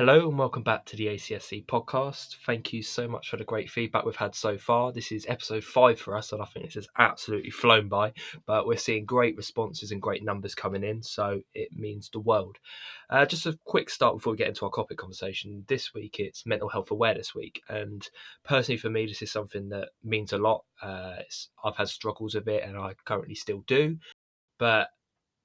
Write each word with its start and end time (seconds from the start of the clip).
Hello 0.00 0.30
and 0.30 0.38
welcome 0.38 0.62
back 0.62 0.86
to 0.86 0.96
the 0.96 1.08
ACSC 1.08 1.66
podcast. 1.66 2.36
Thank 2.46 2.72
you 2.72 2.82
so 2.82 3.06
much 3.06 3.28
for 3.28 3.36
the 3.36 3.44
great 3.44 3.68
feedback 3.68 4.06
we've 4.06 4.16
had 4.16 4.34
so 4.34 4.56
far. 4.56 4.92
This 4.92 5.12
is 5.12 5.26
episode 5.28 5.62
five 5.62 6.00
for 6.00 6.16
us, 6.16 6.32
and 6.32 6.40
I 6.40 6.46
think 6.46 6.64
this 6.64 6.76
has 6.76 6.88
absolutely 6.96 7.50
flown 7.50 7.86
by. 7.86 8.14
But 8.46 8.66
we're 8.66 8.78
seeing 8.78 9.04
great 9.04 9.36
responses 9.36 9.92
and 9.92 10.00
great 10.00 10.24
numbers 10.24 10.54
coming 10.54 10.84
in, 10.84 11.02
so 11.02 11.42
it 11.52 11.76
means 11.76 12.08
the 12.08 12.20
world. 12.20 12.56
Uh, 13.10 13.26
just 13.26 13.44
a 13.44 13.58
quick 13.66 13.90
start 13.90 14.16
before 14.16 14.30
we 14.30 14.38
get 14.38 14.48
into 14.48 14.64
our 14.64 14.70
topic 14.74 14.96
conversation. 14.96 15.66
This 15.68 15.92
week 15.92 16.18
it's 16.18 16.46
Mental 16.46 16.70
Health 16.70 16.90
Awareness 16.90 17.34
Week, 17.34 17.60
and 17.68 18.08
personally 18.42 18.78
for 18.78 18.88
me, 18.88 19.04
this 19.04 19.20
is 19.20 19.30
something 19.30 19.68
that 19.68 19.90
means 20.02 20.32
a 20.32 20.38
lot. 20.38 20.64
Uh, 20.80 21.16
I've 21.62 21.76
had 21.76 21.88
struggles 21.90 22.34
with 22.34 22.48
it, 22.48 22.64
and 22.64 22.78
I 22.78 22.94
currently 23.04 23.34
still 23.34 23.64
do. 23.66 23.98
But 24.58 24.88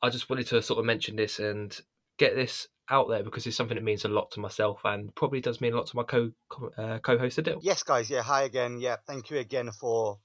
I 0.01 0.09
just 0.09 0.29
wanted 0.29 0.47
to 0.47 0.61
sort 0.61 0.79
of 0.79 0.85
mention 0.85 1.17
this 1.17 1.39
and 1.39 1.77
get 2.17 2.35
this 2.35 2.69
out 2.89 3.09
there 3.09 3.23
because 3.23 3.45
it's 3.47 3.57
something 3.57 3.75
that 3.75 3.83
means 3.83 4.05
a 4.05 4.09
lot 4.09 4.31
to 4.31 4.39
myself 4.39 4.79
and 4.83 5.13
probably 5.15 5.41
does 5.41 5.61
mean 5.61 5.73
a 5.73 5.77
lot 5.77 5.87
to 5.87 5.95
my 5.95 6.03
co 6.03 6.31
uh, 6.77 6.99
co-host 6.99 7.37
Adil. 7.37 7.59
Yes, 7.61 7.83
guys. 7.83 8.09
Yeah, 8.09 8.21
hi 8.21 8.43
again. 8.43 8.79
Yeah, 8.79 8.97
thank 9.07 9.29
you 9.29 9.37
again 9.37 9.71
for 9.71 10.19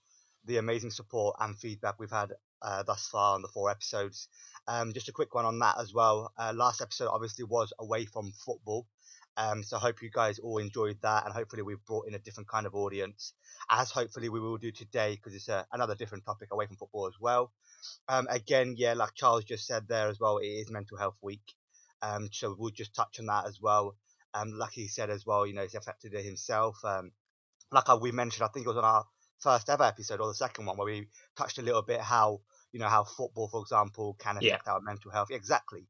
the 0.45 0.59
amazing 0.59 0.91
support 0.91 1.37
and 1.41 1.59
feedback 1.59 1.96
we've 1.98 2.10
had 2.10 2.32
uh, 2.62 2.82
thus 2.82 3.09
far 3.09 3.34
on 3.34 3.42
the 3.42 3.48
four 3.48 3.70
episodes. 3.70 4.28
Um, 4.68 4.92
just 4.92 5.09
a 5.09 5.12
quick 5.12 5.34
one 5.34 5.45
on 5.45 5.59
that 5.60 5.77
as 5.80 5.92
well. 5.95 6.32
Uh, 6.38 6.52
last 6.54 6.80
episode 6.80 7.09
obviously 7.09 7.45
was 7.45 7.73
away 7.78 8.04
from 8.04 8.32
football. 8.45 8.87
Um, 9.37 9.62
so 9.62 9.77
I 9.77 9.80
hope 9.80 10.02
you 10.02 10.10
guys 10.10 10.38
all 10.38 10.59
enjoyed 10.59 10.98
that, 11.02 11.24
and 11.24 11.32
hopefully 11.32 11.62
we've 11.62 11.84
brought 11.87 12.06
in 12.06 12.15
a 12.15 12.18
different 12.18 12.48
kind 12.48 12.66
of 12.66 12.74
audience, 12.74 13.32
as 13.70 13.90
hopefully 13.90 14.29
we 14.29 14.40
will 14.40 14.59
do 14.59 14.73
today 14.73 15.15
because 15.15 15.34
it's 15.34 15.48
a, 15.48 15.66
another 15.73 15.95
different 15.95 16.24
topic 16.24 16.48
away 16.52 16.66
from 16.66 16.77
football 16.77 17.06
as 17.06 17.15
well. 17.18 17.52
Um, 18.09 18.27
again, 18.29 18.74
yeah, 18.77 18.92
like 18.95 19.15
Charles 19.15 19.45
just 19.45 19.66
said 19.66 19.88
there 19.88 20.09
as 20.09 20.18
well, 20.20 20.38
it 20.38 20.46
is 20.46 20.70
Mental 20.70 20.98
Health 20.98 21.16
Week. 21.23 21.40
Um, 22.02 22.28
so 22.32 22.54
we'll 22.59 22.70
just 22.70 22.95
touch 22.95 23.18
on 23.20 23.27
that 23.27 23.46
as 23.46 23.60
well. 23.60 23.96
Um, 24.32 24.52
like 24.52 24.72
he 24.72 24.88
said 24.88 25.10
as 25.10 25.27
well, 25.27 25.46
you 25.46 25.54
know, 25.54 25.62
he's 25.62 25.74
affected 25.74 26.14
it 26.14 26.24
himself. 26.24 26.76
Um, 26.84 27.12
like 27.73 27.88
we 28.00 28.12
mentioned, 28.12 28.45
I 28.45 28.48
think 28.48 28.66
it 28.66 28.68
was 28.68 28.79
on 28.79 28.84
our 28.84 29.04
first 29.40 29.68
ever 29.68 29.84
episode 29.84 30.20
or 30.20 30.29
the 30.29 30.34
second 30.34 30.66
one 30.66 30.76
where 30.76 30.87
we 30.87 31.09
touched 31.37 31.59
a 31.59 31.62
little 31.62 31.82
bit 31.82 32.01
how, 32.01 32.40
you 32.73 32.80
know, 32.80 32.88
how 32.88 33.04
football, 33.04 33.48
for 33.48 33.60
example, 33.60 34.16
can 34.18 34.37
affect 34.37 34.65
yeah. 34.66 34.73
our 34.73 34.80
mental 34.80 35.10
health. 35.10 35.29
Exactly. 35.30 35.87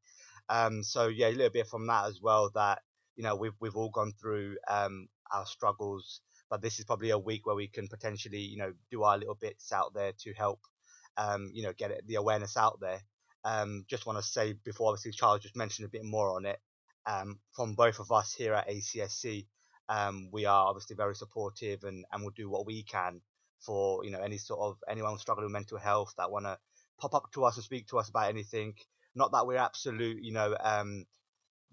Um, 0.48 0.82
so 0.82 1.08
yeah, 1.08 1.28
a 1.28 1.30
little 1.30 1.50
bit 1.50 1.66
from 1.66 1.86
that 1.86 2.06
as 2.06 2.20
well 2.22 2.50
that, 2.54 2.80
you 3.16 3.24
know, 3.24 3.36
we've, 3.36 3.54
we've 3.60 3.76
all 3.76 3.90
gone 3.90 4.12
through, 4.20 4.56
um, 4.68 5.08
our 5.32 5.46
struggles, 5.46 6.20
but 6.48 6.60
this 6.60 6.78
is 6.78 6.84
probably 6.84 7.10
a 7.10 7.18
week 7.18 7.46
where 7.46 7.54
we 7.54 7.68
can 7.68 7.86
potentially, 7.88 8.40
you 8.40 8.56
know, 8.56 8.72
do 8.90 9.02
our 9.02 9.16
little 9.16 9.36
bits 9.36 9.72
out 9.72 9.94
there 9.94 10.12
to 10.18 10.32
help, 10.32 10.60
um, 11.16 11.50
you 11.52 11.62
know, 11.62 11.72
get 11.76 11.90
it, 11.90 12.06
the 12.06 12.16
awareness 12.16 12.56
out 12.56 12.78
there. 12.80 13.00
Um, 13.44 13.84
just 13.88 14.06
want 14.06 14.18
to 14.18 14.22
say 14.22 14.54
before, 14.64 14.88
obviously, 14.88 15.12
Charles 15.12 15.42
just 15.42 15.56
mentioned 15.56 15.86
a 15.86 15.90
bit 15.90 16.04
more 16.04 16.34
on 16.36 16.46
it. 16.46 16.58
Um, 17.06 17.38
from 17.54 17.74
both 17.74 17.98
of 17.98 18.12
us 18.12 18.34
here 18.34 18.54
at 18.54 18.68
ACSC, 18.68 19.46
um, 19.88 20.28
we 20.32 20.44
are 20.44 20.66
obviously 20.66 20.96
very 20.96 21.14
supportive 21.14 21.84
and, 21.84 22.04
and 22.12 22.22
will 22.22 22.30
do 22.30 22.50
what 22.50 22.66
we 22.66 22.82
can 22.82 23.20
for 23.60 24.04
you 24.04 24.10
know 24.10 24.20
any 24.20 24.38
sort 24.38 24.60
of 24.60 24.78
anyone 24.88 25.18
struggling 25.18 25.44
with 25.44 25.52
mental 25.52 25.78
health 25.78 26.14
that 26.16 26.30
want 26.30 26.46
to 26.46 26.56
pop 26.98 27.14
up 27.14 27.30
to 27.32 27.44
us 27.44 27.56
and 27.56 27.64
speak 27.64 27.86
to 27.88 27.98
us 27.98 28.08
about 28.08 28.28
anything. 28.28 28.74
Not 29.14 29.32
that 29.32 29.46
we're 29.46 29.56
absolute, 29.56 30.22
you 30.22 30.32
know, 30.32 30.56
um, 30.60 31.04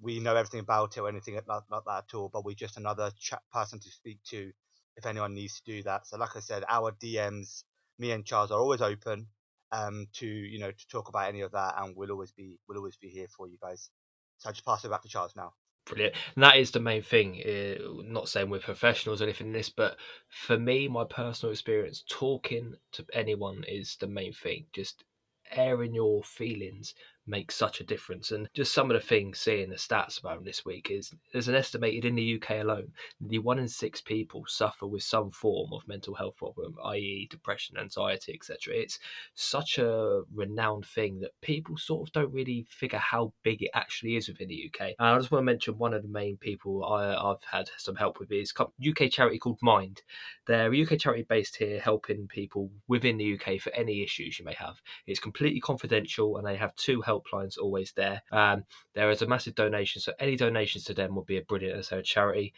we 0.01 0.19
know 0.19 0.35
everything 0.35 0.61
about 0.61 0.97
it 0.97 1.01
or 1.01 1.09
anything 1.09 1.35
like, 1.35 1.63
like 1.69 1.83
that 1.85 2.05
at 2.09 2.13
all, 2.15 2.29
but 2.31 2.45
we're 2.45 2.55
just 2.55 2.77
another 2.77 3.11
chat 3.19 3.41
person 3.51 3.79
to 3.79 3.89
speak 3.89 4.19
to 4.29 4.51
if 4.95 5.05
anyone 5.05 5.33
needs 5.35 5.61
to 5.61 5.71
do 5.71 5.83
that. 5.83 6.07
So, 6.07 6.17
like 6.17 6.35
I 6.35 6.39
said, 6.39 6.63
our 6.67 6.91
DMs, 6.91 7.63
me 7.99 8.11
and 8.11 8.25
Charles, 8.25 8.51
are 8.51 8.59
always 8.59 8.81
open 8.81 9.27
um, 9.71 10.07
to 10.13 10.25
you 10.25 10.59
know 10.59 10.71
to 10.71 10.87
talk 10.87 11.09
about 11.09 11.29
any 11.29 11.41
of 11.41 11.51
that, 11.51 11.75
and 11.77 11.95
we'll 11.95 12.11
always 12.11 12.31
be 12.31 12.57
we'll 12.67 12.77
always 12.77 12.97
be 12.97 13.09
here 13.09 13.27
for 13.35 13.47
you 13.47 13.57
guys. 13.61 13.89
So 14.37 14.49
I 14.49 14.51
just 14.51 14.65
pass 14.65 14.83
it 14.85 14.91
back 14.91 15.01
to 15.03 15.09
Charles 15.09 15.35
now. 15.35 15.53
Brilliant. 15.85 16.15
And 16.35 16.43
that 16.43 16.57
is 16.57 16.71
the 16.71 16.79
main 16.79 17.01
thing. 17.01 17.41
Uh, 17.41 18.01
not 18.03 18.27
saying 18.29 18.49
we're 18.49 18.59
professionals 18.59 19.21
or 19.21 19.25
anything 19.25 19.47
in 19.47 19.53
this, 19.53 19.69
but 19.69 19.97
for 20.27 20.57
me, 20.57 20.87
my 20.87 21.05
personal 21.05 21.53
experience, 21.53 22.03
talking 22.09 22.75
to 22.91 23.05
anyone 23.13 23.63
is 23.67 23.95
the 23.99 24.07
main 24.07 24.33
thing. 24.33 24.65
Just 24.73 25.05
airing 25.51 25.93
your 25.93 26.23
feelings 26.23 26.93
makes 27.27 27.55
such 27.55 27.81
a 27.81 27.83
difference. 27.85 28.31
And 28.31 28.49
just 28.53 28.73
some 28.73 28.89
of 28.89 28.99
the 28.99 29.05
things 29.05 29.39
seeing 29.39 29.69
the 29.69 29.75
stats 29.75 30.19
about 30.19 30.43
this 30.43 30.65
week 30.65 30.89
is 30.91 31.13
there's 31.31 31.47
an 31.47 31.55
estimated 31.55 32.05
in 32.05 32.15
the 32.15 32.35
UK 32.41 32.61
alone, 32.61 32.91
the 33.21 33.39
one 33.39 33.59
in 33.59 33.67
six 33.67 34.01
people 34.01 34.45
suffer 34.47 34.87
with 34.87 35.03
some 35.03 35.31
form 35.31 35.73
of 35.73 35.87
mental 35.87 36.15
health 36.15 36.37
problem, 36.37 36.75
i.e., 36.85 37.27
depression, 37.29 37.77
anxiety, 37.77 38.33
etc. 38.33 38.73
It's 38.73 38.99
such 39.35 39.77
a 39.77 40.21
renowned 40.33 40.85
thing 40.85 41.19
that 41.19 41.31
people 41.41 41.77
sort 41.77 42.07
of 42.07 42.13
don't 42.13 42.33
really 42.33 42.65
figure 42.69 42.99
how 42.99 43.33
big 43.43 43.61
it 43.61 43.71
actually 43.73 44.15
is 44.15 44.27
within 44.27 44.47
the 44.47 44.71
UK. 44.71 44.93
And 44.99 45.07
I 45.07 45.17
just 45.17 45.31
want 45.31 45.41
to 45.41 45.45
mention 45.45 45.77
one 45.77 45.93
of 45.93 46.01
the 46.01 46.07
main 46.07 46.37
people 46.37 46.85
I, 46.85 47.07
have 47.07 47.43
had 47.49 47.69
some 47.77 47.95
help 47.95 48.19
with 48.19 48.31
is 48.31 48.53
UK 48.57 49.11
charity 49.11 49.37
called 49.37 49.59
Mind. 49.61 50.01
They're 50.45 50.73
a 50.73 50.83
UK 50.83 50.99
charity 50.99 51.25
based 51.27 51.55
here, 51.55 51.79
helping 51.79 52.27
people 52.27 52.71
within 52.87 53.17
the 53.17 53.33
UK 53.33 53.59
for 53.59 53.73
any 53.73 54.03
issues 54.03 54.39
you 54.39 54.45
may 54.45 54.53
have. 54.53 54.81
It's 55.05 55.19
completely 55.19 55.59
confidential, 55.59 56.37
and 56.37 56.47
they 56.47 56.55
have 56.55 56.75
two 56.75 57.01
help 57.01 57.16
helplines 57.19 57.57
always 57.57 57.93
there. 57.95 58.21
Um, 58.31 58.63
there 58.95 59.09
is 59.11 59.21
a 59.21 59.27
massive 59.27 59.55
donation, 59.55 60.01
so 60.01 60.13
any 60.19 60.35
donations 60.35 60.83
to 60.85 60.93
them 60.93 61.15
would 61.15 61.25
be 61.25 61.37
a 61.37 61.43
brilliant 61.43 61.79
as 61.79 61.91
a 61.91 62.01
charity. 62.01 62.53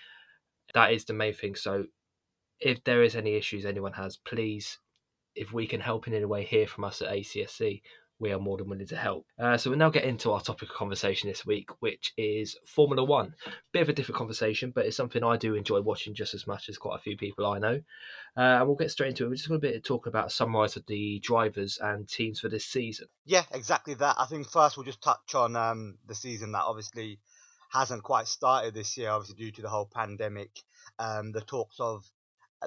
That 0.73 0.93
is 0.93 1.05
the 1.05 1.13
main 1.13 1.33
thing. 1.33 1.55
So 1.55 1.85
if 2.59 2.83
there 2.83 3.03
is 3.03 3.15
any 3.15 3.35
issues 3.35 3.65
anyone 3.65 3.93
has, 3.93 4.17
please, 4.17 4.77
if 5.35 5.53
we 5.53 5.67
can 5.67 5.79
help 5.79 6.07
in 6.07 6.13
any 6.13 6.25
way, 6.25 6.43
hear 6.43 6.67
from 6.67 6.83
us 6.83 7.01
at 7.01 7.11
ACSC 7.11 7.81
we 8.19 8.31
are 8.31 8.39
more 8.39 8.57
than 8.57 8.69
willing 8.69 8.87
to 8.87 8.95
help. 8.95 9.25
Uh, 9.39 9.57
so 9.57 9.69
we'll 9.69 9.79
now 9.79 9.89
get 9.89 10.03
into 10.03 10.31
our 10.31 10.41
topic 10.41 10.69
of 10.69 10.75
conversation 10.75 11.29
this 11.29 11.45
week, 11.45 11.69
which 11.79 12.13
is 12.17 12.57
Formula 12.65 13.03
One. 13.03 13.33
Bit 13.71 13.83
of 13.83 13.89
a 13.89 13.93
different 13.93 14.17
conversation, 14.17 14.71
but 14.75 14.85
it's 14.85 14.97
something 14.97 15.23
I 15.23 15.37
do 15.37 15.55
enjoy 15.55 15.81
watching 15.81 16.13
just 16.13 16.33
as 16.33 16.45
much 16.45 16.69
as 16.69 16.77
quite 16.77 16.97
a 16.97 17.01
few 17.01 17.17
people 17.17 17.45
I 17.45 17.59
know. 17.59 17.81
Uh, 18.37 18.41
and 18.59 18.67
we'll 18.67 18.75
get 18.75 18.91
straight 18.91 19.09
into 19.09 19.25
it. 19.25 19.29
We're 19.29 19.35
just 19.35 19.49
going 19.49 19.61
to 19.61 19.79
talk 19.79 20.05
about 20.05 20.27
a 20.27 20.29
summarise 20.29 20.75
of 20.75 20.85
the 20.85 21.19
drivers 21.19 21.79
and 21.81 22.07
teams 22.07 22.39
for 22.39 22.49
this 22.49 22.65
season. 22.65 23.07
Yeah, 23.25 23.43
exactly 23.51 23.93
that. 23.95 24.15
I 24.19 24.25
think 24.25 24.49
first 24.49 24.77
we'll 24.77 24.85
just 24.85 25.01
touch 25.01 25.35
on 25.35 25.55
um, 25.55 25.97
the 26.07 26.15
season 26.15 26.51
that 26.51 26.63
obviously 26.63 27.19
hasn't 27.71 28.03
quite 28.03 28.27
started 28.27 28.73
this 28.73 28.97
year, 28.97 29.09
obviously 29.11 29.45
due 29.45 29.51
to 29.51 29.61
the 29.61 29.69
whole 29.69 29.89
pandemic. 29.91 30.51
Um, 30.97 31.31
the 31.31 31.41
talks 31.41 31.79
of 31.79 32.03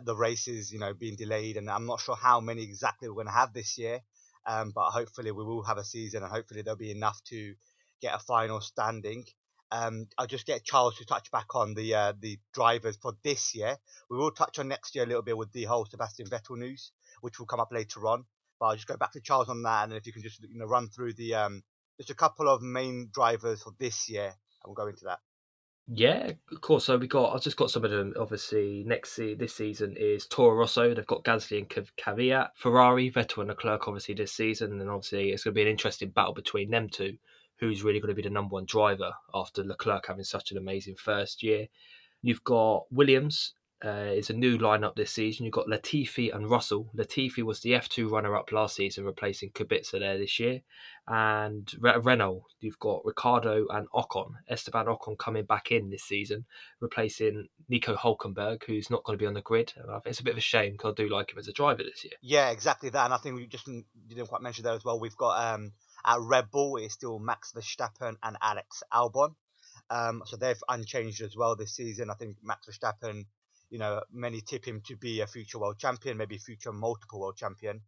the 0.02 0.16
races, 0.16 0.72
you 0.72 0.78
know, 0.78 0.94
being 0.94 1.16
delayed, 1.16 1.56
and 1.56 1.68
I'm 1.70 1.86
not 1.86 2.00
sure 2.00 2.16
how 2.16 2.40
many 2.40 2.62
exactly 2.62 3.08
we're 3.08 3.14
going 3.14 3.26
to 3.26 3.32
have 3.32 3.52
this 3.52 3.76
year. 3.76 4.00
Um, 4.46 4.72
but 4.74 4.90
hopefully 4.90 5.30
we 5.30 5.44
will 5.44 5.62
have 5.64 5.78
a 5.78 5.84
season, 5.84 6.22
and 6.22 6.32
hopefully 6.32 6.62
there'll 6.62 6.76
be 6.76 6.90
enough 6.90 7.22
to 7.24 7.54
get 8.00 8.14
a 8.14 8.18
final 8.18 8.60
standing. 8.60 9.24
Um, 9.70 10.06
I'll 10.18 10.26
just 10.26 10.46
get 10.46 10.64
Charles 10.64 10.96
to 10.98 11.06
touch 11.06 11.30
back 11.30 11.54
on 11.54 11.74
the 11.74 11.94
uh, 11.94 12.12
the 12.18 12.38
drivers 12.52 12.96
for 12.96 13.14
this 13.22 13.54
year. 13.54 13.76
We 14.10 14.18
will 14.18 14.30
touch 14.30 14.58
on 14.58 14.68
next 14.68 14.94
year 14.94 15.04
a 15.04 15.06
little 15.06 15.22
bit 15.22 15.36
with 15.36 15.52
the 15.52 15.64
whole 15.64 15.86
Sebastian 15.86 16.26
Vettel 16.26 16.58
news, 16.58 16.92
which 17.22 17.38
will 17.38 17.46
come 17.46 17.60
up 17.60 17.72
later 17.72 18.06
on. 18.06 18.24
But 18.60 18.66
I'll 18.66 18.74
just 18.74 18.86
go 18.86 18.96
back 18.96 19.12
to 19.12 19.20
Charles 19.20 19.48
on 19.48 19.62
that, 19.62 19.84
and 19.84 19.94
if 19.94 20.06
you 20.06 20.12
can 20.12 20.22
just 20.22 20.42
you 20.42 20.58
know 20.58 20.66
run 20.66 20.88
through 20.88 21.14
the 21.14 21.34
um, 21.34 21.62
just 21.96 22.10
a 22.10 22.14
couple 22.14 22.48
of 22.48 22.60
main 22.60 23.08
drivers 23.12 23.62
for 23.62 23.72
this 23.78 24.10
year, 24.10 24.26
and 24.26 24.66
we'll 24.66 24.74
go 24.74 24.88
into 24.88 25.04
that. 25.06 25.20
Yeah, 25.88 26.32
of 26.50 26.60
course. 26.60 26.84
So 26.84 26.96
we 26.96 27.08
got. 27.08 27.34
I've 27.34 27.42
just 27.42 27.56
got 27.56 27.70
some 27.70 27.84
of 27.84 27.90
them. 27.90 28.14
Obviously, 28.18 28.84
next 28.86 29.12
se- 29.12 29.34
this 29.34 29.54
season 29.54 29.96
is 29.98 30.26
Toro 30.26 30.54
Rosso. 30.54 30.94
They've 30.94 31.06
got 31.06 31.24
Gasly 31.24 31.58
and 31.58 31.68
Kvyat. 31.68 32.50
Ferrari, 32.56 33.10
Vettel 33.10 33.38
and 33.38 33.48
Leclerc. 33.48 33.88
Obviously 33.88 34.14
this 34.14 34.32
season, 34.32 34.80
and 34.80 34.88
obviously 34.88 35.30
it's 35.30 35.44
going 35.44 35.52
to 35.54 35.56
be 35.56 35.62
an 35.62 35.68
interesting 35.68 36.10
battle 36.10 36.34
between 36.34 36.70
them 36.70 36.88
two. 36.88 37.16
Who's 37.58 37.82
really 37.82 38.00
going 38.00 38.08
to 38.08 38.14
be 38.14 38.22
the 38.22 38.30
number 38.30 38.54
one 38.54 38.64
driver 38.64 39.12
after 39.34 39.62
Leclerc 39.62 40.06
having 40.06 40.24
such 40.24 40.50
an 40.50 40.58
amazing 40.58 40.96
first 40.96 41.42
year? 41.42 41.66
You've 42.22 42.44
got 42.44 42.84
Williams 42.90 43.54
uh, 43.84 44.12
is 44.14 44.30
a 44.30 44.34
new 44.34 44.58
lineup 44.58 44.94
this 44.94 45.10
season. 45.10 45.44
You've 45.44 45.54
got 45.54 45.66
Latifi 45.66 46.34
and 46.34 46.48
Russell. 46.48 46.90
Latifi 46.96 47.42
was 47.42 47.60
the 47.60 47.72
F2 47.72 48.10
runner 48.10 48.36
up 48.36 48.52
last 48.52 48.76
season, 48.76 49.04
replacing 49.04 49.50
Kubica 49.50 49.98
there 49.98 50.18
this 50.18 50.38
year. 50.38 50.60
And 51.08 51.68
Re- 51.80 51.98
Renault, 51.98 52.44
you've 52.60 52.78
got 52.78 53.04
Ricciardo 53.04 53.66
and 53.70 53.88
Ocon. 53.90 54.34
Esteban 54.48 54.86
Ocon 54.86 55.18
coming 55.18 55.44
back 55.44 55.72
in 55.72 55.90
this 55.90 56.04
season, 56.04 56.44
replacing 56.80 57.48
Nico 57.68 57.96
Hulkenberg, 57.96 58.62
who's 58.64 58.90
not 58.90 59.02
going 59.02 59.18
to 59.18 59.22
be 59.22 59.26
on 59.26 59.34
the 59.34 59.42
grid. 59.42 59.72
It's 60.04 60.20
a 60.20 60.24
bit 60.24 60.32
of 60.32 60.38
a 60.38 60.42
shame 60.42 60.72
because 60.72 60.92
I 60.92 61.02
do 61.02 61.08
like 61.08 61.32
him 61.32 61.38
as 61.38 61.48
a 61.48 61.52
driver 61.52 61.82
this 61.82 62.04
year. 62.04 62.14
Yeah, 62.22 62.50
exactly 62.50 62.90
that. 62.90 63.04
And 63.04 63.14
I 63.14 63.16
think 63.16 63.34
we 63.34 63.46
just 63.46 63.66
didn't 63.66 64.28
quite 64.28 64.42
mention 64.42 64.64
there 64.64 64.74
as 64.74 64.84
well. 64.84 65.00
We've 65.00 65.16
got 65.16 65.54
um, 65.54 65.72
at 66.04 66.20
Red 66.20 66.50
Bull, 66.50 66.76
it's 66.76 66.94
still 66.94 67.18
Max 67.18 67.52
Verstappen 67.52 68.14
and 68.22 68.36
Alex 68.40 68.82
Albon. 68.92 69.34
Um, 69.90 70.22
so 70.24 70.36
they've 70.36 70.62
unchanged 70.68 71.20
as 71.20 71.36
well 71.36 71.56
this 71.56 71.74
season. 71.74 72.10
I 72.10 72.14
think 72.14 72.36
Max 72.42 72.66
Verstappen 72.66 73.24
you 73.72 73.78
know, 73.78 74.02
many 74.12 74.42
tip 74.42 74.66
him 74.66 74.82
to 74.86 74.96
be 74.96 75.20
a 75.20 75.26
future 75.26 75.58
world 75.58 75.78
champion, 75.78 76.18
maybe 76.18 76.36
future 76.36 76.72
multiple 76.72 77.18
world 77.18 77.38
champion. 77.38 77.80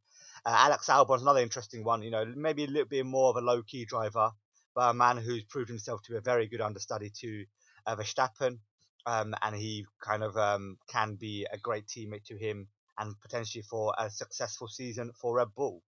Uh, 0.46 0.54
Alex 0.56 0.86
Albon's 0.86 1.20
another 1.20 1.42
interesting 1.42 1.84
one, 1.84 2.02
you 2.02 2.10
know, 2.10 2.24
maybe 2.34 2.64
a 2.64 2.68
little 2.68 2.88
bit 2.88 3.04
more 3.04 3.28
of 3.28 3.36
a 3.36 3.42
low 3.42 3.62
key 3.62 3.84
driver, 3.84 4.30
but 4.74 4.90
a 4.90 4.94
man 4.94 5.18
who's 5.18 5.44
proved 5.44 5.68
himself 5.68 6.00
to 6.02 6.12
be 6.12 6.16
a 6.16 6.22
very 6.22 6.46
good 6.46 6.62
understudy 6.62 7.10
to 7.20 7.44
uh, 7.86 7.96
Verstappen. 7.96 8.60
Um, 9.04 9.34
and 9.42 9.54
he 9.54 9.84
kind 10.02 10.22
of 10.22 10.34
um, 10.38 10.78
can 10.90 11.16
be 11.16 11.46
a 11.52 11.58
great 11.58 11.86
teammate 11.86 12.24
to 12.28 12.38
him 12.38 12.68
and 12.98 13.14
potentially 13.20 13.62
for 13.68 13.94
a 13.98 14.08
successful 14.08 14.68
season 14.68 15.12
for 15.20 15.36
Red 15.36 15.48
Bull. 15.54 15.82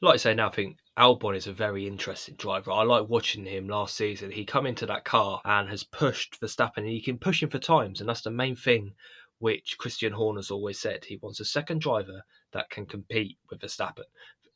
like 0.00 0.14
I 0.14 0.16
say 0.16 0.32
now, 0.34 0.48
I 0.48 0.52
think 0.52 0.78
Albon 0.98 1.36
is 1.36 1.46
a 1.46 1.52
very 1.52 1.86
interesting 1.86 2.36
driver. 2.36 2.72
I 2.72 2.84
like 2.84 3.10
watching 3.10 3.44
him 3.44 3.68
last 3.68 3.96
season. 3.96 4.30
He 4.30 4.46
come 4.46 4.64
into 4.64 4.86
that 4.86 5.04
car 5.04 5.42
and 5.44 5.68
has 5.68 5.84
pushed 5.84 6.40
Verstappen, 6.40 6.78
and 6.78 6.86
he 6.86 7.02
can 7.02 7.18
push 7.18 7.42
him 7.42 7.50
for 7.50 7.58
times, 7.58 8.00
and 8.00 8.08
that's 8.08 8.22
the 8.22 8.30
main 8.30 8.56
thing 8.56 8.94
which 9.42 9.76
Christian 9.76 10.12
Horner's 10.12 10.50
always 10.50 10.78
said. 10.78 11.04
He 11.04 11.18
wants 11.20 11.40
a 11.40 11.44
second 11.44 11.80
driver 11.80 12.22
that 12.52 12.70
can 12.70 12.86
compete 12.86 13.38
with 13.50 13.60
Verstappen 13.60 14.04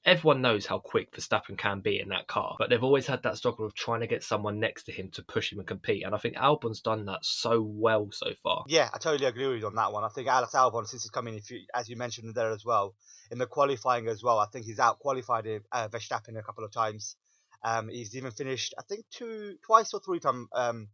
everyone 0.07 0.41
knows 0.41 0.65
how 0.65 0.79
quick 0.79 1.11
Verstappen 1.13 1.59
can 1.59 1.81
be 1.81 1.99
in 1.99 2.09
that 2.11 2.29
car, 2.29 2.55
but 2.59 2.71
they've 2.71 2.83
always 2.83 3.07
had 3.07 3.25
that 3.25 3.37
struggle 3.37 3.67
of 3.67 3.75
trying 3.75 4.01
to 4.01 4.07
get 4.07 4.23
someone 4.23 4.61
next 4.61 4.85
to 4.85 4.93
him 4.93 5.11
to 5.11 5.23
push 5.25 5.53
him 5.53 5.59
and 5.59 5.67
compete. 5.67 6.05
And 6.07 6.15
I 6.15 6.19
think 6.19 6.37
Albon's 6.37 6.81
done 6.81 7.05
that 7.07 7.25
so 7.25 7.61
well 7.61 8.09
so 8.13 8.29
far. 8.43 8.65
Yeah, 8.69 8.89
I 8.95 8.99
totally 8.99 9.27
agree 9.27 9.49
with 9.49 9.61
you 9.61 9.67
on 9.67 9.75
that 9.75 9.93
one. 9.93 10.05
I 10.05 10.09
think 10.09 10.29
Alex 10.29 10.53
Albon, 10.55 10.87
since 10.87 11.03
he's 11.03 11.11
coming, 11.11 11.43
as 11.75 11.89
you 11.89 11.97
mentioned 11.97 12.35
there 12.35 12.53
as 12.53 12.65
well, 12.65 12.95
in 13.31 13.39
the 13.39 13.47
qualifying 13.47 14.07
as 14.07 14.23
well, 14.23 14.39
I 14.39 14.47
think 14.47 14.65
he's 14.65 14.79
out 14.79 15.01
qualified 15.01 15.47
uh, 15.73 15.89
Verstappen 15.89 16.39
a 16.39 16.43
couple 16.43 16.65
of 16.65 16.73
times. 16.73 17.17
Um, 17.65 17.89
he's 17.89 18.17
even 18.17 18.31
finished, 18.31 18.75
I 18.79 18.83
think, 18.83 19.07
two, 19.11 19.57
twice 19.67 19.93
or 19.93 20.01
three 20.01 20.21
times. 20.21 20.47
Um, 20.53 20.89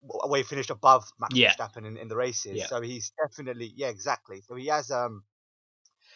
where 0.00 0.38
he 0.38 0.44
finished 0.44 0.70
above 0.70 1.04
Max 1.18 1.34
yeah. 1.34 1.52
Verstappen 1.52 1.86
in, 1.86 1.96
in 1.96 2.08
the 2.08 2.16
races, 2.16 2.56
yeah. 2.56 2.66
so 2.66 2.80
he's 2.80 3.12
definitely 3.22 3.72
yeah 3.76 3.88
exactly. 3.88 4.40
So 4.46 4.54
he 4.54 4.66
has 4.66 4.90
um 4.90 5.24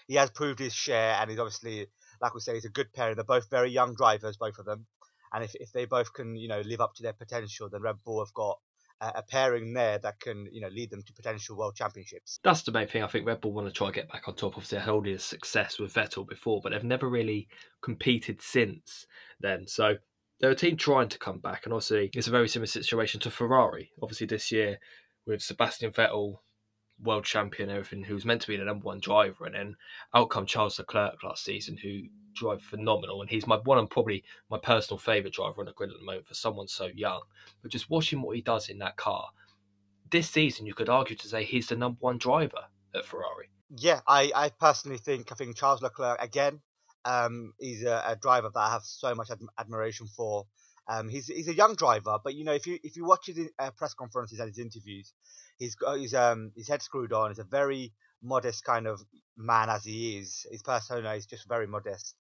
he 0.07 0.15
has 0.15 0.31
proved 0.31 0.59
his 0.59 0.75
share, 0.75 1.17
and 1.21 1.31
he's 1.31 1.39
obviously 1.39 1.87
like 2.21 2.35
we 2.35 2.41
say, 2.41 2.55
he's 2.55 2.65
a 2.65 2.71
good 2.71 2.93
pairing. 2.93 3.17
They're 3.17 3.25
both 3.25 3.51
very 3.51 3.71
young 3.71 3.95
drivers, 3.95 4.37
both 4.37 4.59
of 4.59 4.67
them. 4.67 4.87
And 5.33 5.45
if, 5.45 5.55
if 5.57 5.73
they 5.73 5.85
both 5.85 6.13
can, 6.13 6.37
you 6.37 6.49
know, 6.49 6.61
live 6.61 6.81
up 6.81 6.95
to 6.95 7.03
their 7.03 7.13
potential, 7.13 7.69
then 7.69 7.83
Red 7.83 7.97
Bull 8.05 8.25
have 8.25 8.33
got 8.35 8.59
a, 9.01 9.23
pairing 9.23 9.75
there 9.75 9.99
that 9.99 10.21
can, 10.21 10.49
you 10.53 10.61
know, 10.61 10.69
lead 10.69 10.91
them 10.91 11.03
to 11.03 11.13
potential 11.13 11.57
world 11.57 11.75
championships. 11.75 12.39
That's 12.45 12.63
the 12.63 12.73
main 12.73 12.87
thing. 12.87 13.03
I 13.03 13.09
think 13.09 13.27
Red 13.27 13.41
Bull 13.41 13.53
want 13.53 13.67
to 13.67 13.73
try 13.73 13.89
and 13.89 13.95
get 13.95 14.11
back 14.11 14.29
on 14.29 14.37
top 14.37 14.57
of 14.57 14.69
their 14.69 14.81
holding 14.81 15.19
success 15.19 15.79
with 15.79 15.93
Vettel 15.93 16.27
before, 16.27 16.61
but 16.63 16.73
they've 16.73 16.85
never 16.85 17.09
really 17.09 17.49
competed 17.83 18.41
since 18.41 19.07
then. 19.41 19.67
So 19.67 19.97
they're 20.41 20.51
a 20.51 20.55
team 20.55 20.77
trying 20.77 21.09
to 21.09 21.19
come 21.19 21.39
back, 21.39 21.65
and 21.65 21.73
obviously 21.73 22.11
it's 22.15 22.27
a 22.27 22.33
very 22.33 22.49
similar 22.49 22.67
situation 22.67 23.21
to 23.21 23.31
Ferrari. 23.31 23.91
Obviously 24.03 24.27
this 24.27 24.51
year 24.51 24.79
with 25.27 25.43
Sebastian 25.43 25.91
Vettel 25.91 26.39
world 27.03 27.25
champion, 27.25 27.71
everything, 27.71 28.05
who's 28.05 28.25
meant 28.25 28.43
to 28.43 28.49
be 28.49 28.57
the 28.57 28.65
number 28.65 28.85
one 28.85 29.01
driver, 29.01 29.47
and 29.47 29.55
then 29.55 29.77
out 30.15 30.31
come 30.31 30.47
Charles 30.47 30.79
Leclerc 30.79 31.23
last 31.23 31.45
season, 31.45 31.77
who 31.77 32.03
drove 32.35 32.63
phenomenal, 32.63 33.21
and 33.21 33.31
he's 33.31 33.47
my 33.47 33.57
one 33.57 33.79
and 33.79 33.91
probably 33.91 34.25
my 34.51 34.59
personal 34.59 34.99
favourite 34.99 35.35
driver 35.35 35.61
on 35.61 35.67
the 35.67 35.73
grid 35.73 35.91
at 35.91 35.97
the 35.99 36.05
moment 36.05 36.27
for 36.27 36.35
someone 36.35 36.69
so 36.69 36.89
young. 36.95 37.23
But 37.63 37.73
just 37.73 37.91
watching 37.91 38.23
what 38.23 38.37
he 38.37 38.43
does 38.43 38.69
in 38.69 38.79
that 38.79 38.97
car, 38.97 39.29
this 40.11 40.31
season 40.31 40.67
you 40.67 40.75
could 40.75 40.89
argue 40.89 41.17
to 41.17 41.29
say 41.29 41.45
he's 41.45 41.69
the 41.69 41.77
number 41.77 41.99
one 42.01 42.19
driver 42.19 42.67
at 42.95 43.05
Ferrari. 43.05 43.49
Yeah, 43.77 44.01
I, 44.07 44.31
I 44.35 44.49
personally 44.51 44.99
think 44.99 45.33
I 45.33 45.35
think 45.35 45.57
Charles 45.57 45.83
Leclerc 45.83 46.23
again. 46.23 46.61
Um, 47.05 47.53
he's 47.59 47.85
a, 47.85 48.03
a 48.07 48.17
driver 48.17 48.51
that 48.53 48.61
I 48.61 48.71
have 48.73 48.83
so 48.85 49.15
much 49.15 49.31
ad- 49.31 49.41
admiration 49.59 50.07
for. 50.07 50.47
Um, 50.87 51.09
he's 51.09 51.29
he's 51.29 51.49
a 51.49 51.55
young 51.55 51.75
driver, 51.77 52.19
but 52.23 52.35
you 52.35 52.45
know 52.45 52.53
if 52.53 52.67
you 52.67 52.79
if 52.83 52.97
you 52.97 53.07
watch 53.07 53.27
his 53.27 53.39
uh, 53.59 53.71
press 53.71 53.95
conferences 53.95 54.39
and 54.39 54.49
his 54.49 54.59
interviews, 54.59 55.15
he's 55.57 55.75
got 55.77 55.99
his 55.99 56.15
um 56.15 56.53
his 56.57 56.69
head 56.69 56.83
screwed 56.83 57.13
on. 57.13 57.31
He's 57.31 57.39
a 57.39 57.45
very 57.45 57.93
modest 58.23 58.65
kind 58.65 58.87
of 58.87 59.01
man 59.37 59.71
as 59.71 59.85
he 59.85 60.19
is. 60.19 60.47
His 60.51 60.63
persona 60.63 61.15
is 61.15 61.27
just 61.27 61.49
very 61.49 61.67
modest, 61.67 62.15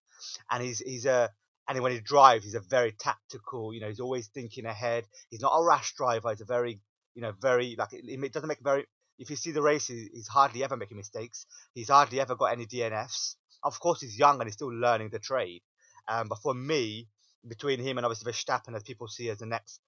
and 0.50 0.62
he's 0.62 0.78
he's 0.78 1.04
a 1.04 1.30
and 1.68 1.80
when 1.80 1.92
he 1.92 2.00
drives, 2.00 2.44
he's 2.44 2.54
a 2.54 2.60
very 2.60 2.92
tactical. 2.92 3.72
You 3.72 3.80
know, 3.80 3.88
he's 3.88 4.00
always 4.00 4.28
thinking 4.28 4.66
ahead. 4.66 5.04
He's 5.30 5.40
not 5.40 5.52
a 5.56 5.64
rash 5.64 5.94
driver. 5.94 6.30
He's 6.30 6.40
a 6.42 6.46
very 6.46 6.80
you 7.14 7.22
know 7.22 7.32
very 7.40 7.76
like 7.78 7.92
it, 7.92 8.32
doesn't 8.32 8.48
make 8.48 8.60
very. 8.62 8.86
If 9.18 9.30
you 9.30 9.36
see 9.36 9.52
the 9.52 9.62
races, 9.62 10.08
he's 10.12 10.26
hardly 10.26 10.64
ever 10.64 10.76
making 10.76 10.96
mistakes. 10.96 11.46
He's 11.72 11.88
hardly 11.88 12.20
ever 12.20 12.34
got 12.34 12.46
any 12.46 12.66
DNFs. 12.66 13.36
Of 13.64 13.80
course, 13.80 14.00
he's 14.02 14.18
young 14.18 14.40
and 14.40 14.44
he's 14.46 14.54
still 14.54 14.72
learning 14.72 15.10
the 15.10 15.18
trade. 15.18 15.62
Um, 16.08 16.28
but 16.28 16.38
for 16.38 16.54
me, 16.54 17.08
between 17.46 17.80
him 17.80 17.98
and 17.98 18.04
obviously 18.06 18.30
Verstappen, 18.32 18.76
as 18.76 18.82
people 18.82 19.08
see 19.08 19.30
as 19.30 19.38
the 19.38 19.46
next 19.46 19.80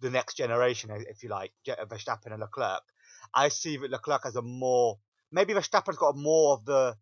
the 0.00 0.10
next 0.10 0.34
generation, 0.36 0.90
if 0.90 1.22
you 1.22 1.28
like, 1.28 1.52
Verstappen 1.66 2.32
and 2.32 2.40
Leclerc. 2.40 2.82
I 3.34 3.48
see 3.48 3.76
that 3.78 3.90
Leclerc 3.90 4.26
as 4.26 4.36
a 4.36 4.42
more 4.42 4.98
maybe 5.32 5.54
Verstappen's 5.54 5.96
got 5.96 6.16
more 6.16 6.54
of 6.54 6.64
the 6.64 6.96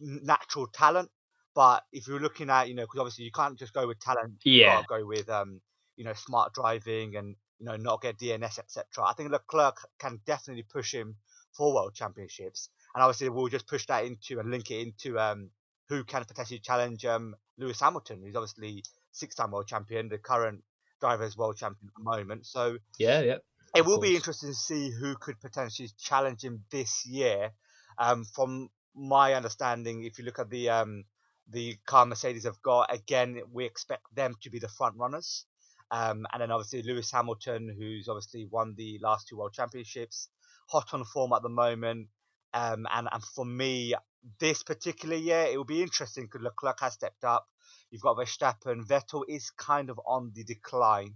natural 0.00 0.66
talent, 0.68 1.10
but 1.54 1.84
if 1.92 2.06
you're 2.06 2.20
looking 2.20 2.50
at 2.50 2.68
you 2.68 2.74
know 2.74 2.84
because 2.84 3.00
obviously 3.00 3.24
you 3.24 3.32
can't 3.32 3.58
just 3.58 3.72
go 3.72 3.86
with 3.86 3.98
talent, 4.00 4.34
yeah, 4.44 4.82
go 4.88 5.04
with 5.06 5.28
um 5.30 5.60
you 5.96 6.04
know 6.04 6.12
smart 6.12 6.52
driving 6.52 7.16
and 7.16 7.36
you 7.58 7.66
know 7.66 7.76
not 7.76 8.02
get 8.02 8.18
DNS 8.18 8.58
etc. 8.58 8.84
I 9.06 9.14
think 9.14 9.30
Leclerc 9.30 9.78
can 9.98 10.20
definitely 10.26 10.64
push 10.64 10.92
him 10.92 11.16
for 11.52 11.74
world 11.74 11.94
championships, 11.94 12.68
and 12.96 13.02
obviously 13.02 13.28
we'll 13.28 13.48
just 13.48 13.68
push 13.68 13.86
that 13.86 14.04
into 14.04 14.40
and 14.40 14.50
link 14.50 14.70
it 14.70 14.80
into 14.80 15.18
um 15.20 15.50
who 15.88 16.02
can 16.02 16.24
potentially 16.24 16.58
challenge 16.58 17.04
um 17.04 17.36
Lewis 17.58 17.80
Hamilton, 17.80 18.22
who's 18.24 18.34
obviously 18.34 18.82
six-time 19.12 19.50
world 19.50 19.68
champion, 19.68 20.08
the 20.08 20.18
current 20.18 20.62
drivers 21.00 21.36
world 21.36 21.56
champion 21.56 21.88
at 21.88 21.98
the 21.98 22.04
moment. 22.04 22.46
So 22.46 22.78
yeah, 22.98 23.20
yeah. 23.20 23.36
It 23.74 23.84
will 23.84 24.00
be 24.00 24.16
interesting 24.16 24.50
to 24.50 24.54
see 24.54 24.90
who 24.90 25.16
could 25.16 25.38
potentially 25.40 25.90
challenge 25.98 26.42
him 26.42 26.64
this 26.70 27.04
year. 27.06 27.50
Um, 27.98 28.24
from 28.24 28.70
my 28.94 29.34
understanding, 29.34 30.04
if 30.04 30.18
you 30.18 30.24
look 30.24 30.38
at 30.38 30.48
the 30.48 30.70
um, 30.70 31.04
the 31.50 31.76
car 31.86 32.06
Mercedes 32.06 32.44
have 32.44 32.60
got, 32.62 32.92
again, 32.92 33.40
we 33.52 33.66
expect 33.66 34.02
them 34.14 34.34
to 34.42 34.50
be 34.50 34.58
the 34.58 34.68
front 34.68 34.96
runners. 34.96 35.44
Um, 35.90 36.26
and 36.32 36.40
then 36.40 36.50
obviously 36.50 36.82
Lewis 36.82 37.12
Hamilton, 37.12 37.74
who's 37.78 38.08
obviously 38.08 38.48
won 38.50 38.74
the 38.76 38.98
last 39.02 39.28
two 39.28 39.36
world 39.36 39.52
championships, 39.52 40.28
hot 40.68 40.92
on 40.92 41.04
form 41.04 41.32
at 41.32 41.42
the 41.42 41.48
moment. 41.48 42.08
Um, 42.56 42.86
and, 42.90 43.06
and 43.12 43.22
for 43.22 43.44
me, 43.44 43.94
this 44.40 44.62
particular 44.62 45.16
year, 45.16 45.46
it 45.52 45.58
will 45.58 45.64
be 45.64 45.82
interesting 45.82 46.24
because 46.24 46.40
Leclerc 46.40 46.80
has 46.80 46.94
stepped 46.94 47.22
up. 47.22 47.46
You've 47.90 48.02
got 48.02 48.16
Verstappen. 48.16 48.86
Vettel 48.86 49.24
is 49.28 49.50
kind 49.50 49.90
of 49.90 50.00
on 50.06 50.32
the 50.34 50.42
decline. 50.42 51.14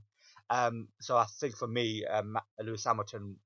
Um, 0.50 0.88
so 1.00 1.16
I 1.16 1.24
think 1.40 1.56
for 1.56 1.66
me, 1.66 2.04
um, 2.04 2.36
Lewis 2.62 2.84
Hamilton. 2.84 3.36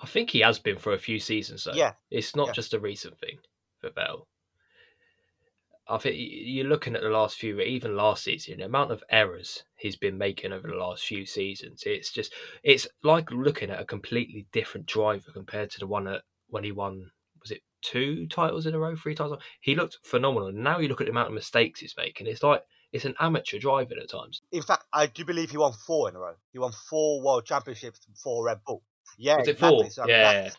I 0.00 0.06
think 0.06 0.30
he 0.30 0.40
has 0.40 0.60
been 0.60 0.78
for 0.78 0.92
a 0.92 0.98
few 0.98 1.18
seasons, 1.18 1.64
though. 1.64 1.72
Yeah. 1.72 1.94
It's 2.10 2.36
not 2.36 2.48
yeah. 2.48 2.52
just 2.52 2.74
a 2.74 2.78
recent 2.78 3.18
thing 3.18 3.38
for 3.80 3.90
Vettel. 3.90 4.26
I 5.86 5.98
think 5.98 6.16
you're 6.18 6.66
looking 6.66 6.94
at 6.94 7.02
the 7.02 7.10
last 7.10 7.36
few, 7.36 7.60
even 7.60 7.96
last 7.96 8.24
season, 8.24 8.58
the 8.58 8.64
amount 8.64 8.92
of 8.92 9.04
errors 9.10 9.64
he's 9.76 9.96
been 9.96 10.16
making 10.16 10.52
over 10.52 10.68
the 10.68 10.76
last 10.76 11.04
few 11.04 11.26
seasons. 11.26 11.82
It's 11.84 12.10
just, 12.10 12.32
it's 12.62 12.86
like 13.02 13.30
looking 13.30 13.70
at 13.70 13.80
a 13.80 13.84
completely 13.84 14.46
different 14.52 14.86
driver 14.86 15.30
compared 15.32 15.70
to 15.72 15.80
the 15.80 15.86
one 15.86 16.04
that 16.04 16.22
when 16.48 16.64
he 16.64 16.72
won, 16.72 17.10
two 17.84 18.26
titles 18.26 18.66
in 18.66 18.74
a 18.74 18.78
row, 18.78 18.96
three 18.96 19.14
titles? 19.14 19.38
He 19.60 19.74
looked 19.74 19.98
phenomenal. 20.02 20.50
Now 20.52 20.78
you 20.78 20.88
look 20.88 21.00
at 21.00 21.06
the 21.06 21.12
amount 21.12 21.28
of 21.28 21.34
mistakes 21.34 21.80
he's 21.80 21.94
making. 21.96 22.26
It's 22.26 22.42
like 22.42 22.62
it's 22.92 23.04
an 23.04 23.14
amateur 23.20 23.58
driving 23.58 23.98
at 24.00 24.08
times. 24.08 24.40
In 24.52 24.62
fact, 24.62 24.84
I 24.92 25.06
do 25.06 25.24
believe 25.24 25.50
he 25.50 25.58
won 25.58 25.72
four 25.72 26.08
in 26.08 26.16
a 26.16 26.18
row. 26.18 26.34
He 26.52 26.58
won 26.58 26.72
four 26.72 27.22
world 27.22 27.44
championships 27.44 28.00
for 28.22 28.44
Red 28.44 28.58
Bull. 28.64 28.82
Yeah, 29.18 29.36
was 29.36 29.48
exactly. 29.48 29.66
it 29.66 29.70
four? 29.70 29.90
So, 29.90 30.08
yeah. 30.08 30.32
That's, 30.42 30.56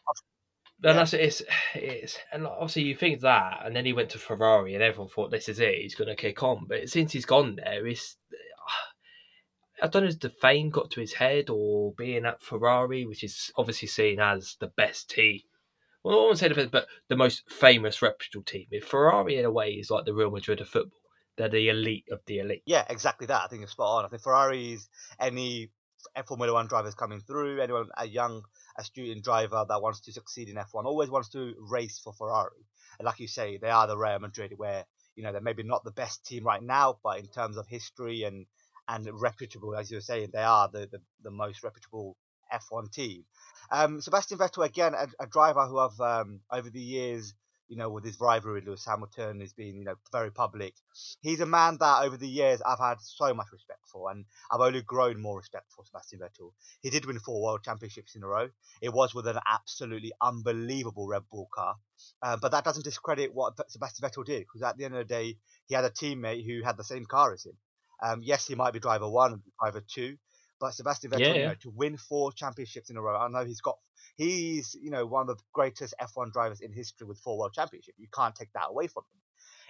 yeah. 0.84 0.90
And 0.90 1.00
that's 1.00 1.14
it's 1.14 1.42
it's 1.74 2.18
and 2.34 2.46
obviously 2.46 2.84
you 2.84 2.96
think 2.96 3.22
that, 3.22 3.62
and 3.66 3.76
then 3.76 3.86
he 3.86 3.94
went 3.94 4.10
to 4.10 4.20
Ferrari, 4.20 4.74
and 4.74 4.84
everyone 4.84 5.10
thought 5.10 5.32
this 5.32 5.48
is 5.48 5.60
it. 5.60 5.76
He's 5.82 5.96
going 5.96 6.10
to 6.10 6.16
kick 6.16 6.44
on, 6.44 6.66
but 6.68 6.90
since 6.90 7.14
he's 7.14 7.26
gone 7.26 7.56
there, 7.56 7.88
it's 7.88 8.18
I 9.82 9.88
don't 9.88 10.04
know 10.04 10.10
if 10.10 10.20
the 10.20 10.30
fame 10.30 10.70
got 10.70 10.92
to 10.92 11.02
his 11.02 11.14
head 11.14 11.50
or 11.50 11.94
being 11.98 12.26
at 12.26 12.42
Ferrari, 12.42 13.06
which 13.06 13.24
is 13.24 13.52
obviously 13.58 13.88
seen 13.88 14.20
as 14.20 14.58
the 14.60 14.68
best 14.68 15.10
team. 15.10 15.40
Well, 16.06 16.20
I 16.20 16.22
won't 16.26 16.38
say 16.38 16.50
the 16.50 16.54
best, 16.54 16.70
but 16.70 16.88
the 17.10 17.16
most 17.16 17.50
famous, 17.50 18.00
reputable 18.00 18.44
team. 18.44 18.68
If 18.70 18.86
Ferrari, 18.86 19.40
in 19.40 19.46
a 19.46 19.50
way, 19.50 19.72
is 19.72 19.90
like 19.90 20.06
the 20.06 20.14
Real 20.14 20.30
Madrid 20.30 20.62
of 20.62 20.70
football, 20.70 21.00
they're 21.36 21.50
the 21.50 21.70
elite 21.70 22.06
of 22.12 22.20
the 22.28 22.38
elite. 22.38 22.62
Yeah, 22.68 22.86
exactly 22.88 23.26
that. 23.26 23.42
I 23.42 23.48
think 23.48 23.64
it's 23.64 23.72
spot 23.72 23.98
on. 23.98 24.06
I 24.06 24.10
think 24.10 24.22
Ferrari's 24.22 24.88
any 25.20 25.72
Formula 26.28 26.54
One 26.54 26.68
drivers 26.68 26.94
coming 26.94 27.22
through, 27.22 27.60
anyone 27.60 27.90
a 27.98 28.06
young 28.06 28.44
astute 28.78 29.24
driver 29.24 29.66
that 29.68 29.82
wants 29.82 30.02
to 30.02 30.12
succeed 30.14 30.48
in 30.48 30.58
F1 30.58 30.86
always 30.86 31.10
wants 31.10 31.30
to 31.30 31.56
race 31.72 31.98
for 31.98 32.14
Ferrari. 32.14 32.68
And 33.00 33.08
like 33.08 33.20
you 33.20 33.28
say, 33.28 33.58
they 33.58 33.72
are 33.72 33.88
the 33.88 33.98
Real 33.98 34.20
Madrid, 34.20 34.54
where 34.58 34.86
you 35.16 35.24
know 35.24 35.32
they're 35.32 35.42
maybe 35.42 35.64
not 35.64 35.84
the 35.84 35.92
best 35.92 36.24
team 36.24 36.44
right 36.44 36.62
now, 36.62 37.00
but 37.04 37.18
in 37.18 37.26
terms 37.30 37.58
of 37.58 37.66
history 37.68 38.22
and 38.22 38.46
and 38.88 39.10
reputable, 39.12 39.76
as 39.76 39.90
you 39.90 39.98
were 39.98 40.02
saying, 40.02 40.30
they 40.32 40.44
are 40.44 40.70
the 40.72 40.88
the, 40.92 41.00
the 41.24 41.32
most 41.32 41.64
reputable 41.64 42.16
F1 42.54 42.92
team. 42.92 43.24
Um, 43.72 44.02
Sebastian 44.02 44.38
Vettel 44.38 44.66
again, 44.66 44.94
a, 44.94 45.08
a 45.24 45.28
driver 45.28 45.66
who 45.66 45.80
I've 45.80 46.00
um, 46.00 46.42
over 46.52 46.70
the 46.70 46.82
years 46.82 47.34
you 47.68 47.78
know, 47.78 47.90
with 47.90 48.04
his 48.04 48.20
rivalry 48.20 48.56
with 48.56 48.68
Lewis 48.68 48.86
Hamilton, 48.86 49.40
he's 49.40 49.54
been, 49.54 49.76
you 49.76 49.84
know, 49.86 49.96
very 50.12 50.32
public. 50.32 50.74
He's 51.22 51.40
a 51.40 51.46
man 51.46 51.78
that 51.80 52.04
over 52.04 52.18
the 52.18 52.28
years 52.28 52.62
I've 52.62 52.80
had 52.80 53.00
so 53.02 53.34
much 53.34 53.48
respect 53.52 53.80
for, 53.92 54.12
and 54.12 54.26
I've 54.52 54.62
only 54.62 54.82
grown 54.82 55.22
more 55.22 55.38
respect 55.38 55.66
for 55.76 55.86
Sebastian 55.86 56.20
Vettel. 56.20 56.52
He 56.82 56.90
did 56.90 57.06
win 57.06 57.20
four 57.20 57.42
world 57.42 57.64
championships 57.64 58.16
in 58.16 58.24
a 58.24 58.28
row. 58.28 58.50
It 58.82 58.94
was 58.94 59.16
with 59.16 59.28
an 59.28 59.40
absolutely 59.52 60.14
unbelievable 60.22 61.08
Red 61.08 61.24
Bull 61.32 61.50
car, 61.54 61.76
uh, 62.22 62.38
but 62.42 62.52
that 62.52 62.64
doesn't 62.64 62.86
discredit 62.86 63.34
what 63.34 63.54
Sebastian 63.70 64.08
Vettel 64.08 64.26
did, 64.26 64.42
because 64.42 64.62
at 64.62 64.78
the 64.78 64.86
end 64.86 64.96
of 64.96 65.08
the 65.08 65.14
day, 65.14 65.38
he 65.68 65.76
had 65.76 65.86
a 65.86 65.90
teammate 65.90 66.46
who 66.46 66.64
had 66.64 66.78
the 66.78 66.84
same 66.84 67.06
car 67.06 67.34
as 67.34 67.46
him. 67.46 67.58
Um, 68.04 68.22
yes, 68.22 68.46
he 68.46 68.56
might 68.56 68.74
be 68.74 68.80
driver 68.80 69.10
one 69.10 69.42
driver 69.60 69.82
two, 69.82 70.18
But 70.60 70.74
Sebastian 70.74 71.12
Vettel, 71.12 71.22
Yeah, 71.22 71.34
you 71.38 71.44
know, 71.44 71.56
to 71.62 71.70
win 71.70 71.98
four 71.98 72.32
championships 72.32 72.90
in 72.90 72.98
a 72.98 73.02
row, 73.02 73.18
I 73.18 73.28
know 73.28 73.46
he's 73.46 73.62
got 73.62 73.78
he's 74.18 74.76
you 74.82 74.90
know 74.92 75.06
one 75.06 75.30
of 75.30 75.38
the 75.38 75.44
greatest 75.54 75.94
F1 76.00 76.32
drivers 76.32 76.62
in 76.62 76.72
history 76.72 77.08
with 77.08 77.20
four 77.20 77.38
world 77.38 77.54
championships. 77.54 77.98
You 78.00 78.08
can't 78.14 78.36
take 78.36 78.52
that 78.54 78.70
away 78.70 78.88
from 78.88 79.04
him. 79.12 79.20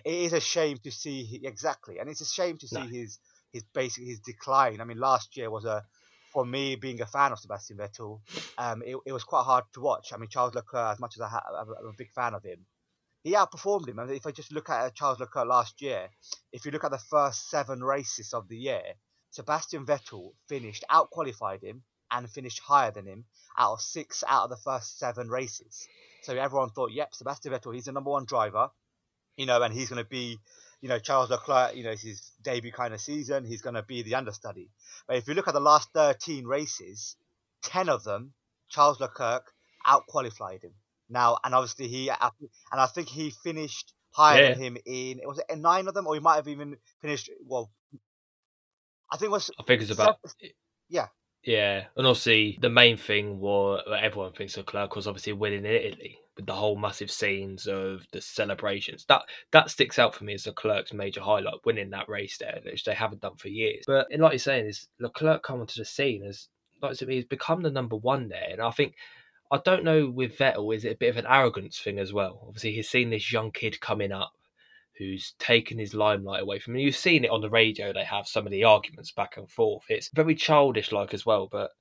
It 0.06 0.26
is 0.26 0.34
a 0.34 0.40
shame 0.40 0.78
to 0.84 0.92
see 0.92 1.24
he, 1.24 1.46
exactly, 1.48 1.98
and 2.00 2.10
it's 2.10 2.22
a 2.22 2.26
shame 2.26 2.58
to 2.60 2.68
see 2.68 2.76
No. 2.76 2.88
his 2.88 3.20
his 3.52 3.64
basic 3.74 4.04
his 4.06 4.20
decline. 4.20 4.80
I 4.82 4.84
mean, 4.86 5.00
last 5.00 5.36
year 5.38 5.50
was 5.50 5.66
a 5.66 5.84
for 6.34 6.46
me 6.46 6.76
being 6.76 7.02
a 7.02 7.06
fan 7.06 7.32
of 7.32 7.40
Sebastian 7.40 7.78
Vettel, 7.78 8.20
um, 8.58 8.84
it, 8.86 8.98
it 9.06 9.12
was 9.14 9.24
quite 9.24 9.44
hard 9.44 9.64
to 9.74 9.80
watch. 9.82 10.12
I 10.14 10.18
mean, 10.18 10.30
Charles 10.30 10.54
Leclerc, 10.54 10.92
as 10.94 11.00
much 11.00 11.16
as 11.16 11.22
I 11.22 11.30
ha- 11.30 11.44
I'm 11.62 11.88
a 11.88 11.94
big 11.98 12.12
fan 12.12 12.34
of 12.34 12.44
him, 12.44 12.66
he 13.24 13.34
outperformed 13.34 13.88
him. 13.88 14.00
And 14.00 14.12
if 14.12 14.26
I 14.28 14.32
just 14.32 14.52
look 14.52 14.70
at 14.70 14.96
Charles 14.96 15.20
Leclerc 15.20 15.48
last 15.48 15.82
year, 15.82 16.10
if 16.52 16.66
you 16.66 16.72
look 16.72 16.84
at 16.84 16.92
the 16.92 17.00
first 17.00 17.50
seven 17.50 17.84
races 17.84 18.34
of 18.34 18.48
the 18.50 18.58
year, 18.58 18.96
Sebastian 19.36 19.86
Vettel 19.86 20.32
finished 20.48 20.86
out 20.90 21.10
qualified 21.10 21.62
him 21.62 21.84
and 22.10 22.30
finished 22.30 22.60
higher 22.60 22.92
than 22.92 23.06
him 23.06 23.26
out 23.60 23.74
of 23.74 23.82
six 23.82 24.24
out 24.26 24.46
of 24.46 24.50
the 24.50 24.56
first 24.56 24.98
seven 24.98 25.28
races. 25.28 25.90
So 26.24 26.38
everyone 26.38 26.70
thought, 26.70 26.94
yep, 26.94 27.14
Sebastian 27.14 27.52
Vettel, 27.52 27.74
he's 27.74 27.84
the 27.84 27.92
number 27.92 28.12
one 28.12 28.24
driver, 28.24 28.70
you 29.36 29.46
know, 29.46 29.62
and 29.62 29.74
he's 29.74 29.90
going 29.90 30.02
to 30.02 30.10
be, 30.10 30.40
you 30.80 30.88
know, 30.88 31.00
Charles 31.00 31.30
Leclerc, 31.30 31.76
you 31.76 31.84
know, 31.84 31.92
it's 31.92 32.02
his 32.02 32.32
debut 32.44 32.72
kind 32.72 32.94
of 32.94 33.02
season. 33.02 33.44
He's 33.44 33.62
going 33.62 33.76
to 33.76 33.84
be 33.84 34.04
the 34.04 34.16
understudy. 34.16 34.70
But 35.06 35.18
if 35.18 35.28
you 35.28 35.34
look 35.34 35.50
at 35.50 35.54
the 35.54 35.60
last 35.60 35.90
13 35.94 36.46
races, 36.46 37.18
10 37.64 37.90
of 37.90 38.06
them, 38.06 38.32
Charles 38.70 39.02
Leclerc 39.02 39.52
out 39.86 40.08
qualified 40.08 40.64
him. 40.64 40.74
Now, 41.10 41.40
and 41.44 41.54
obviously 41.54 41.90
he, 41.90 42.10
and 42.10 42.20
I 42.72 42.86
think 42.86 43.10
he 43.10 43.32
finished 43.32 43.94
higher 44.12 44.54
than 44.54 44.64
him 44.64 44.78
in, 44.86 45.20
was 45.26 45.40
it 45.40 45.46
in 45.50 45.62
nine 45.62 45.90
of 45.90 45.94
them, 45.94 46.08
or 46.08 46.14
he 46.14 46.22
might 46.22 46.38
have 46.38 46.48
even 46.48 46.78
finished, 47.02 47.30
well, 47.46 47.70
I 49.16 49.18
think 49.18 49.32
was 49.32 49.50
I 49.58 49.64
think 49.64 49.82
it's 49.82 49.92
about 49.92 50.18
yeah. 50.90 51.08
Yeah, 51.44 51.86
and 51.96 52.08
obviously 52.08 52.58
the 52.60 52.70
main 52.70 52.98
thing 52.98 53.40
was 53.40 53.82
everyone 54.02 54.34
thinks 54.34 54.58
Leclerc 54.58 54.96
was 54.96 55.08
obviously 55.08 55.34
winning 55.34 55.64
in 55.64 55.72
Italy 55.72 56.18
with 56.36 56.48
the 56.48 56.54
whole 56.54 56.76
massive 56.76 57.10
scenes 57.10 57.66
of 57.68 58.06
the 58.12 58.20
celebrations. 58.20 59.06
That 59.08 59.22
that 59.52 59.70
sticks 59.70 60.00
out 60.00 60.16
for 60.16 60.26
me 60.26 60.34
as 60.34 60.48
Leclerc's 60.48 60.92
major 60.92 61.22
highlight, 61.22 61.64
winning 61.64 61.92
that 61.92 62.10
race 62.10 62.38
there, 62.40 62.60
which 62.66 62.84
they 62.84 62.94
haven't 62.94 63.22
done 63.22 63.38
for 63.38 63.48
years. 63.48 63.86
But 63.88 64.08
and 64.12 64.22
like 64.22 64.34
you're 64.34 64.40
saying, 64.40 64.66
is 64.66 64.88
Leclerc 65.00 65.44
coming 65.44 65.68
to 65.68 65.80
the 65.80 65.86
scene 65.86 66.24
as 66.24 66.50
like 66.82 67.00
he's 67.00 67.26
become 67.26 67.62
the 67.62 67.72
number 67.72 67.96
one 67.96 68.28
there, 68.28 68.50
and 68.52 68.62
I 68.62 68.72
think 68.72 68.96
I 69.50 69.60
don't 69.64 69.86
know 69.86 70.10
with 70.10 70.38
Vettel, 70.38 70.76
is 70.76 70.84
it 70.84 70.94
a 70.94 70.98
bit 70.98 71.10
of 71.10 71.18
an 71.18 71.28
arrogance 71.30 71.80
thing 71.80 72.00
as 72.00 72.12
well? 72.12 72.44
Obviously, 72.48 72.74
he's 72.74 72.90
seen 72.90 73.12
this 73.12 73.32
young 73.32 73.52
kid 73.52 73.80
coming 73.80 74.12
up 74.12 74.34
who's 74.98 75.34
taken 75.40 75.78
his 75.78 75.94
limelight 75.94 76.42
away 76.42 76.60
from 76.60 76.76
him. 76.76 76.82
You've 76.82 76.96
seen 76.96 77.26
it 77.26 77.32
on 77.32 77.42
the 77.42 77.50
radio, 77.50 77.92
they 77.92 78.04
have 78.04 78.28
some 78.28 78.46
of 78.46 78.52
the 78.52 78.64
arguments 78.64 79.12
back 79.12 79.38
and 79.38 79.50
forth. 79.50 79.86
It's 79.90 80.10
very 80.14 80.36
childish 80.36 80.92
like 80.92 81.14
as 81.14 81.26
well, 81.26 81.48
but 81.52 81.72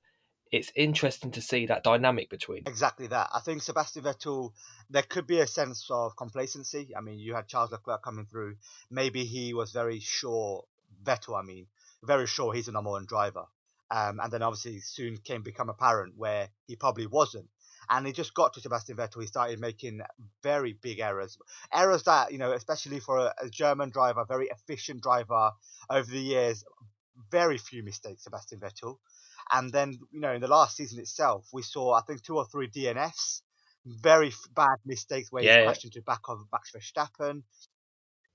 it's 0.50 0.73
interesting 0.76 1.33
to 1.33 1.40
see 1.40 1.66
that 1.66 1.83
dynamic 1.83 2.30
between. 2.30 2.62
Exactly 2.66 3.06
that. 3.09 3.28
I 3.35 3.40
think 3.40 3.62
Sebastian 3.62 4.04
Vettel, 4.04 4.52
there 4.88 5.02
could 5.02 5.26
be 5.26 5.40
a 5.40 5.47
sense 5.47 5.87
of 5.90 6.16
complacency. 6.16 6.90
I 6.97 7.00
mean, 7.00 7.18
you 7.18 7.35
had 7.35 7.49
Charles 7.49 7.73
Leclerc 7.73 8.02
coming 8.02 8.26
through. 8.26 8.56
Maybe 8.90 9.25
he 9.25 9.52
was 9.52 9.73
very 9.73 10.00
sure, 10.00 10.64
Vettel, 11.02 11.38
I 11.38 11.42
mean, 11.42 11.66
very 12.04 12.26
sure 12.26 12.52
he's 12.52 12.68
a 12.68 12.73
number 12.73 12.90
one 12.90 13.06
driver. 13.06 13.44
Um, 13.90 14.21
and 14.23 14.33
then 14.33 14.42
obviously 14.42 14.80
soon 14.80 15.18
came 15.18 15.42
become 15.42 15.68
apparent 15.68 16.14
where 16.16 16.49
he 16.66 16.76
probably 16.76 17.06
wasn't. 17.06 17.49
And 17.90 18.06
it 18.06 18.14
just 18.14 18.34
got 18.34 18.54
to 18.54 18.60
Sebastian 18.60 18.96
Vettel. 18.96 19.20
He 19.20 19.26
started 19.26 19.60
making 19.60 20.00
very 20.42 20.72
big 20.74 21.00
errors, 21.00 21.38
errors 21.72 22.02
that 22.04 22.32
you 22.32 22.38
know, 22.38 22.52
especially 22.52 23.00
for 23.00 23.18
a, 23.18 23.34
a 23.40 23.48
German 23.48 23.90
driver, 23.90 24.24
very 24.26 24.48
efficient 24.48 25.02
driver 25.02 25.50
over 25.90 26.10
the 26.10 26.20
years, 26.20 26.64
very 27.30 27.58
few 27.58 27.82
mistakes. 27.82 28.24
Sebastian 28.24 28.60
Vettel. 28.60 28.96
And 29.52 29.70
then, 29.72 29.98
you 30.10 30.20
know, 30.20 30.32
in 30.32 30.40
the 30.40 30.48
last 30.48 30.76
season 30.76 30.98
itself, 30.98 31.46
we 31.52 31.62
saw, 31.62 31.92
I 31.92 32.00
think, 32.00 32.22
two 32.22 32.36
or 32.36 32.46
three 32.46 32.68
DNFs, 32.68 33.42
very 33.84 34.28
f- 34.28 34.48
bad 34.54 34.78
mistakes 34.86 35.30
where 35.30 35.44
Yeah. 35.44 35.58
he 35.58 35.64
crashed 35.64 35.84
into 35.84 36.00
back 36.00 36.20
of 36.28 36.46
Max 36.50 36.72
Verstappen. 36.72 37.42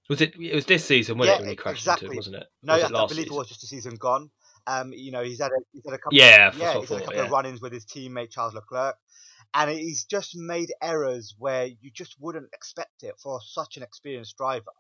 Was 0.08 0.22
it? 0.22 0.36
It 0.40 0.56
was 0.56 0.66
this 0.66 0.86
season, 0.86 1.18
wasn't 1.18 1.36
Yeah, 1.36 1.38
it? 1.38 1.42
When 1.42 1.50
he 1.50 1.56
crashed 1.56 1.82
exactly. 1.82 2.08
into, 2.08 2.18
wasn't 2.18 2.36
it? 2.38 2.48
No, 2.64 2.74
was 2.74 2.84
I, 2.84 2.88
it 2.88 2.96
I 2.96 3.08
believe 3.08 3.10
season? 3.10 3.34
it 3.34 3.38
was 3.38 3.48
just 3.48 3.64
a 3.64 3.68
season 3.68 3.96
gone. 3.96 4.30
Um, 4.66 4.92
you 4.94 5.12
know, 5.12 5.24
he's 5.24 5.40
had 5.40 5.52
a 5.52 5.60
he's 5.72 5.84
had 5.86 5.94
a 5.94 5.98
couple. 5.98 6.18
Yeah, 6.18 6.38
that's 6.50 6.58
yeah, 6.58 6.80
he's 6.80 6.90
had 6.90 7.02
a 7.02 7.06
couple 7.06 7.22
of 7.22 7.32
run-ins 7.32 7.62
with 7.62 7.74
his 7.74 7.86
teammate 7.86 8.32
Charles 8.32 8.54
Leclerc, 8.56 8.96
and 9.54 9.70
he's 9.72 10.06
just 10.06 10.36
made 10.36 10.74
errors 10.82 11.36
where 11.38 11.66
you 11.66 11.92
just 11.92 12.16
wouldn't 12.20 12.50
expect 12.54 13.04
it 13.04 13.16
for 13.22 13.40
such 13.42 13.78
an 13.78 13.84
experienced 13.84 14.38
driver. 14.38 14.72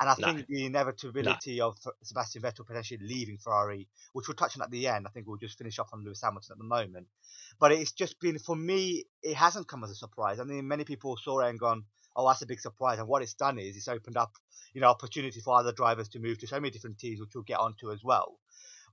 And 0.00 0.08
I 0.10 0.14
No. 0.16 0.32
think 0.34 0.46
the 0.48 0.66
inevitability 0.66 1.60
of 1.60 1.76
Sebastian 2.02 2.42
Vettel 2.42 2.66
potentially 2.66 3.00
leaving 3.06 3.38
Ferrari, 3.38 3.88
which 4.12 4.26
we'll 4.28 4.34
touch 4.34 4.56
on 4.56 4.62
at 4.62 4.70
the 4.70 4.88
end, 4.88 5.06
I 5.06 5.10
think 5.10 5.26
we'll 5.28 5.36
just 5.38 5.58
finish 5.58 5.78
off 5.78 5.90
on 5.92 6.04
Lewis 6.04 6.22
Hamilton 6.22 6.52
at 6.54 6.58
the 6.58 6.64
moment. 6.64 7.08
But 7.60 7.70
it's 7.70 7.92
just 7.92 8.18
been 8.18 8.40
for 8.40 8.56
me, 8.56 9.04
it 9.22 9.36
hasn't 9.36 9.68
come 9.68 9.84
as 9.84 9.90
a 9.90 9.94
surprise. 9.94 10.40
I 10.40 10.44
mean, 10.44 10.66
many 10.66 10.84
people 10.84 11.16
saw 11.16 11.40
it 11.40 11.50
and 11.50 11.60
gone, 11.60 11.86
"Oh, 12.16 12.26
that's 12.26 12.42
a 12.42 12.46
big 12.46 12.58
surprise." 12.60 12.98
And 12.98 13.06
what 13.06 13.22
it's 13.22 13.34
done 13.34 13.58
is 13.60 13.76
it's 13.76 13.86
opened 13.86 14.16
up, 14.16 14.32
you 14.74 14.80
know, 14.80 14.88
opportunity 14.88 15.40
for 15.40 15.56
other 15.56 15.72
drivers 15.72 16.08
to 16.10 16.18
move 16.18 16.38
to 16.38 16.48
so 16.48 16.58
many 16.58 16.70
different 16.72 16.98
teams, 16.98 17.20
which 17.20 17.30
we'll 17.36 17.44
get 17.44 17.60
onto 17.60 17.92
as 17.92 18.02
well. 18.02 18.39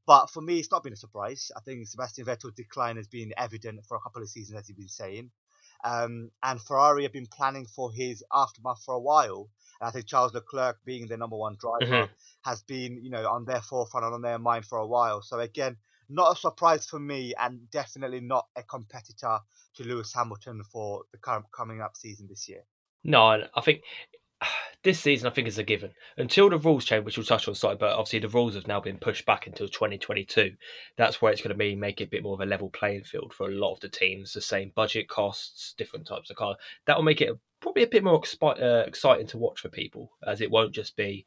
But 0.08 0.28
for 0.28 0.42
me, 0.42 0.58
it's 0.58 0.72
not 0.72 0.84
been 0.84 0.94
a 0.94 0.98
surprise. 0.98 1.52
I 1.56 1.60
think 1.60 1.86
Sebastian 1.86 2.26
Vettel's 2.26 2.54
decline 2.56 2.96
has 2.96 3.08
been 3.08 3.34
evident 3.38 3.86
for 3.86 3.98
a 3.98 4.00
couple 4.00 4.22
of 4.24 4.30
seasons, 4.30 4.58
as 4.58 4.70
you've 4.70 4.78
been 4.78 4.88
saying. 4.88 5.30
Um, 5.84 6.32
and 6.42 6.62
Ferrari 6.62 7.04
have 7.04 7.12
been 7.12 7.28
planning 7.28 7.68
for 7.68 7.92
his 7.92 8.24
aftermath 8.34 8.82
for 8.84 8.96
a 8.96 9.00
while. 9.00 9.50
And 9.80 9.90
I 9.90 9.92
think 9.92 10.08
Charles 10.08 10.34
Leclerc, 10.34 10.78
being 10.86 11.08
the 11.08 11.18
number 11.18 11.36
one 11.36 11.58
driver, 11.60 12.08
Mhm. 12.08 12.10
has 12.46 12.64
been, 12.64 13.04
you 13.04 13.10
know, 13.10 13.30
on 13.30 13.46
their 13.46 13.62
forefront 13.62 14.06
and 14.06 14.16
on 14.16 14.22
their 14.22 14.40
mind 14.40 14.66
for 14.66 14.78
a 14.78 14.88
while. 14.88 15.22
So 15.22 15.40
again, 15.40 15.78
not 16.10 16.38
a 16.38 16.40
surprise 16.40 16.86
for 16.88 17.00
me, 17.00 17.34
and 17.36 17.70
definitely 17.70 18.22
not 18.22 18.48
a 18.56 18.64
competitor 18.64 19.40
to 19.76 19.84
Lewis 19.84 20.14
Hamilton 20.14 20.64
for 20.64 21.04
the 21.12 21.18
current 21.18 21.52
coming 21.52 21.82
up 21.82 21.98
season 21.98 22.28
this 22.28 22.48
year. 22.48 22.64
No, 23.04 23.48
I 23.54 23.62
think 23.62 23.84
this 24.88 25.02
season 25.02 25.28
I 25.28 25.32
think 25.32 25.50
is 25.50 25.58
a 25.58 25.64
given 25.64 25.92
until 26.16 26.50
the 26.50 26.58
rules 26.58 26.86
change, 26.86 27.04
which 27.04 27.18
we'll 27.18 27.26
touch 27.26 27.48
on 27.50 27.56
side. 27.56 27.78
But 27.78 27.92
obviously 27.92 28.20
the 28.20 28.30
rules 28.30 28.56
have 28.56 28.68
now 28.68 28.80
been 28.80 28.98
pushed 28.98 29.26
back 29.26 29.46
until 29.46 29.68
2022. 29.68 30.54
That's 30.96 31.22
where 31.22 31.34
it's 31.34 31.42
going 31.42 31.50
to 31.50 31.56
be 31.56 31.76
make 31.76 32.00
it 32.00 32.06
a 32.06 32.10
bit 32.10 32.24
more 32.24 32.36
of 32.36 32.40
a 32.40 32.46
level 32.46 32.70
playing 32.70 33.04
field 33.04 33.34
for 33.34 33.50
a 33.50 33.54
lot 33.54 33.74
of 33.74 33.82
the 33.82 33.90
teams. 33.90 34.32
The 34.32 34.40
same 34.40 34.72
budget 34.74 35.10
costs, 35.10 35.76
different 35.78 36.08
types 36.08 36.30
of 36.30 36.38
cars. 36.38 36.56
That 36.86 36.96
will 36.96 37.04
make 37.04 37.20
it 37.20 37.38
probably 37.60 37.84
a 37.84 37.88
bit 37.88 38.04
more 38.04 38.22
expi- 38.22 38.62
uh, 38.62 38.86
exciting 38.88 39.28
to 39.28 39.38
watch 39.38 39.60
for 39.60 39.68
people, 39.68 40.12
as 40.26 40.40
it 40.40 40.50
won't 40.50 40.74
just 40.74 40.96
be 40.96 41.26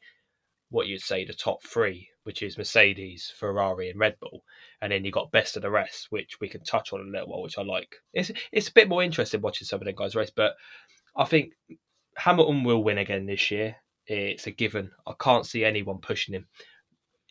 what 0.71 0.87
you'd 0.87 1.01
say 1.01 1.23
the 1.23 1.33
top 1.33 1.61
three, 1.61 2.09
which 2.23 2.41
is 2.41 2.57
Mercedes, 2.57 3.31
Ferrari, 3.37 3.91
and 3.91 3.99
Red 3.99 4.19
Bull, 4.19 4.43
and 4.81 4.91
then 4.91 5.05
you 5.05 5.11
got 5.11 5.31
best 5.31 5.55
of 5.55 5.61
the 5.61 5.69
rest, 5.69 6.07
which 6.09 6.39
we 6.39 6.49
can 6.49 6.63
touch 6.63 6.93
on 6.93 7.01
in 7.01 7.09
a 7.09 7.11
little 7.11 7.27
while, 7.27 7.43
which 7.43 7.59
I 7.59 7.61
like. 7.61 7.97
It's 8.11 8.31
it's 8.51 8.69
a 8.69 8.73
bit 8.73 8.89
more 8.89 9.03
interesting 9.03 9.41
watching 9.41 9.67
some 9.67 9.81
of 9.81 9.85
them 9.85 9.93
guys 9.95 10.15
race, 10.15 10.31
but 10.35 10.55
I 11.15 11.25
think 11.25 11.51
Hamilton 12.17 12.63
will 12.63 12.83
win 12.83 12.97
again 12.97 13.25
this 13.25 13.51
year. 13.51 13.75
It's 14.07 14.47
a 14.47 14.51
given. 14.51 14.91
I 15.07 15.13
can't 15.19 15.45
see 15.45 15.63
anyone 15.63 15.99
pushing 15.99 16.33
him. 16.35 16.47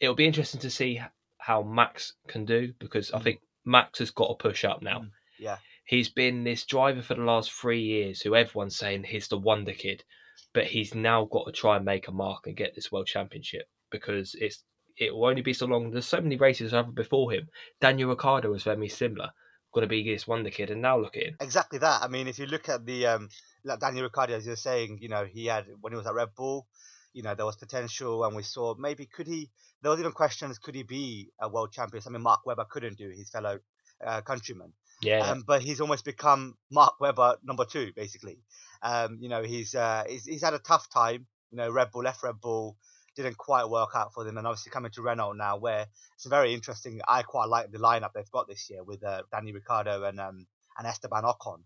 It'll 0.00 0.14
be 0.14 0.26
interesting 0.26 0.60
to 0.62 0.70
see 0.70 1.00
how 1.38 1.62
Max 1.62 2.14
can 2.28 2.44
do 2.44 2.72
because 2.78 3.12
I 3.12 3.18
Mm. 3.18 3.22
think 3.24 3.40
Max 3.64 3.98
has 3.98 4.10
got 4.10 4.28
to 4.28 4.34
push 4.34 4.64
up 4.64 4.82
now. 4.82 5.00
Mm, 5.00 5.10
yeah. 5.38 5.58
He's 5.84 6.08
been 6.08 6.44
this 6.44 6.64
driver 6.64 7.02
for 7.02 7.14
the 7.14 7.22
last 7.22 7.52
three 7.52 7.82
years 7.82 8.20
who 8.22 8.34
everyone's 8.36 8.76
saying 8.76 9.04
he's 9.04 9.28
the 9.28 9.38
wonder 9.38 9.72
kid, 9.72 10.04
but 10.52 10.66
he's 10.66 10.94
now 10.94 11.24
got 11.26 11.46
to 11.46 11.52
try 11.52 11.76
and 11.76 11.84
make 11.84 12.08
a 12.08 12.12
mark 12.12 12.46
and 12.46 12.56
get 12.56 12.74
this 12.74 12.92
world 12.92 13.06
championship 13.06 13.68
because 13.90 14.34
it's 14.36 14.64
it 14.96 15.14
will 15.14 15.26
only 15.26 15.42
be 15.42 15.52
so 15.54 15.66
long. 15.66 15.90
There's 15.90 16.06
so 16.06 16.20
many 16.20 16.36
races 16.36 16.74
ever 16.74 16.92
before 16.92 17.32
him. 17.32 17.48
Daniel 17.80 18.10
Ricciardo 18.10 18.50
was 18.50 18.64
very 18.64 18.88
similar, 18.88 19.30
going 19.72 19.82
to 19.82 19.88
be 19.88 20.02
this 20.02 20.26
wonder 20.26 20.50
kid, 20.50 20.70
and 20.70 20.82
now 20.82 20.98
look 20.98 21.16
at 21.16 21.22
him. 21.22 21.36
Exactly 21.40 21.78
that. 21.78 22.02
I 22.02 22.08
mean, 22.08 22.26
if 22.28 22.38
you 22.38 22.46
look 22.46 22.68
at 22.68 22.84
the 22.84 23.06
um, 23.06 23.28
like 23.64 23.80
Daniel 23.80 24.04
Ricciardo, 24.04 24.34
as 24.34 24.46
you're 24.46 24.56
saying, 24.56 24.98
you 25.00 25.08
know, 25.08 25.24
he 25.24 25.46
had 25.46 25.66
when 25.80 25.92
he 25.92 25.96
was 25.96 26.06
at 26.06 26.14
Red 26.14 26.34
Bull, 26.36 26.66
you 27.12 27.22
know, 27.22 27.34
there 27.34 27.46
was 27.46 27.56
potential, 27.56 28.24
and 28.24 28.34
we 28.36 28.42
saw 28.42 28.74
maybe 28.78 29.06
could 29.06 29.26
he. 29.26 29.50
There 29.82 29.90
was 29.90 30.00
even 30.00 30.12
questions: 30.12 30.58
could 30.58 30.74
he 30.74 30.82
be 30.82 31.30
a 31.40 31.48
world 31.48 31.72
champion? 31.72 32.02
Something 32.02 32.22
Mark 32.22 32.46
Webber 32.46 32.66
couldn't 32.68 32.98
do, 32.98 33.10
his 33.10 33.30
fellow 33.30 33.60
uh, 34.04 34.20
countryman. 34.22 34.72
Yeah, 35.02 35.20
Um, 35.30 35.44
but 35.46 35.62
he's 35.62 35.80
almost 35.80 36.04
become 36.04 36.56
Mark 36.70 37.00
Webber 37.00 37.36
number 37.42 37.64
two, 37.64 37.92
basically. 37.96 38.38
Um, 38.82 39.18
you 39.20 39.30
know, 39.30 39.42
he's, 39.42 39.74
uh, 39.74 40.04
he's 40.06 40.26
he's 40.26 40.42
had 40.42 40.52
a 40.52 40.58
tough 40.58 40.90
time. 40.90 41.26
You 41.50 41.56
know, 41.56 41.70
Red 41.70 41.90
Bull 41.90 42.02
left 42.02 42.22
Red 42.22 42.40
Bull, 42.40 42.76
didn't 43.22 43.38
quite 43.38 43.68
work 43.68 43.90
out 43.94 44.12
for 44.14 44.24
them, 44.24 44.38
and 44.38 44.46
obviously 44.46 44.70
coming 44.70 44.90
to 44.92 45.02
Renault 45.02 45.32
now, 45.32 45.58
where 45.58 45.86
it's 46.14 46.26
very 46.26 46.54
interesting. 46.54 47.00
I 47.06 47.22
quite 47.22 47.48
like 47.48 47.70
the 47.70 47.78
lineup 47.78 48.12
they've 48.14 48.30
got 48.30 48.48
this 48.48 48.68
year 48.70 48.84
with 48.84 49.04
uh, 49.04 49.22
Danny 49.32 49.52
Ricciardo 49.52 50.04
and 50.04 50.20
um, 50.20 50.46
and 50.78 50.86
Esteban 50.86 51.24
Ocon. 51.24 51.62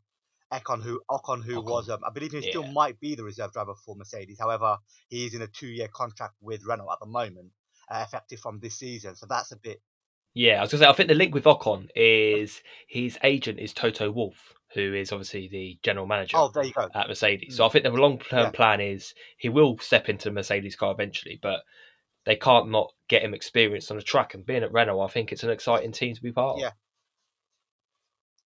Ocon, 0.53 0.83
who 0.83 1.01
Ocon, 1.11 1.43
who 1.43 1.63
Ocon, 1.63 1.65
was, 1.65 1.89
um, 1.89 2.01
I 2.07 2.11
believe 2.11 2.33
he 2.33 2.43
still 2.43 2.67
might 2.67 3.01
be 3.01 3.15
the 3.15 3.25
reserve 3.25 3.53
driver 3.53 3.75
for 3.85 3.97
Mercedes. 3.97 4.39
However, 4.39 4.79
he's 5.09 5.35
in 5.35 5.43
a 5.43 5.49
two-year 5.49 5.89
contract 5.93 6.35
with 6.41 6.65
Renault 6.65 6.93
at 6.93 7.01
the 7.01 7.07
moment, 7.07 7.51
uh, 7.91 8.05
effective 8.07 8.39
from 8.39 8.61
this 8.61 8.79
season. 8.79 9.17
So 9.17 9.27
that's 9.29 9.51
a 9.53 9.57
bit 9.57 9.81
Yeah, 10.35 10.59
I 10.59 10.63
was 10.63 10.73
gonna 10.73 10.85
say 10.85 10.89
I 10.89 10.93
think 10.93 11.09
the 11.09 11.15
link 11.15 11.35
with 11.35 11.45
Ocon 11.45 11.89
is 11.97 12.63
his 12.89 13.19
agent 13.23 13.59
is 13.59 13.73
Toto 13.73 14.11
Wolff, 14.11 14.55
who 14.75 14.95
is 14.95 15.13
obviously 15.13 15.49
the 15.49 15.79
general 15.83 16.07
manager 16.07 16.37
Oh, 16.37 16.49
there 16.49 16.65
you 16.65 16.73
go. 16.73 16.89
at 16.95 17.09
Mercedes. 17.09 17.57
So 17.57 17.67
I 17.67 17.69
think 17.69 17.85
the 17.85 17.91
long 17.91 18.19
term 18.19 18.45
Yeah. 18.47 18.51
plan 18.51 18.81
is 18.81 19.15
he 19.39 19.49
will 19.49 19.79
step 19.79 20.09
into 20.09 20.25
the 20.29 20.33
Mercedes 20.35 20.77
car 20.77 20.93
eventually, 20.93 21.39
but 21.41 21.63
they 22.27 22.37
can't 22.37 22.71
not 22.71 22.93
get 23.09 23.23
him 23.23 23.35
experience 23.35 23.91
on 23.91 23.97
the 23.97 24.03
track. 24.03 24.35
And 24.35 24.45
being 24.47 24.63
at 24.63 24.73
Renault, 24.73 25.01
I 25.01 25.09
think 25.09 25.31
it's 25.33 25.45
an 25.45 25.51
exciting 25.51 25.93
team 25.93 26.15
to 26.15 26.23
be 26.23 26.33
part 26.33 26.57
of. 26.57 26.61
Yeah. 26.61 26.71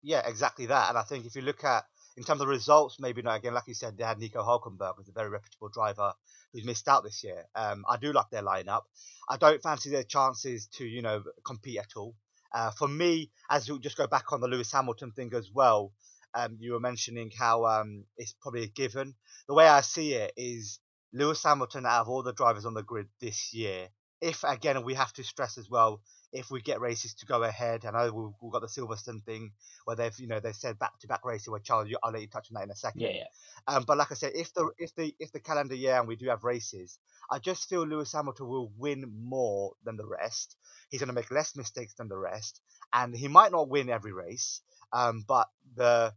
Yeah, 0.01 0.27
exactly 0.27 0.65
that. 0.67 0.89
And 0.89 0.97
I 0.97 1.03
think 1.03 1.25
if 1.25 1.35
you 1.35 1.41
look 1.41 1.63
at 1.63 1.83
in 2.17 2.23
terms 2.23 2.41
of 2.41 2.47
results, 2.47 2.97
maybe 2.99 3.21
not 3.21 3.35
again, 3.37 3.53
like 3.53 3.67
you 3.67 3.73
said, 3.73 3.97
they 3.97 4.03
had 4.03 4.17
Nico 4.19 4.41
Hulkenberg, 4.43 4.95
who's 4.97 5.09
a 5.09 5.13
very 5.13 5.29
reputable 5.29 5.69
driver 5.69 6.13
who's 6.51 6.65
missed 6.65 6.87
out 6.87 7.03
this 7.03 7.23
year. 7.23 7.45
Um, 7.55 7.85
I 7.87 7.97
do 7.97 8.11
like 8.11 8.29
their 8.31 8.41
lineup. 8.43 8.81
I 9.29 9.37
don't 9.37 9.61
fancy 9.61 9.89
their 9.89 10.03
chances 10.03 10.67
to, 10.73 10.85
you 10.85 11.01
know, 11.01 11.23
compete 11.45 11.77
at 11.79 11.95
all. 11.95 12.15
Uh, 12.53 12.71
for 12.71 12.87
me, 12.87 13.29
as 13.49 13.69
we 13.69 13.77
just 13.79 13.95
go 13.97 14.07
back 14.07 14.31
on 14.33 14.41
the 14.41 14.47
Lewis 14.47 14.71
Hamilton 14.71 15.11
thing 15.11 15.31
as 15.35 15.51
well, 15.53 15.93
um, 16.33 16.57
you 16.59 16.73
were 16.73 16.79
mentioning 16.79 17.31
how 17.37 17.65
um, 17.65 18.05
it's 18.17 18.35
probably 18.41 18.63
a 18.63 18.67
given. 18.67 19.15
The 19.47 19.53
way 19.53 19.67
I 19.67 19.81
see 19.81 20.13
it 20.13 20.33
is 20.37 20.79
Lewis 21.13 21.43
Hamilton, 21.43 21.85
out 21.85 22.01
of 22.01 22.09
all 22.09 22.23
the 22.23 22.33
drivers 22.33 22.65
on 22.65 22.73
the 22.73 22.83
grid 22.83 23.07
this 23.19 23.53
year, 23.53 23.89
if 24.21 24.43
again 24.43 24.83
we 24.83 24.95
have 24.95 25.13
to 25.13 25.23
stress 25.23 25.57
as 25.57 25.69
well, 25.69 26.01
if 26.31 26.51
we 26.51 26.61
get 26.61 26.81
races 26.81 27.13
to 27.15 27.25
go 27.25 27.41
ahead, 27.43 27.85
I 27.85 27.91
know 27.91 28.11
we've, 28.11 28.33
we've 28.41 28.51
got 28.51 28.61
the 28.61 28.67
Silverstone 28.67 29.23
thing 29.23 29.51
where 29.85 29.95
they've 29.95 30.17
you 30.19 30.27
know 30.27 30.39
they've 30.39 30.55
said 30.55 30.77
back 30.77 30.99
to 30.99 31.07
back 31.07 31.25
racing. 31.25 31.51
Where 31.51 31.59
Charles, 31.59 31.89
I'll 32.03 32.11
let 32.11 32.21
you 32.21 32.27
touch 32.27 32.47
on 32.51 32.55
that 32.55 32.65
in 32.65 32.71
a 32.71 32.75
second. 32.75 33.01
Yeah, 33.01 33.09
yeah. 33.09 33.23
Um, 33.67 33.83
but 33.87 33.97
like 33.97 34.11
I 34.11 34.15
said, 34.15 34.33
if 34.35 34.53
the 34.53 34.69
if 34.77 34.93
the 34.95 35.15
if 35.19 35.31
the 35.31 35.39
calendar 35.39 35.75
year 35.75 35.97
and 35.97 36.07
we 36.07 36.15
do 36.15 36.27
have 36.29 36.43
races, 36.43 36.99
I 37.31 37.39
just 37.39 37.67
feel 37.69 37.87
Lewis 37.87 38.13
Hamilton 38.13 38.47
will 38.47 38.71
win 38.77 39.05
more 39.17 39.73
than 39.83 39.97
the 39.97 40.05
rest. 40.05 40.55
He's 40.89 40.99
going 40.99 41.07
to 41.07 41.13
make 41.13 41.31
less 41.31 41.55
mistakes 41.55 41.93
than 41.95 42.09
the 42.09 42.17
rest, 42.17 42.61
and 42.93 43.15
he 43.15 43.27
might 43.27 43.51
not 43.51 43.69
win 43.69 43.89
every 43.89 44.13
race, 44.13 44.61
um, 44.93 45.23
but 45.27 45.47
the 45.75 46.13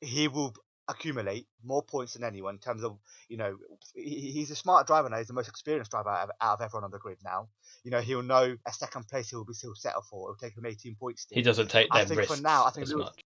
he 0.00 0.28
will 0.28 0.54
accumulate 0.88 1.46
more 1.64 1.82
points 1.82 2.14
than 2.14 2.24
anyone 2.24 2.54
in 2.54 2.60
terms 2.60 2.82
of 2.82 2.98
you 3.28 3.36
know 3.36 3.56
he, 3.94 4.32
he's 4.32 4.50
a 4.50 4.56
smart 4.56 4.86
driver 4.86 5.08
now. 5.08 5.18
He's 5.18 5.28
the 5.28 5.32
most 5.32 5.48
experienced 5.48 5.90
driver 5.90 6.10
out 6.10 6.24
of, 6.24 6.30
out 6.40 6.54
of 6.54 6.62
everyone 6.62 6.84
on 6.84 6.90
the 6.90 6.98
grid 6.98 7.18
now. 7.24 7.48
You 7.84 7.90
know 7.90 8.00
he'll 8.00 8.22
know 8.22 8.56
a 8.66 8.72
second 8.72 9.08
place 9.08 9.30
he 9.30 9.36
will 9.36 9.44
be 9.44 9.54
still 9.54 9.74
settle 9.74 10.02
for. 10.02 10.30
It'll 10.30 10.36
take 10.36 10.56
him 10.56 10.66
18 10.66 10.96
points. 10.96 11.22
Still. 11.22 11.36
He 11.36 11.42
doesn't 11.42 11.68
take 11.68 11.88
them 11.88 11.98
I 11.98 12.04
think 12.04 12.18
risks 12.18 12.36
for 12.36 12.42
now, 12.42 12.64
I 12.64 12.70
think 12.70 12.88
Lewis, 12.88 13.06
much. 13.06 13.24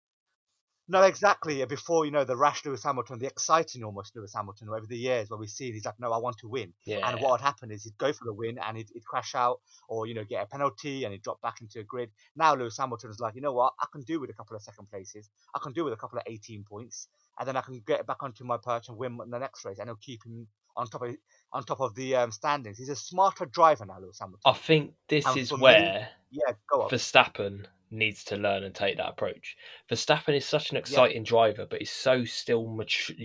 No, 0.88 1.02
exactly. 1.04 1.62
Uh, 1.62 1.66
before 1.66 2.06
you 2.06 2.12
know 2.12 2.24
the 2.24 2.36
rash 2.36 2.66
Lewis 2.66 2.84
Hamilton, 2.84 3.20
the 3.20 3.28
exciting 3.28 3.84
almost 3.84 4.16
Lewis 4.16 4.34
Hamilton 4.36 4.70
over 4.70 4.86
the 4.86 4.98
years 4.98 5.30
where 5.30 5.40
we 5.40 5.48
see 5.48 5.72
he's 5.72 5.86
like, 5.86 6.00
no, 6.00 6.12
I 6.12 6.18
want 6.18 6.38
to 6.40 6.48
win. 6.48 6.74
Yeah. 6.86 7.08
And 7.08 7.22
what 7.22 7.32
would 7.32 7.42
happen 7.42 7.72
is 7.72 7.84
he'd 7.84 7.98
go 7.98 8.12
for 8.12 8.26
the 8.26 8.34
win 8.34 8.58
and 8.58 8.78
he'd, 8.78 8.90
he'd 8.94 9.06
crash 9.06 9.34
out 9.36 9.62
or 9.88 10.08
you 10.08 10.14
know 10.14 10.24
get 10.24 10.44
a 10.44 10.46
penalty 10.46 11.04
and 11.04 11.14
he'd 11.14 11.24
drop 11.24 11.42
back 11.42 11.62
into 11.62 11.80
a 11.80 11.84
grid. 11.84 12.10
Now 12.36 12.56
Lewis 12.56 12.78
Hamilton 12.78 13.12
is 13.12 13.20
like, 13.20 13.36
you 13.36 13.42
know 13.42 13.54
what, 13.54 13.74
I 13.80 13.86
can 13.92 14.02
do 14.02 14.20
with 14.20 14.30
a 14.30 14.34
couple 14.34 14.56
of 14.56 14.62
second 14.62 14.90
places. 14.90 15.30
I 15.56 15.60
can 15.60 15.74
do 15.74 15.84
with 15.86 15.94
a 15.94 15.98
couple 15.98 16.18
of 16.18 16.24
18 16.28 16.64
points, 16.64 17.08
and 17.40 17.48
then 17.48 17.56
I 17.56 17.62
can 17.62 17.82
get 17.86 18.06
back 18.06 18.22
onto 18.22 18.44
my 18.44 18.58
perch 18.58 18.90
and 18.90 18.98
win 18.98 19.18
the 19.18 19.40
next 19.40 19.66
race, 19.66 19.80
and 19.80 19.88
he'll 19.88 19.96
keep 19.96 20.26
him 20.26 20.48
on 20.76 20.88
top 20.88 21.04
of 21.04 21.16
on 21.52 21.64
top 21.64 21.82
of 21.82 21.94
the 21.96 22.16
um, 22.16 22.32
standings. 22.32 22.78
He's 22.78 22.90
a 22.90 22.96
smarter 22.96 23.46
driver 23.46 23.86
now, 23.86 24.00
Lewis 24.02 24.18
Hamilton. 24.20 24.42
I 24.46 24.54
think 24.54 24.94
this 25.08 25.26
And 25.28 25.38
is 25.38 25.50
for 25.50 25.58
me- 25.58 25.64
where 25.64 26.10
yeah, 26.32 26.54
go 26.72 26.84
on. 26.84 26.90
Verstappen 26.90 27.66
needs 27.92 28.24
to 28.24 28.36
learn 28.38 28.64
and 28.64 28.74
take 28.74 28.98
that 28.98 29.10
approach. 29.10 29.56
Verstappen 29.92 30.36
is 30.36 30.46
such 30.46 30.72
an 30.72 30.78
exciting 30.78 31.24
driver, 31.24 31.68
but 31.70 31.78
he's 31.80 31.92
so 31.92 32.26
still 32.26 32.68
mature, 32.68 33.16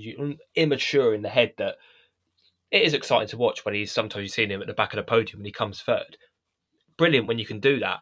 immature 0.57 1.15
in 1.15 1.23
the 1.23 1.29
head 1.31 1.55
that 1.57 1.77
it 2.71 2.83
is 2.83 2.93
exciting 2.93 3.29
to 3.29 3.39
watch 3.39 3.65
when 3.65 3.75
he's 3.75 3.91
sometimes 3.91 4.25
you've 4.25 4.33
seen 4.33 4.51
him 4.51 4.61
at 4.61 4.67
the 4.67 4.75
back 4.75 4.93
of 4.93 4.99
the 4.99 5.03
podium 5.05 5.39
when 5.39 5.47
he 5.47 5.53
comes 5.53 5.81
third. 5.81 6.19
Brilliant 6.99 7.27
when 7.27 7.39
you 7.39 7.47
can 7.47 7.61
do 7.61 7.79
that, 7.81 8.01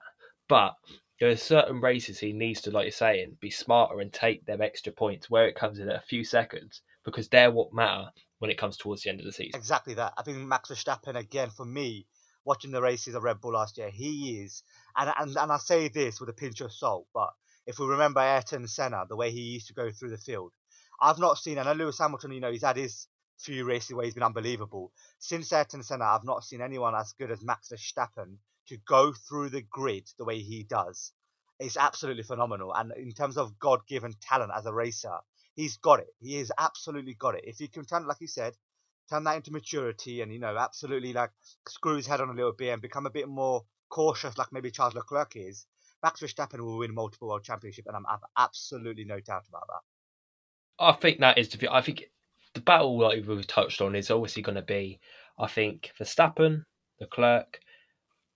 but 0.48 0.74
there 1.20 1.28
are 1.28 1.36
certain 1.36 1.80
races 1.80 2.18
he 2.18 2.32
needs 2.32 2.60
to, 2.62 2.72
like 2.72 2.84
you're 2.84 2.90
saying, 2.90 3.36
be 3.40 3.48
smarter 3.50 4.00
and 4.00 4.12
take 4.12 4.44
them 4.44 4.60
extra 4.60 4.92
points 4.92 5.30
where 5.30 5.46
it 5.46 5.54
comes 5.54 5.78
in 5.78 5.88
at 5.88 6.02
a 6.02 6.06
few 6.08 6.24
seconds 6.24 6.82
because 7.04 7.28
they're 7.28 7.52
what 7.52 7.72
matter 7.72 8.10
when 8.38 8.50
it 8.50 8.58
comes 8.58 8.76
towards 8.76 9.02
the 9.02 9.10
end 9.10 9.20
of 9.20 9.26
the 9.26 9.32
season. 9.32 9.58
Exactly 9.58 9.94
that. 9.94 10.14
I 10.16 10.22
think 10.22 10.38
Max 10.38 10.70
Verstappen 10.70 11.16
again 11.16 11.50
for 11.50 11.64
me, 11.64 12.06
watching 12.44 12.70
the 12.70 12.82
races 12.82 13.14
of 13.14 13.22
Red 13.22 13.40
Bull 13.40 13.52
last 13.52 13.78
year, 13.78 13.90
he 13.90 14.40
is, 14.40 14.62
and 14.96 15.12
and 15.18 15.36
and 15.36 15.52
I 15.52 15.56
say 15.58 15.88
this 15.88 16.20
with 16.20 16.28
a 16.28 16.34
pinch 16.34 16.60
of 16.60 16.72
salt, 16.72 17.06
but 17.12 17.30
if 17.66 17.78
we 17.78 17.86
remember 17.86 18.20
Ayrton 18.20 18.68
Senna, 18.68 19.04
the 19.08 19.16
way 19.16 19.30
he 19.30 19.40
used 19.40 19.66
to 19.68 19.74
go 19.74 19.90
through 19.90 20.10
the 20.10 20.18
field, 20.18 20.52
I've 21.00 21.18
not 21.18 21.38
seen. 21.38 21.58
I 21.58 21.64
know 21.64 21.72
Lewis 21.72 21.98
Hamilton, 21.98 22.32
you 22.32 22.40
know, 22.40 22.52
he's 22.52 22.62
had 22.62 22.76
his 22.76 23.08
few 23.38 23.64
races 23.64 23.94
where 23.94 24.04
he's 24.04 24.14
been 24.14 24.22
unbelievable. 24.22 24.92
Since 25.18 25.52
Ayrton 25.52 25.82
Senna, 25.82 26.04
I've 26.04 26.24
not 26.24 26.44
seen 26.44 26.62
anyone 26.62 26.94
as 26.94 27.12
good 27.18 27.30
as 27.30 27.42
Max 27.42 27.70
Verstappen 27.70 28.36
to 28.68 28.78
go 28.88 29.12
through 29.12 29.50
the 29.50 29.62
grid 29.62 30.08
the 30.18 30.24
way 30.24 30.38
he 30.38 30.62
does. 30.62 31.12
It's 31.58 31.76
absolutely 31.76 32.22
phenomenal. 32.22 32.72
And 32.74 32.92
in 32.96 33.12
terms 33.12 33.36
of 33.36 33.58
God-given 33.58 34.14
talent 34.20 34.52
as 34.54 34.66
a 34.66 34.72
racer, 34.72 35.16
he's 35.56 35.78
got 35.78 35.98
it. 35.98 36.14
He 36.20 36.38
has 36.38 36.52
absolutely 36.56 37.14
got 37.14 37.34
it. 37.34 37.44
If 37.44 37.60
you 37.60 37.68
can 37.68 37.84
turn, 37.84 38.06
like 38.06 38.20
you 38.20 38.28
said, 38.28 38.54
turn 39.10 39.24
that 39.24 39.36
into 39.36 39.52
maturity 39.52 40.20
and 40.20 40.32
you 40.32 40.38
know 40.38 40.56
absolutely 40.56 41.12
like 41.12 41.30
screw 41.68 41.96
his 41.96 42.06
head 42.06 42.20
on 42.20 42.28
a 42.28 42.34
little 42.34 42.52
bit 42.52 42.72
and 42.72 42.82
become 42.82 43.06
a 43.06 43.10
bit 43.10 43.28
more 43.28 43.64
cautious, 43.88 44.38
like 44.38 44.52
maybe 44.52 44.70
Charles 44.70 44.94
Leclerc 44.94 45.32
is. 45.34 45.66
Max 46.02 46.20
Verstappen 46.20 46.60
will 46.60 46.78
win 46.78 46.94
multiple 46.94 47.28
world 47.28 47.42
championship, 47.42 47.86
and 47.88 47.96
I'm, 47.96 48.04
I've 48.08 48.20
absolutely 48.36 49.04
no 49.04 49.18
doubt 49.18 49.44
about 49.48 49.66
that. 49.66 50.84
I 50.84 50.92
think 50.92 51.20
that 51.20 51.38
is 51.38 51.48
the. 51.48 51.72
I 51.72 51.80
think 51.80 52.04
the 52.54 52.60
battle 52.60 52.98
like 52.98 53.26
we've 53.26 53.46
touched 53.46 53.80
on 53.80 53.96
is 53.96 54.10
obviously 54.10 54.42
going 54.42 54.56
to 54.56 54.62
be. 54.62 55.00
I 55.38 55.46
think 55.46 55.92
Verstappen, 55.98 56.64
Leclerc, 57.00 57.60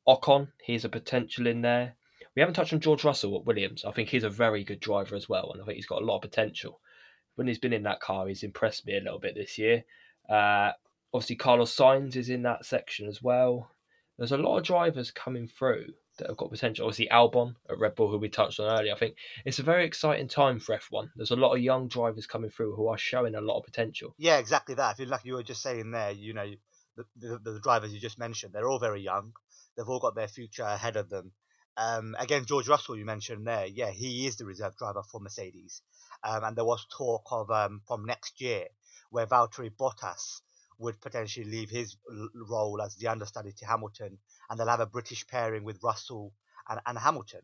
Ocon. 0.08 0.48
He's 0.62 0.84
a 0.84 0.88
potential 0.88 1.46
in 1.46 1.60
there. 1.60 1.96
We 2.34 2.40
haven't 2.40 2.54
touched 2.54 2.72
on 2.72 2.80
George 2.80 3.04
Russell 3.04 3.36
at 3.36 3.44
Williams. 3.44 3.84
I 3.84 3.92
think 3.92 4.08
he's 4.08 4.24
a 4.24 4.30
very 4.30 4.64
good 4.64 4.80
driver 4.80 5.16
as 5.16 5.28
well, 5.28 5.50
and 5.52 5.60
I 5.60 5.64
think 5.66 5.76
he's 5.76 5.86
got 5.86 6.00
a 6.00 6.04
lot 6.04 6.16
of 6.16 6.22
potential. 6.22 6.80
When 7.40 7.48
he's 7.48 7.58
been 7.58 7.72
in 7.72 7.84
that 7.84 8.02
car, 8.02 8.28
he's 8.28 8.42
impressed 8.42 8.86
me 8.86 8.98
a 8.98 9.00
little 9.00 9.18
bit 9.18 9.34
this 9.34 9.56
year. 9.56 9.82
Uh, 10.28 10.72
obviously, 11.14 11.36
Carlos 11.36 11.74
Sainz 11.74 12.14
is 12.14 12.28
in 12.28 12.42
that 12.42 12.66
section 12.66 13.08
as 13.08 13.22
well. 13.22 13.70
There's 14.18 14.32
a 14.32 14.36
lot 14.36 14.58
of 14.58 14.64
drivers 14.64 15.10
coming 15.10 15.48
through 15.48 15.86
that 16.18 16.28
have 16.28 16.36
got 16.36 16.50
potential. 16.50 16.84
Obviously, 16.84 17.08
Albon 17.10 17.54
at 17.70 17.78
Red 17.78 17.94
Bull, 17.94 18.10
who 18.10 18.18
we 18.18 18.28
touched 18.28 18.60
on 18.60 18.78
earlier. 18.78 18.92
I 18.92 18.98
think 18.98 19.16
it's 19.46 19.58
a 19.58 19.62
very 19.62 19.86
exciting 19.86 20.28
time 20.28 20.60
for 20.60 20.76
F1. 20.76 21.12
There's 21.16 21.30
a 21.30 21.36
lot 21.36 21.54
of 21.54 21.62
young 21.62 21.88
drivers 21.88 22.26
coming 22.26 22.50
through 22.50 22.76
who 22.76 22.88
are 22.88 22.98
showing 22.98 23.34
a 23.34 23.40
lot 23.40 23.56
of 23.56 23.64
potential. 23.64 24.14
Yeah, 24.18 24.36
exactly 24.36 24.74
that. 24.74 25.00
Like 25.00 25.24
you 25.24 25.32
were 25.32 25.42
just 25.42 25.62
saying 25.62 25.92
there, 25.92 26.10
you 26.10 26.34
know, 26.34 26.50
the, 26.98 27.04
the, 27.16 27.38
the 27.38 27.60
drivers 27.60 27.94
you 27.94 28.00
just 28.00 28.18
mentioned, 28.18 28.52
they're 28.52 28.68
all 28.68 28.78
very 28.78 29.00
young. 29.00 29.32
They've 29.78 29.88
all 29.88 29.98
got 29.98 30.14
their 30.14 30.28
future 30.28 30.64
ahead 30.64 30.96
of 30.96 31.08
them. 31.08 31.32
Um, 31.76 32.14
again, 32.18 32.44
George 32.44 32.68
Russell, 32.68 32.96
you 32.96 33.04
mentioned 33.04 33.46
there, 33.46 33.66
yeah, 33.66 33.90
he 33.90 34.26
is 34.26 34.36
the 34.36 34.44
reserve 34.44 34.76
driver 34.76 35.02
for 35.02 35.20
Mercedes. 35.20 35.82
Um, 36.22 36.44
and 36.44 36.56
there 36.56 36.64
was 36.64 36.86
talk 36.96 37.22
of 37.30 37.50
um, 37.50 37.80
from 37.86 38.04
next 38.04 38.40
year 38.40 38.66
where 39.10 39.26
Valtteri 39.26 39.70
Bottas 39.70 40.42
would 40.78 41.00
potentially 41.00 41.46
leave 41.46 41.70
his 41.70 41.96
l- 42.10 42.28
role 42.48 42.80
as 42.82 42.96
the 42.96 43.08
understudy 43.08 43.52
to 43.52 43.66
Hamilton, 43.66 44.18
and 44.48 44.58
they'll 44.58 44.66
have 44.68 44.80
a 44.80 44.86
British 44.86 45.26
pairing 45.26 45.64
with 45.64 45.82
Russell 45.82 46.32
and, 46.68 46.80
and 46.86 46.98
Hamilton, 46.98 47.42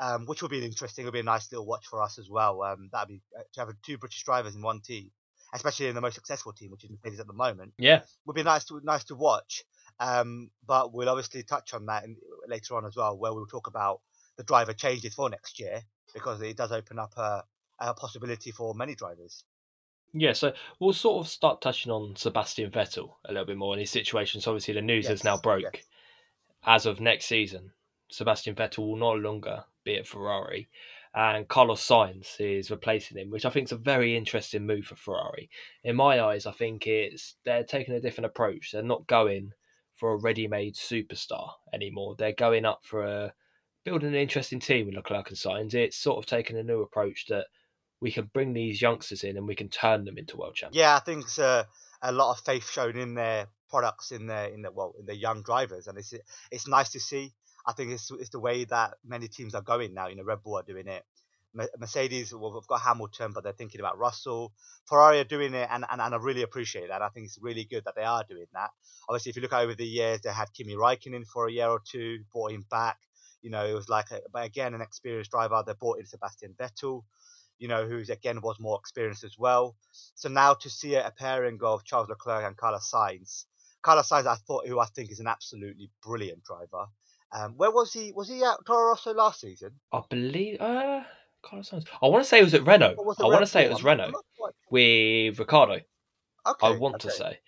um, 0.00 0.26
which 0.26 0.42
will 0.42 0.48
be 0.48 0.64
interesting. 0.64 1.04
It'll 1.04 1.12
be 1.12 1.20
a 1.20 1.22
nice 1.22 1.50
little 1.52 1.66
watch 1.66 1.86
for 1.86 2.02
us 2.02 2.18
as 2.18 2.28
well. 2.30 2.62
Um, 2.62 2.88
that'd 2.92 3.08
be 3.08 3.22
uh, 3.38 3.42
to 3.54 3.60
have 3.60 3.82
two 3.82 3.98
British 3.98 4.22
drivers 4.24 4.54
in 4.54 4.62
one 4.62 4.80
team, 4.80 5.10
especially 5.52 5.88
in 5.88 5.94
the 5.94 6.00
most 6.00 6.14
successful 6.14 6.52
team, 6.52 6.70
which 6.70 6.84
is 6.84 6.90
Mercedes 6.90 7.20
at 7.20 7.26
the 7.26 7.32
moment 7.32 7.74
Yeah, 7.78 8.02
would 8.26 8.34
be 8.36 8.42
nice 8.42 8.64
to 8.66 8.80
nice 8.82 9.04
to 9.04 9.14
watch. 9.14 9.64
Um, 10.00 10.50
but 10.66 10.92
we'll 10.92 11.08
obviously 11.08 11.42
touch 11.42 11.74
on 11.74 11.86
that 11.86 12.04
in, 12.04 12.16
later 12.48 12.76
on 12.76 12.84
as 12.84 12.96
well, 12.96 13.16
where 13.16 13.32
we'll 13.32 13.46
talk 13.46 13.66
about 13.66 14.00
the 14.36 14.42
driver 14.42 14.72
changes 14.72 15.14
for 15.14 15.30
next 15.30 15.60
year 15.60 15.82
because 16.12 16.40
it 16.42 16.56
does 16.56 16.72
open 16.72 16.98
up 16.98 17.12
a, 17.16 17.44
a 17.78 17.94
possibility 17.94 18.50
for 18.50 18.74
many 18.74 18.94
drivers. 18.94 19.44
Yeah, 20.12 20.32
so 20.32 20.52
we'll 20.78 20.92
sort 20.92 21.24
of 21.24 21.30
start 21.30 21.60
touching 21.60 21.90
on 21.90 22.14
Sebastian 22.16 22.70
Vettel 22.70 23.14
a 23.24 23.32
little 23.32 23.46
bit 23.46 23.56
more 23.56 23.74
in 23.74 23.80
his 23.80 23.90
situation. 23.90 24.40
So 24.40 24.52
obviously 24.52 24.74
the 24.74 24.82
news 24.82 25.08
has 25.08 25.24
now 25.24 25.36
broke. 25.36 25.62
yes. 25.62 25.82
As 26.64 26.86
of 26.86 27.00
next 27.00 27.26
season, 27.26 27.72
Sebastian 28.10 28.54
Vettel 28.54 28.86
will 28.86 28.96
no 28.96 29.12
longer 29.12 29.64
be 29.84 29.96
at 29.96 30.06
Ferrari, 30.06 30.68
and 31.14 31.48
Carlos 31.48 31.86
Sainz 31.86 32.40
is 32.40 32.70
replacing 32.70 33.18
him, 33.18 33.30
which 33.30 33.44
I 33.44 33.50
think 33.50 33.66
is 33.68 33.72
a 33.72 33.76
very 33.76 34.16
interesting 34.16 34.64
move 34.64 34.86
for 34.86 34.96
Ferrari. 34.96 35.50
In 35.82 35.96
my 35.96 36.20
eyes, 36.22 36.46
I 36.46 36.52
think 36.52 36.86
it's 36.86 37.34
they're 37.44 37.64
taking 37.64 37.94
a 37.94 38.00
different 38.00 38.26
approach. 38.26 38.70
They're 38.72 38.82
not 38.82 39.06
going 39.06 39.52
for 39.96 40.12
a 40.12 40.16
ready-made 40.16 40.74
superstar 40.74 41.50
anymore. 41.72 42.14
They're 42.18 42.32
going 42.32 42.64
up 42.64 42.80
for 42.84 43.04
a 43.04 43.32
building 43.84 44.08
an 44.08 44.14
interesting 44.14 44.60
team 44.60 44.86
with 44.86 44.94
Leclerc 44.94 45.28
and 45.28 45.38
Sainz. 45.38 45.74
It's 45.74 45.96
sort 45.96 46.18
of 46.18 46.26
taking 46.26 46.56
a 46.56 46.62
new 46.62 46.80
approach 46.80 47.26
that 47.28 47.46
we 48.00 48.10
can 48.10 48.30
bring 48.32 48.52
these 48.52 48.82
youngsters 48.82 49.24
in 49.24 49.36
and 49.36 49.46
we 49.46 49.54
can 49.54 49.68
turn 49.68 50.04
them 50.04 50.18
into 50.18 50.36
world 50.36 50.54
champions. 50.54 50.78
Yeah, 50.78 50.96
I 50.96 51.00
think 51.00 51.24
it's 51.24 51.38
a, 51.38 51.66
a 52.02 52.12
lot 52.12 52.32
of 52.32 52.44
faith 52.44 52.68
shown 52.68 52.96
in 52.96 53.14
their 53.14 53.46
products, 53.70 54.12
in 54.12 54.26
their 54.26 54.46
in 54.46 54.62
the 54.62 54.72
well, 54.72 54.94
in 54.98 55.06
the 55.06 55.16
young 55.16 55.42
drivers, 55.42 55.86
and 55.86 55.98
it's 55.98 56.14
it's 56.50 56.68
nice 56.68 56.90
to 56.90 57.00
see. 57.00 57.32
I 57.66 57.72
think 57.72 57.92
it's 57.92 58.10
it's 58.10 58.30
the 58.30 58.40
way 58.40 58.64
that 58.64 58.94
many 59.04 59.28
teams 59.28 59.54
are 59.54 59.62
going 59.62 59.94
now. 59.94 60.08
You 60.08 60.16
know, 60.16 60.24
Red 60.24 60.42
Bull 60.42 60.58
are 60.58 60.62
doing 60.62 60.86
it. 60.86 61.04
Me- 61.54 61.68
Mercedes, 61.78 62.34
well, 62.34 62.52
we've 62.52 62.66
got 62.66 62.80
Hamilton, 62.80 63.32
but 63.32 63.44
they're 63.44 63.52
thinking 63.52 63.80
about 63.80 63.98
Russell. 63.98 64.52
Ferrari 64.86 65.20
are 65.20 65.24
doing 65.24 65.54
it, 65.54 65.68
and, 65.70 65.84
and, 65.90 66.00
and 66.00 66.14
I 66.14 66.18
really 66.18 66.42
appreciate 66.42 66.88
that. 66.88 67.02
I 67.02 67.08
think 67.08 67.26
it's 67.26 67.38
really 67.40 67.64
good 67.64 67.84
that 67.84 67.94
they 67.96 68.02
are 68.02 68.24
doing 68.28 68.46
that. 68.52 68.70
Obviously, 69.08 69.30
if 69.30 69.36
you 69.36 69.42
look 69.42 69.52
over 69.52 69.74
the 69.74 69.86
years, 69.86 70.20
they 70.20 70.30
had 70.30 70.52
Kimi 70.52 70.74
Raikkonen 70.74 71.26
for 71.26 71.48
a 71.48 71.52
year 71.52 71.68
or 71.68 71.80
two, 71.84 72.20
brought 72.32 72.52
him 72.52 72.64
back. 72.70 72.98
You 73.42 73.50
know, 73.50 73.64
it 73.66 73.74
was 73.74 73.88
like, 73.88 74.10
a, 74.10 74.20
but 74.32 74.44
again, 74.44 74.74
an 74.74 74.80
experienced 74.80 75.30
driver. 75.30 75.62
They 75.66 75.74
brought 75.78 75.98
in 75.98 76.06
Sebastian 76.06 76.54
Vettel, 76.58 77.02
you 77.58 77.68
know, 77.68 77.86
who's 77.86 78.10
again 78.10 78.40
was 78.40 78.58
more 78.58 78.78
experienced 78.78 79.24
as 79.24 79.36
well. 79.38 79.76
So 80.14 80.28
now 80.28 80.54
to 80.54 80.70
see 80.70 80.94
a 80.94 81.12
pairing 81.16 81.58
of 81.62 81.84
Charles 81.84 82.08
Leclerc 82.08 82.44
and 82.44 82.56
Carlos 82.56 82.90
Sainz 82.90 83.44
Carlos 83.84 84.08
Sainz, 84.08 84.26
I 84.26 84.36
thought, 84.36 84.66
who 84.66 84.80
I 84.80 84.86
think 84.86 85.12
is 85.12 85.20
an 85.20 85.26
absolutely 85.26 85.90
brilliant 86.02 86.42
driver. 86.42 86.86
Um, 87.30 87.52
where 87.56 87.70
was 87.70 87.92
he? 87.92 88.12
Was 88.12 88.28
he 88.28 88.42
at 88.42 88.56
Toro 88.66 88.88
Rosso 88.88 89.12
last 89.12 89.40
season? 89.40 89.72
I 89.92 90.00
believe. 90.08 90.60
Uh, 90.60 91.02
Carlos 91.44 91.70
Sainz. 91.70 91.86
I 92.02 92.08
want 92.08 92.24
to 92.24 92.28
say 92.28 92.40
it 92.40 92.44
was 92.44 92.54
at 92.54 92.66
Renault. 92.66 92.96
Was 92.98 93.20
I 93.20 93.24
want 93.24 93.40
to 93.40 93.46
say 93.46 93.64
it 93.64 93.70
was 93.70 93.80
I'm 93.80 93.86
Renault 93.86 94.12
with 94.70 95.38
Ricciardo. 95.38 95.80
Okay, 96.46 96.66
I 96.66 96.70
want 96.76 97.00
to 97.00 97.10
say 97.10 97.38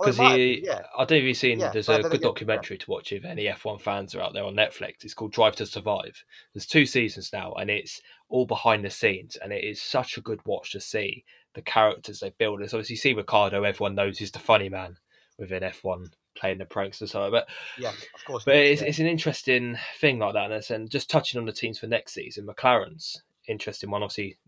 because 0.00 0.18
might 0.18 0.38
he. 0.38 0.56
be, 0.56 0.62
yeah. 0.64 0.82
I 0.96 1.04
don't 1.04 1.10
know 1.10 1.16
if 1.16 1.24
you've 1.24 1.36
seen. 1.36 1.60
Yeah, 1.60 1.70
there's 1.70 1.88
a 1.88 2.02
good 2.02 2.22
documentary 2.22 2.78
to 2.78 2.90
watch 2.90 3.12
if 3.12 3.24
any 3.24 3.44
F1 3.44 3.80
fans 3.80 4.14
are 4.14 4.22
out 4.22 4.32
there 4.32 4.44
on 4.44 4.54
Netflix. 4.54 5.04
It's 5.04 5.14
called 5.14 5.32
Drive 5.32 5.56
to 5.56 5.66
Survive. 5.66 6.24
There's 6.54 6.66
two 6.66 6.86
seasons 6.86 7.30
now, 7.32 7.52
and 7.52 7.68
it's 7.68 8.00
all 8.28 8.46
behind 8.46 8.84
the 8.84 8.90
scenes, 8.90 9.36
and 9.36 9.52
it 9.52 9.62
is 9.62 9.80
such 9.80 10.16
a 10.16 10.22
good 10.22 10.40
watch 10.46 10.72
to 10.72 10.80
see 10.80 11.24
the 11.54 11.62
characters 11.62 12.20
they 12.20 12.32
build. 12.38 12.62
As 12.62 12.72
obviously, 12.72 12.94
you 12.94 12.98
see 12.98 13.12
Ricciardo, 13.12 13.62
everyone 13.62 13.94
knows 13.94 14.18
he's 14.18 14.30
the 14.30 14.38
funny 14.38 14.68
man 14.68 14.96
within 15.38 15.62
F1 15.62 16.06
playing 16.40 16.58
the 16.58 16.64
pranks 16.64 17.00
and 17.00 17.10
so 17.10 17.22
on. 17.22 17.30
But 17.30 17.48
yeah, 17.78 17.90
of 18.14 18.24
course. 18.24 18.44
But 18.44 18.56
yeah. 18.56 18.62
it's, 18.62 18.82
it's 18.82 18.98
an 18.98 19.06
interesting 19.06 19.76
thing 20.00 20.18
like 20.18 20.34
that. 20.34 20.50
And, 20.50 20.70
and 20.70 20.90
just 20.90 21.10
touching 21.10 21.38
on 21.38 21.46
the 21.46 21.52
teams 21.52 21.78
for 21.78 21.86
next 21.86 22.14
season, 22.14 22.46
McLaren's 22.46 23.22
interesting 23.46 23.90
one. 23.90 24.02
Obviously, 24.02 24.38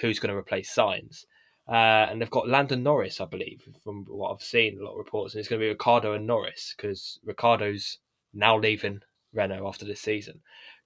who's 0.00 0.18
going 0.18 0.30
to 0.32 0.38
replace 0.38 0.74
Sainz? 0.74 1.24
Uh, 1.68 2.08
and 2.08 2.20
they've 2.20 2.30
got 2.30 2.48
Lando 2.48 2.76
Norris, 2.76 3.20
I 3.20 3.26
believe, 3.26 3.62
from 3.84 4.06
what 4.08 4.32
I've 4.32 4.42
seen, 4.42 4.78
a 4.78 4.84
lot 4.84 4.92
of 4.92 4.98
reports. 4.98 5.34
And 5.34 5.40
it's 5.40 5.48
going 5.48 5.60
to 5.60 5.64
be 5.64 5.68
Ricciardo 5.68 6.14
and 6.14 6.26
Norris 6.26 6.74
because 6.76 7.18
Ricciardo's 7.24 7.98
now 8.32 8.58
leaving 8.58 9.00
Renault 9.34 9.68
after 9.68 9.84
this 9.84 10.00
season, 10.00 10.40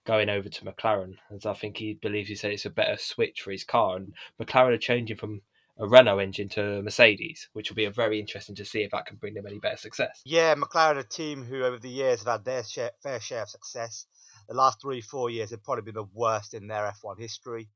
going 0.05 0.29
over 0.29 0.49
to 0.49 0.65
McLaren. 0.65 1.15
As 1.33 1.47
I 1.47 1.53
think 1.53 1.77
he 1.77 1.95
believes 1.95 2.29
he 2.29 2.35
said 2.35 2.51
it's 2.51 2.67
a 2.67 2.71
better 2.71 2.97
switch 2.97 3.43
for 3.43 3.53
his 3.53 3.63
car. 3.63 3.97
And 3.97 4.13
McLaren 4.41 4.75
are 4.75 4.79
changing 4.79 5.17
from 5.19 5.43
a 5.79 5.87
Renault 5.87 6.19
engine 6.19 6.49
to 6.51 6.79
a 6.79 6.83
Mercedes, 6.83 7.49
which 7.53 7.71
will 7.71 7.77
be 7.77 7.87
a 7.87 7.91
very 7.91 8.21
interesting 8.21 8.55
to 8.57 8.65
see 8.65 8.83
if 8.83 8.91
that 8.91 9.07
can 9.07 9.17
bring 9.17 9.35
them 9.35 9.47
any 9.47 9.59
better 9.59 9.77
success. 9.77 10.21
Yeah, 10.25 10.55
McLaren, 10.55 10.99
a 10.99 11.03
team 11.03 11.45
who 11.45 11.65
over 11.65 11.79
the 11.79 11.89
years 11.89 12.21
have 12.21 12.29
had 12.29 12.45
their 12.45 12.63
share, 12.65 12.91
fair 13.03 13.21
share 13.21 13.43
of 13.43 13.49
success. 13.49 14.07
The 14.49 14.55
last 14.55 14.81
three, 14.81 15.01
four 15.01 15.31
years 15.31 15.51
have 15.51 15.63
probably 15.65 15.83
been 15.83 15.95
the 15.95 16.09
worst 16.13 16.55
in 16.55 16.67
their 16.67 16.93
F1 17.03 17.19
history. 17.19 17.69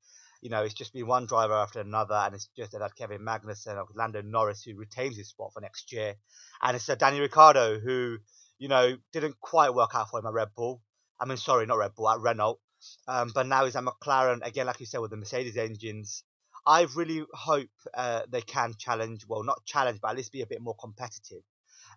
You 0.42 0.50
know, 0.50 0.62
it's 0.62 0.74
just 0.74 0.92
been 0.92 1.06
one 1.06 1.26
driver 1.26 1.54
after 1.54 1.80
another, 1.80 2.14
and 2.14 2.34
it's 2.34 2.48
just 2.56 2.72
they've 2.72 2.80
had 2.80 2.94
Kevin 2.94 3.22
Magnussen, 3.22 3.76
or 3.76 3.86
Lando 3.94 4.20
Norris, 4.20 4.62
who 4.62 4.76
retains 4.76 5.16
his 5.16 5.28
spot 5.28 5.52
for 5.54 5.60
next 5.60 5.92
year, 5.92 6.14
and 6.62 6.76
it's 6.76 6.88
uh, 6.88 6.94
Danny 6.94 7.20
Ricciardo, 7.20 7.78
who 7.78 8.18
you 8.58 8.68
know 8.68 8.96
didn't 9.12 9.40
quite 9.40 9.74
work 9.74 9.90
out 9.94 10.10
for 10.10 10.20
him 10.20 10.26
at 10.26 10.32
Red 10.32 10.48
Bull. 10.54 10.82
I 11.18 11.24
mean, 11.24 11.38
sorry, 11.38 11.64
not 11.64 11.78
Red 11.78 11.94
Bull, 11.94 12.10
at 12.10 12.20
Renault. 12.20 12.60
Um, 13.08 13.32
but 13.34 13.46
now 13.46 13.64
he's 13.64 13.74
at 13.74 13.84
McLaren 13.84 14.46
again, 14.46 14.66
like 14.66 14.80
you 14.80 14.86
said, 14.86 15.00
with 15.00 15.10
the 15.10 15.16
Mercedes 15.16 15.56
engines. 15.56 16.22
I 16.66 16.86
really 16.94 17.24
hope 17.32 17.68
uh, 17.94 18.22
they 18.28 18.40
can 18.42 18.74
challenge, 18.78 19.24
well, 19.28 19.44
not 19.44 19.64
challenge, 19.64 20.00
but 20.00 20.10
at 20.10 20.16
least 20.16 20.32
be 20.32 20.42
a 20.42 20.46
bit 20.46 20.60
more 20.60 20.74
competitive. 20.80 21.42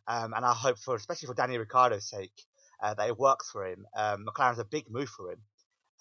Um, 0.07 0.33
and 0.33 0.45
I 0.45 0.53
hope 0.53 0.77
for, 0.77 0.95
especially 0.95 1.27
for 1.27 1.33
Danny 1.33 1.57
Ricciardo's 1.57 2.09
sake, 2.09 2.43
uh, 2.81 2.93
that 2.93 3.07
it 3.09 3.17
works 3.17 3.49
for 3.51 3.65
him. 3.65 3.85
Um, 3.95 4.25
McLaren's 4.25 4.59
a 4.59 4.63
big 4.65 4.89
move 4.89 5.09
for 5.09 5.31
him, 5.31 5.39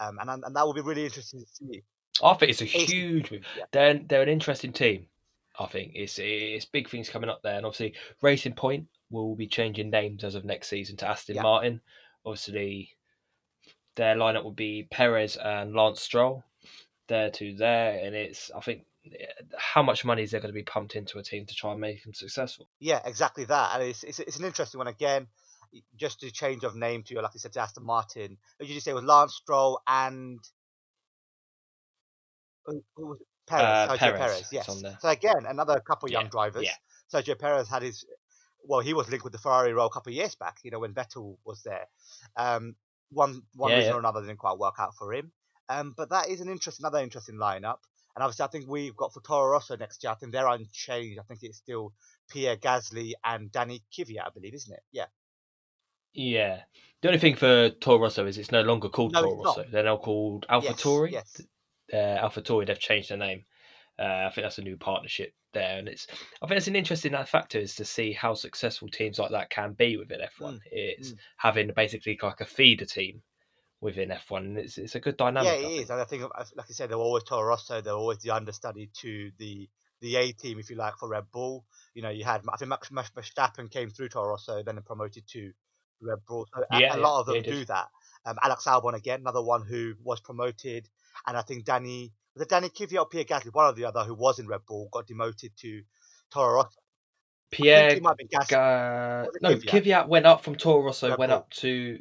um, 0.00 0.18
and 0.20 0.44
and 0.44 0.54
that 0.56 0.64
will 0.66 0.74
be 0.74 0.80
really 0.80 1.04
interesting 1.04 1.40
to 1.40 1.46
see. 1.46 1.82
I 2.22 2.34
think 2.34 2.50
it's 2.50 2.62
a 2.62 2.64
huge 2.66 3.30
move. 3.30 3.42
yeah. 3.56 3.64
They're 3.72 4.00
they're 4.06 4.22
an 4.22 4.28
interesting 4.28 4.72
team. 4.72 5.06
I 5.58 5.66
think 5.66 5.92
it's 5.94 6.18
it's 6.20 6.64
big 6.66 6.88
things 6.88 7.08
coming 7.08 7.30
up 7.30 7.42
there, 7.42 7.56
and 7.56 7.66
obviously 7.66 7.94
Racing 8.22 8.54
Point 8.54 8.86
will 9.10 9.34
be 9.34 9.46
changing 9.46 9.90
names 9.90 10.22
as 10.24 10.34
of 10.34 10.44
next 10.44 10.68
season 10.68 10.96
to 10.98 11.08
Aston 11.08 11.36
Yeah. 11.36 11.42
Martin. 11.42 11.80
Obviously, 12.24 12.90
their 13.96 14.14
lineup 14.14 14.44
will 14.44 14.52
be 14.52 14.86
Perez 14.90 15.36
and 15.36 15.74
Lance 15.74 16.00
Stroll. 16.00 16.44
There 17.08 17.30
to 17.30 17.54
there, 17.54 17.98
and 18.04 18.14
it's 18.14 18.50
I 18.54 18.60
think 18.60 18.84
how 19.56 19.82
much 19.82 20.04
money 20.04 20.22
is 20.22 20.30
there 20.30 20.40
going 20.40 20.52
to 20.52 20.54
be 20.54 20.62
pumped 20.62 20.94
into 20.94 21.18
a 21.18 21.22
team 21.22 21.46
to 21.46 21.54
try 21.54 21.72
and 21.72 21.80
make 21.80 22.02
them 22.04 22.12
successful? 22.14 22.68
Yeah, 22.80 23.00
exactly 23.04 23.44
that, 23.44 23.74
and 23.74 23.82
it's 23.88 24.02
it's, 24.04 24.18
it's 24.20 24.38
an 24.38 24.44
interesting 24.44 24.78
one 24.78 24.88
again. 24.88 25.26
Just 25.96 26.20
to 26.20 26.30
change 26.30 26.64
of 26.64 26.76
name 26.76 27.02
to, 27.02 27.14
your 27.14 27.22
like 27.22 27.32
I 27.34 27.38
said, 27.38 27.52
to 27.52 27.60
Aston 27.60 27.84
Martin. 27.84 28.38
Did 28.58 28.68
you 28.70 28.80
say 28.80 28.92
it 28.92 28.94
was 28.94 29.04
Lance 29.04 29.34
Stroll 29.34 29.80
and 29.86 30.38
who, 32.64 32.82
who 32.96 33.06
was? 33.08 33.18
Perez? 33.46 33.64
Uh, 33.64 33.88
Sergio 33.92 33.98
Perez, 33.98 34.18
Perez, 34.18 34.48
yes. 34.52 34.82
So 35.00 35.08
again, 35.08 35.46
another 35.48 35.80
couple 35.80 36.10
young 36.10 36.28
drivers. 36.28 36.64
yeah. 36.64 36.74
Sergio 37.12 37.38
Perez 37.38 37.68
had 37.68 37.82
his, 37.82 38.04
well, 38.64 38.80
he 38.80 38.92
was 38.92 39.08
linked 39.08 39.24
with 39.24 39.32
the 39.32 39.38
Ferrari 39.38 39.72
role 39.72 39.86
a 39.86 39.90
couple 39.90 40.10
of 40.10 40.16
years 40.16 40.34
back. 40.34 40.58
You 40.62 40.70
know 40.70 40.78
when 40.78 40.92
Vettel 40.92 41.36
was 41.44 41.62
there. 41.62 41.86
Um, 42.36 42.76
one 43.10 43.42
one 43.54 43.70
Yeah, 43.70 43.76
reason 43.78 43.90
yeah. 43.92 43.96
or 43.96 44.00
another 44.00 44.20
didn't 44.20 44.36
quite 44.38 44.58
work 44.58 44.74
out 44.78 44.94
for 44.94 45.14
him. 45.14 45.32
Um, 45.68 45.94
but 45.96 46.10
that 46.10 46.28
is 46.28 46.40
an 46.40 46.48
interesting, 46.48 46.84
another 46.84 47.02
interesting 47.02 47.36
lineup. 47.36 47.78
And 48.16 48.24
obviously, 48.24 48.44
I 48.44 48.48
think 48.48 48.68
we've 48.68 48.96
got 48.96 49.12
for 49.12 49.20
Toro 49.20 49.52
Rosso 49.52 49.76
next 49.76 50.02
year. 50.02 50.10
I 50.10 50.16
think 50.16 50.32
they're 50.32 50.48
unchanged. 50.48 51.20
I 51.20 51.22
think 51.22 51.42
it's 51.42 51.58
still 51.58 51.92
Pierre 52.28 52.56
Gasly 52.56 53.12
and 53.24 53.52
Danny 53.52 53.82
Kvyat, 53.96 54.26
I 54.26 54.30
believe, 54.34 54.54
isn't 54.54 54.72
it? 54.74 54.82
Yeah. 54.92 55.06
Yeah. 56.14 56.62
The 57.00 57.08
only 57.08 57.20
thing 57.20 57.36
for 57.36 57.70
Toro 57.70 58.00
Rosso 58.00 58.26
is 58.26 58.38
it's 58.38 58.50
no 58.50 58.62
longer 58.62 58.88
called 58.88 59.12
No, 59.12 59.22
Toro. 59.22 59.44
Rosso. 59.44 59.64
They're 59.70 59.84
now 59.84 59.98
called 59.98 60.46
Yes, 60.50 60.64
AlphaTauri. 60.64 61.12
Yes. 61.12 61.42
uh, 61.92 61.96
AlphaTauri, 61.96 62.66
they've 62.66 62.78
changed 62.78 63.10
their 63.10 63.18
name. 63.18 63.44
Uh, 63.98 64.26
I 64.26 64.30
think 64.34 64.44
that's 64.44 64.58
a 64.58 64.62
new 64.62 64.76
partnership 64.76 65.32
there, 65.52 65.78
and 65.78 65.88
it's. 65.88 66.06
I 66.42 66.46
think 66.46 66.58
it's 66.58 66.68
an 66.68 66.76
interesting 66.76 67.14
uh, 67.14 67.24
factor 67.24 67.58
is 67.58 67.74
to 67.76 67.84
see 67.84 68.12
how 68.12 68.34
successful 68.34 68.88
teams 68.88 69.18
like 69.18 69.30
that 69.32 69.50
can 69.50 69.72
be 69.72 69.96
within 69.96 70.20
F1. 70.20 70.54
Mm, 70.54 70.60
It's 70.70 71.12
mm. 71.12 71.18
having 71.36 71.70
basically 71.74 72.18
like 72.22 72.40
a 72.40 72.46
feeder 72.46 72.84
team 72.84 73.22
within 73.80 74.10
F1, 74.10 74.38
and 74.38 74.58
it's 74.58 74.78
it's 74.78 74.94
a 74.94 75.00
good 75.00 75.16
dynamic. 75.16 75.46
Yeah, 75.46 75.52
I 75.52 75.56
it 75.56 75.62
think. 75.62 75.82
is. 75.82 75.90
And 75.90 76.00
I 76.00 76.04
think, 76.04 76.22
uh, 76.24 76.44
like 76.56 76.66
I 76.68 76.72
said, 76.72 76.90
they're 76.90 76.98
always 76.98 77.24
Toro 77.24 77.46
Rosso. 77.48 77.80
They're 77.80 77.92
always 77.94 78.18
the 78.18 78.30
understudy 78.30 78.90
to 79.00 79.30
the 79.38 79.68
the 80.00 80.16
A 80.16 80.32
team, 80.32 80.58
if 80.58 80.70
you 80.70 80.76
like, 80.76 80.94
for 80.98 81.08
Red 81.08 81.24
Bull. 81.32 81.64
You 81.94 82.02
know, 82.02 82.10
you 82.10 82.24
had 82.24 82.42
I 82.52 82.56
think 82.56 82.68
Max 82.90 83.10
Verstappen 83.10 83.70
came 83.70 83.90
through 83.90 84.08
Toro 84.10 84.30
Rosso, 84.30 84.62
then 84.62 84.78
promoted 84.84 85.26
to 85.28 85.52
Red 86.00 86.18
Bull. 86.26 86.46
So 86.54 86.62
a- 86.70 86.80
Yeah, 86.80 86.94
a, 86.94 86.96
yeah, 86.98 87.02
lot 87.02 87.20
of 87.20 87.26
them 87.26 87.36
yeah, 87.36 87.42
do 87.42 87.64
that. 87.66 87.88
Um, 88.24 88.36
Alex 88.42 88.64
Albon 88.64 88.94
again, 88.94 89.20
another 89.20 89.42
one 89.42 89.64
who 89.64 89.94
was 90.02 90.20
promoted, 90.20 90.88
and 91.26 91.36
I 91.36 91.42
think 91.42 91.64
Danny 91.64 92.12
was 92.34 92.42
it 92.42 92.48
Danny 92.50 92.68
Kvyat 92.68 92.98
or 93.00 93.06
Pierre 93.08 93.24
Gasly, 93.24 93.52
one 93.52 93.66
or 93.66 93.72
the 93.72 93.84
other, 93.86 94.04
who 94.04 94.14
was 94.14 94.38
in 94.38 94.46
Red 94.46 94.60
Bull, 94.66 94.88
got 94.92 95.06
demoted 95.06 95.52
to 95.60 95.82
Toro 96.30 96.54
Rosso. 96.54 96.80
Pierre 97.50 97.90
it 97.90 98.02
might 98.02 98.16
be 98.16 98.26
Gasly. 98.26 99.26
It 99.34 99.42
no, 99.42 99.56
Kvyat? 99.56 99.82
Kvyat 99.84 100.08
went 100.08 100.26
up 100.26 100.44
from 100.44 100.54
Toro 100.56 100.82
Rosso, 100.84 101.10
Red 101.10 101.18
went 101.18 101.30
Bull. 101.30 101.38
up 101.38 101.50
to. 101.50 101.98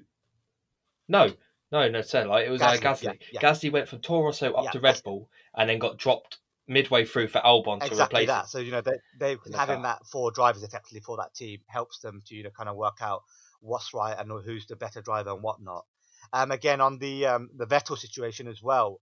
No, 1.07 1.31
no, 1.71 1.89
no, 1.89 1.99
like 2.29 2.47
it 2.47 2.49
was 2.49 2.61
uh, 2.61 2.77
Gasly, 2.77 3.03
yeah, 3.03 3.11
Gasly. 3.11 3.19
yeah. 3.33 3.41
Gasly 3.41 3.71
went 3.71 3.87
from 3.89 3.99
Toro 3.99 4.25
Rosso 4.25 4.53
up 4.53 4.65
Yeah, 4.65 4.71
to 4.71 4.79
Red 4.79 5.01
Bull, 5.03 5.29
and 5.55 5.69
then 5.69 5.79
got 5.79 5.97
dropped 5.97 6.39
midway 6.67 7.05
through 7.05 7.27
for 7.27 7.39
Albon 7.39 7.79
to 7.79 7.87
exactly 7.87 8.23
replace 8.23 8.27
that. 8.27 8.41
him. 8.41 8.47
So 8.47 8.59
you 8.59 8.71
know 8.71 8.81
they 8.81 8.99
they 9.19 9.37
having 9.53 9.81
that 9.83 10.05
four 10.05 10.31
drivers 10.31 10.63
effectively 10.63 10.99
for 10.99 11.17
that 11.17 11.33
team 11.33 11.59
helps 11.67 11.99
them 11.99 12.21
to 12.27 12.35
you 12.35 12.43
know 12.43 12.49
kind 12.49 12.69
of 12.69 12.75
work 12.75 12.97
out 13.01 13.23
what's 13.61 13.93
right 13.93 14.15
and 14.17 14.29
who's 14.45 14.67
the 14.67 14.75
better 14.75 15.01
driver 15.01 15.31
and 15.31 15.41
whatnot. 15.41 15.85
Um, 16.33 16.51
again 16.51 16.81
on 16.81 16.99
the 16.99 17.25
um, 17.25 17.49
the 17.55 17.65
Vettel 17.65 17.97
situation 17.97 18.47
as 18.47 18.61
well. 18.61 18.99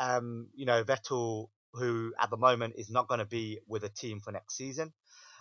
Um, 0.00 0.48
you 0.54 0.66
know 0.66 0.84
Vettel, 0.84 1.48
who 1.72 2.12
at 2.20 2.30
the 2.30 2.36
moment 2.36 2.74
is 2.78 2.90
not 2.90 3.08
going 3.08 3.18
to 3.18 3.26
be 3.26 3.58
with 3.66 3.84
a 3.84 3.88
team 3.88 4.20
for 4.20 4.32
next 4.32 4.56
season. 4.56 4.92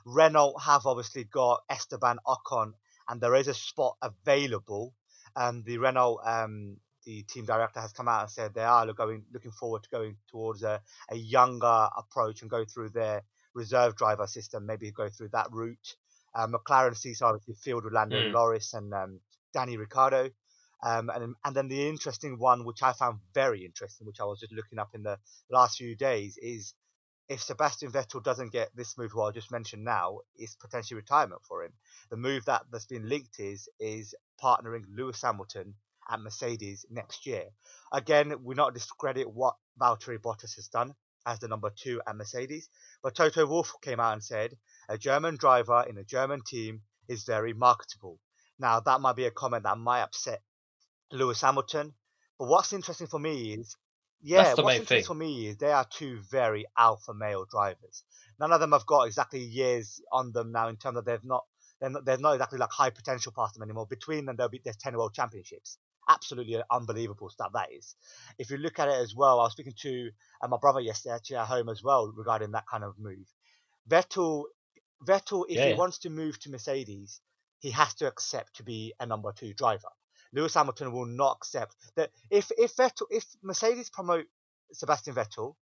Renault 0.05 0.55
have 0.63 0.85
obviously 0.85 1.25
got 1.25 1.61
Esteban 1.69 2.17
Ocon, 2.25 2.73
and 3.07 3.21
there 3.21 3.35
is 3.35 3.47
a 3.47 3.53
spot 3.53 3.97
available. 4.01 4.93
Um, 5.37 5.63
the 5.65 5.77
Renault 5.77 6.19
um, 6.25 6.77
the 7.05 7.23
team 7.23 7.45
director 7.45 7.79
has 7.79 7.93
come 7.93 8.09
out 8.09 8.23
and 8.23 8.29
said 8.29 8.53
they 8.53 8.63
are 8.63 8.91
going 8.91 9.23
looking 9.33 9.51
forward 9.51 9.83
to 9.83 9.89
going 9.89 10.17
towards 10.29 10.63
a, 10.63 10.81
a 11.09 11.15
younger 11.15 11.87
approach 11.95 12.41
and 12.41 12.51
go 12.51 12.65
through 12.65 12.89
their 12.89 13.23
reserve 13.53 13.95
driver 13.95 14.27
system, 14.27 14.65
maybe 14.65 14.91
go 14.91 15.09
through 15.09 15.29
that 15.29 15.47
route. 15.51 15.95
Uh, 16.35 16.47
McLaren 16.47 17.21
are 17.21 17.27
obviously 17.27 17.55
filled 17.55 17.85
with 17.85 17.93
Lando 17.93 18.21
Mm. 18.21 18.31
Norris 18.33 18.73
and 18.73 18.93
um, 18.93 19.19
Danny 19.53 19.77
Ricciardo. 19.77 20.29
Um, 20.83 21.09
and, 21.09 21.35
and 21.43 21.55
then 21.55 21.67
the 21.69 21.87
interesting 21.87 22.37
one, 22.37 22.65
which 22.65 22.83
I 22.83 22.93
found 22.93 23.19
very 23.33 23.65
interesting, 23.65 24.05
which 24.05 24.19
I 24.19 24.25
was 24.25 24.39
just 24.39 24.53
looking 24.53 24.77
up 24.77 24.89
in 24.93 25.01
the 25.01 25.17
last 25.49 25.77
few 25.77 25.95
days, 25.95 26.37
is 26.39 26.75
if 27.29 27.41
Sebastian 27.41 27.91
Vettel 27.91 28.23
doesn't 28.23 28.51
get 28.51 28.69
this 28.75 28.97
move, 28.97 29.11
what 29.13 29.29
I 29.29 29.31
just 29.31 29.51
mentioned 29.51 29.83
now, 29.83 30.19
is 30.37 30.55
potentially 30.59 30.97
retirement 30.97 31.41
for 31.47 31.63
him. 31.63 31.73
The 32.09 32.17
move 32.17 32.45
that 32.45 32.63
that's 32.71 32.85
been 32.85 33.09
linked 33.09 33.39
is 33.39 33.67
is 33.79 34.13
partnering 34.41 34.83
Lewis 34.95 35.21
Hamilton 35.21 35.75
at 36.09 36.19
Mercedes 36.21 36.85
next 36.89 37.25
year. 37.25 37.45
Again, 37.91 38.33
we're 38.43 38.55
not 38.55 38.73
discredit 38.73 39.29
what 39.29 39.55
Valtteri 39.79 40.19
Bottas 40.19 40.55
has 40.55 40.67
done 40.67 40.93
as 41.25 41.39
the 41.39 41.47
number 41.47 41.69
two 41.75 42.01
at 42.07 42.15
Mercedes, 42.15 42.69
but 43.03 43.15
Toto 43.15 43.45
Wolff 43.45 43.73
came 43.81 43.99
out 43.99 44.13
and 44.13 44.23
said 44.23 44.55
a 44.87 44.97
German 44.97 45.35
driver 45.35 45.85
in 45.87 45.97
a 45.97 46.03
German 46.03 46.41
team 46.45 46.81
is 47.09 47.23
very 47.25 47.53
marketable. 47.53 48.19
Now 48.59 48.79
that 48.79 49.01
might 49.01 49.15
be 49.17 49.25
a 49.25 49.31
comment 49.31 49.63
that 49.63 49.77
might 49.77 50.03
upset 50.03 50.41
Lewis 51.11 51.41
Hamilton, 51.41 51.93
but 52.39 52.47
what's 52.47 52.73
interesting 52.73 53.07
for 53.07 53.19
me 53.19 53.53
is, 53.53 53.75
yeah, 54.21 54.53
what's 54.53 54.59
interesting 54.59 54.85
thing. 54.85 55.03
for 55.03 55.13
me 55.15 55.47
is 55.47 55.57
they 55.57 55.71
are 55.71 55.85
two 55.89 56.19
very 56.31 56.65
alpha 56.77 57.13
male 57.13 57.45
drivers. 57.49 58.03
None 58.39 58.51
of 58.51 58.59
them 58.59 58.71
have 58.71 58.85
got 58.85 59.03
exactly 59.03 59.41
years 59.41 60.01
on 60.11 60.31
them 60.31 60.51
now 60.51 60.69
in 60.69 60.77
terms 60.77 60.97
of 60.97 61.05
they've 61.05 61.23
not 61.23 61.43
they're 61.79 61.89
not, 61.89 62.05
they're 62.05 62.17
not 62.17 62.33
exactly 62.33 62.59
like 62.59 62.71
high 62.71 62.89
potential 62.89 63.33
past 63.35 63.53
them 63.53 63.63
anymore. 63.63 63.87
Between 63.87 64.25
them, 64.25 64.35
there'll 64.35 64.49
be 64.49 64.61
there's 64.63 64.77
ten 64.77 64.97
world 64.97 65.13
championships. 65.13 65.77
Absolutely 66.09 66.61
unbelievable 66.71 67.29
stuff 67.29 67.51
that 67.53 67.71
is. 67.71 67.95
If 68.37 68.49
you 68.49 68.57
look 68.57 68.79
at 68.79 68.87
it 68.87 68.95
as 68.95 69.13
well, 69.15 69.39
I 69.39 69.43
was 69.43 69.51
speaking 69.51 69.73
to 69.81 70.09
uh, 70.41 70.47
my 70.47 70.57
brother 70.57 70.79
yesterday 70.79 71.15
actually 71.15 71.35
at 71.37 71.47
home 71.47 71.69
as 71.69 71.83
well 71.83 72.11
regarding 72.15 72.51
that 72.51 72.67
kind 72.67 72.83
of 72.83 72.97
move. 72.97 73.27
Vettel 73.89 74.45
Vettel, 75.05 75.45
if 75.49 75.59
Yeah, 75.59 75.65
he 75.65 75.73
wants 75.73 75.99
to 75.99 76.09
move 76.09 76.39
to 76.39 76.49
Mercedes, 76.49 77.21
he 77.59 77.71
has 77.71 77.93
to 77.95 78.07
accept 78.07 78.55
to 78.55 78.63
be 78.63 78.93
a 78.99 79.05
number 79.05 79.31
two 79.31 79.53
driver. 79.53 79.89
Lewis 80.33 80.53
Hamilton 80.55 80.91
will 80.91 81.05
not 81.05 81.37
accept 81.37 81.75
that 81.95 82.11
if 82.31 82.51
if 82.57 82.75
Vettel 82.75 83.07
if 83.09 83.25
Mercedes 83.43 83.89
promote 83.89 84.25
Sebastian 84.73 85.15
Vettel, 85.15 85.55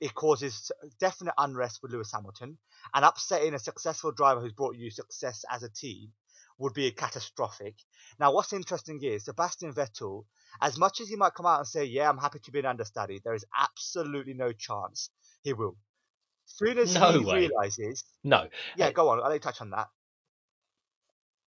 it 0.00 0.14
causes 0.14 0.70
definite 0.98 1.34
unrest 1.38 1.80
with 1.82 1.92
Lewis 1.92 2.12
Hamilton 2.12 2.58
and 2.94 3.04
upsetting 3.04 3.54
a 3.54 3.58
successful 3.58 4.12
driver 4.12 4.40
who's 4.40 4.52
brought 4.52 4.76
you 4.76 4.90
success 4.90 5.44
as 5.50 5.62
a 5.62 5.68
team 5.68 6.12
would 6.58 6.74
be 6.74 6.86
a 6.86 6.92
catastrophic. 6.92 7.74
Now, 8.18 8.32
what's 8.32 8.52
interesting 8.52 9.02
is 9.02 9.24
Sebastian 9.24 9.72
Vettel, 9.72 10.26
as 10.60 10.78
much 10.78 11.00
as 11.00 11.08
he 11.08 11.16
might 11.16 11.34
come 11.34 11.46
out 11.46 11.58
and 11.58 11.66
say, 11.66 11.84
"Yeah, 11.84 12.08
I'm 12.10 12.18
happy 12.18 12.38
to 12.40 12.50
be 12.52 12.58
an 12.58 12.66
understudy," 12.66 13.18
there 13.24 13.34
is 13.34 13.46
absolutely 13.56 14.34
no 14.34 14.52
chance 14.52 15.10
he 15.42 15.52
will. 15.54 15.76
Soon 16.44 16.78
as 16.78 16.94
No 16.94 17.18
he 17.18 17.24
way. 17.24 17.48
realizes, 17.48 18.04
No, 18.24 18.48
yeah, 18.76 18.88
Uh, 18.88 18.90
go 18.90 19.08
on. 19.08 19.20
I'll 19.20 19.26
let 19.28 19.34
you 19.34 19.40
touch 19.40 19.60
on 19.60 19.70
that. 19.70 19.88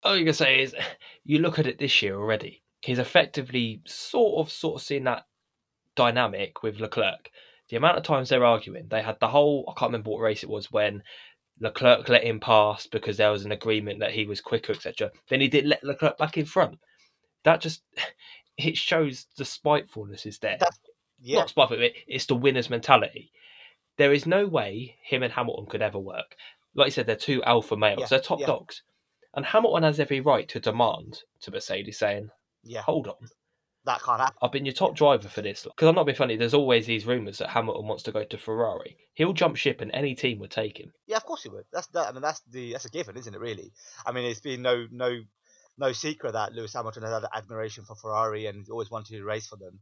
all 0.03 0.17
you 0.17 0.25
can 0.25 0.33
say 0.33 0.61
is 0.61 0.75
you 1.23 1.39
look 1.39 1.59
at 1.59 1.67
it 1.67 1.77
this 1.77 2.01
year 2.01 2.15
already. 2.15 2.63
He's 2.81 2.99
effectively 2.99 3.81
sort 3.85 4.45
of 4.45 4.51
sort 4.51 4.75
of 4.81 4.85
seen 4.85 5.05
that 5.05 5.27
dynamic 5.95 6.63
with 6.63 6.79
Leclerc. 6.79 7.29
The 7.69 7.77
amount 7.77 7.97
of 7.97 8.03
times 8.03 8.29
they're 8.29 8.45
arguing, 8.45 8.87
they 8.89 9.01
had 9.01 9.19
the 9.19 9.27
whole 9.27 9.65
I 9.67 9.79
can't 9.79 9.91
remember 9.91 10.11
what 10.11 10.21
race 10.21 10.43
it 10.43 10.49
was 10.49 10.71
when 10.71 11.03
Leclerc 11.59 12.09
let 12.09 12.23
him 12.23 12.39
pass 12.39 12.87
because 12.87 13.17
there 13.17 13.31
was 13.31 13.45
an 13.45 13.51
agreement 13.51 13.99
that 13.99 14.11
he 14.11 14.25
was 14.25 14.41
quicker, 14.41 14.73
etc. 14.73 15.11
Then 15.29 15.41
he 15.41 15.47
did 15.47 15.65
let 15.65 15.83
Leclerc 15.83 16.17
back 16.17 16.37
in 16.37 16.45
front. 16.45 16.79
That 17.43 17.61
just 17.61 17.83
it 18.57 18.77
shows 18.77 19.27
the 19.37 19.45
spitefulness 19.45 20.25
is 20.25 20.39
there. 20.39 20.57
That's 20.59 20.79
yeah, 21.23 21.39
Not 21.39 21.49
spiteful, 21.49 21.77
it's 22.07 22.25
the 22.25 22.35
winner's 22.35 22.69
mentality. 22.69 23.31
There 23.97 24.11
is 24.11 24.25
no 24.25 24.45
way 24.45 24.97
him 25.03 25.23
and 25.23 25.31
Hamilton 25.31 25.67
could 25.67 25.81
ever 25.81 25.97
work. 25.97 26.35
Like 26.75 26.87
you 26.87 26.91
said, 26.91 27.05
they're 27.05 27.15
two 27.15 27.41
alpha 27.43 27.77
males. 27.77 28.01
Yeah, 28.01 28.07
they're 28.07 28.19
top 28.19 28.41
yeah. 28.41 28.47
dogs. 28.47 28.81
And 29.33 29.45
Hamilton 29.45 29.83
has 29.83 29.99
every 29.99 30.19
right 30.19 30.47
to 30.49 30.59
demand 30.59 31.19
to 31.41 31.51
Mercedes 31.51 31.97
saying, 31.97 32.29
yeah. 32.63 32.81
hold 32.81 33.07
on, 33.07 33.15
That 33.85 34.01
can't 34.01 34.21
happen. 34.21 34.37
I've 34.41 34.51
been 34.51 34.65
your 34.65 34.73
top 34.73 34.95
driver 34.95 35.27
for 35.27 35.41
this. 35.41 35.63
Because 35.63 35.87
I'm 35.89 35.95
not 35.95 36.05
being 36.05 36.15
funny, 36.15 36.37
there's 36.37 36.53
always 36.53 36.85
these 36.85 37.05
rumours 37.05 37.39
that 37.39 37.49
Hamilton 37.49 37.87
wants 37.87 38.03
to 38.03 38.11
go 38.11 38.23
to 38.23 38.37
Ferrari. 38.37 38.95
He'll 39.13 39.33
jump 39.33 39.57
ship 39.57 39.81
and 39.81 39.91
any 39.93 40.15
team 40.15 40.39
would 40.39 40.51
take 40.51 40.79
him. 40.79 40.93
Yeah, 41.05 41.17
of 41.17 41.25
course 41.25 41.43
he 41.43 41.49
would. 41.49 41.65
That's 41.71 41.87
that. 41.87 42.07
I 42.07 42.11
mean, 42.13 42.21
that's 42.21 42.41
the 42.49 42.71
that's 42.71 42.85
a 42.85 42.89
given, 42.89 43.17
isn't 43.17 43.33
it? 43.33 43.41
Really. 43.41 43.73
I 44.05 44.13
mean, 44.13 44.25
it's 44.25 44.39
been 44.39 44.61
no 44.61 44.87
no 44.89 45.19
no 45.77 45.91
secret 45.91 46.33
that 46.33 46.53
Lewis 46.53 46.73
Hamilton 46.73 47.03
has 47.03 47.11
had 47.11 47.29
admiration 47.33 47.83
for 47.83 47.95
Ferrari 47.95 48.45
and 48.45 48.67
always 48.69 48.91
wanted 48.91 49.17
to 49.17 49.23
race 49.25 49.47
for 49.47 49.57
them. 49.57 49.79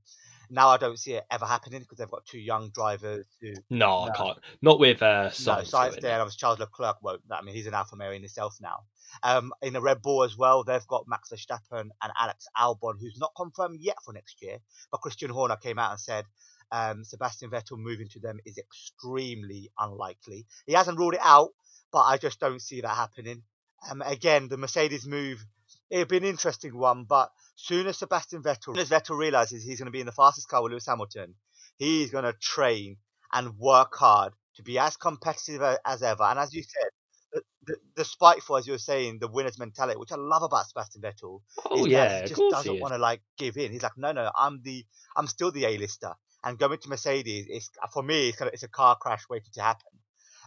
Now 0.52 0.70
I 0.70 0.78
don't 0.78 1.00
see 1.00 1.14
it 1.14 1.26
ever 1.32 1.46
happening 1.46 1.80
because 1.80 1.98
they've 1.98 2.12
got 2.12 2.26
two 2.26 2.40
young 2.40 2.70
drivers 2.70 3.26
who 3.40 3.54
No, 3.70 4.02
I 4.02 4.12
can't. 4.12 4.38
Not 4.62 4.80
with 4.80 5.02
uh, 5.02 5.24
no 5.24 5.30
Sainz. 5.30 5.68
science 5.68 5.98
there. 6.02 6.22
And 6.22 6.32
Charles 6.38 6.60
Leclerc 6.60 7.02
won't. 7.02 7.22
I 7.32 7.42
mean, 7.42 7.56
he's 7.56 7.68
an 7.68 7.74
Alfa 7.74 7.96
Romeo 7.96 8.12
in 8.12 8.22
himself 8.22 8.58
now. 8.62 8.82
Um, 9.24 9.54
in 9.62 9.74
the 9.74 9.82
Red 9.82 10.02
Bull 10.02 10.24
as 10.24 10.38
well, 10.38 10.64
they've 10.64 10.86
got 10.88 11.08
Max 11.08 11.30
Verstappen 11.30 11.90
and 12.02 12.14
Alex 12.20 12.48
Albon, 12.58 13.00
who's 13.00 13.18
not 13.18 13.32
confirmed 13.36 13.80
yet 13.80 13.98
for 14.04 14.14
next 14.14 14.42
year. 14.42 14.58
But 14.92 15.02
Christian 15.02 15.30
Horner 15.32 15.56
came 15.56 15.80
out 15.80 15.92
and 15.92 16.00
said 16.00 16.26
um, 16.72 17.04
Sebastian 17.04 17.50
Vettel 17.50 17.78
moving 17.78 18.08
to 18.10 18.20
them 18.20 18.40
is 18.46 18.58
extremely 18.58 19.70
unlikely. 19.80 20.46
He 20.66 20.74
hasn't 20.74 20.98
ruled 20.98 21.16
it 21.16 21.22
out, 21.24 21.50
but 21.92 22.02
I 22.02 22.18
just 22.18 22.40
don't 22.40 22.62
see 22.62 22.82
that 22.82 22.96
happening. 22.96 23.44
Um, 23.90 24.02
again, 24.02 24.48
the 24.48 24.58
Mercedes 24.58 25.06
move, 25.06 25.46
it'd 25.92 26.08
be 26.08 26.18
an 26.18 26.24
interesting 26.24 26.76
one, 26.78 27.04
but 27.04 27.32
soon 27.56 27.86
as 27.86 27.98
Sebastian 27.98 28.42
Vettel, 28.42 28.78
as 28.78 28.90
Vettel 28.90 29.18
realizes 29.18 29.64
he's 29.64 29.78
going 29.78 29.88
to 29.88 29.92
be 29.92 30.00
in 30.00 30.06
the 30.06 30.12
fastest 30.12 30.48
car 30.48 30.64
with 30.64 30.72
Lewis 30.72 30.88
Hamilton, 30.88 31.36
he's 31.78 32.10
going 32.10 32.24
to 32.24 32.34
train 32.34 32.98
and 33.34 33.58
work 33.58 33.96
hard 33.96 34.34
to 34.56 34.64
be 34.64 34.80
as 34.80 34.98
competitive 34.98 35.62
as 35.86 36.02
ever. 36.02 36.24
And 36.24 36.40
as 36.40 36.54
you 36.54 36.64
said, 36.64 36.90
the, 37.34 37.42
the, 37.66 37.76
the 37.98 38.06
spiteful, 38.06 38.58
as 38.58 38.66
you 38.68 38.74
were 38.74 38.80
saying, 38.80 39.20
the 39.20 39.28
winner's 39.28 39.60
mentality, 39.60 40.00
which 40.00 40.12
I 40.12 40.18
love 40.18 40.44
about 40.44 40.68
Sebastian 40.68 41.02
Vettel, 41.02 41.42
Oh, 41.66 41.86
is 41.86 41.88
yeah, 41.88 42.22
he 42.22 42.28
just 42.30 42.42
doesn't 42.50 42.80
want 42.80 42.94
to 42.94 42.98
like 42.98 43.22
give 43.38 43.58
in. 43.58 43.72
He's 43.72 43.84
like, 43.84 43.98
no, 43.98 44.12
no, 44.12 44.32
I'm 44.38 44.62
the, 44.64 44.86
I'm 45.16 45.28
still 45.28 45.52
the 45.52 45.66
A-lister, 45.66 46.14
and 46.44 46.58
going 46.58 46.78
to 46.78 46.90
Mercedes 46.90 47.48
is 47.48 47.70
for 47.94 48.02
me, 48.02 48.30
it's 48.30 48.38
kind 48.38 48.48
of, 48.48 48.54
it's 48.54 48.64
a 48.64 48.70
car 48.70 48.96
crash 48.96 49.24
waiting 49.30 49.52
to 49.54 49.62
happen. 49.62 49.92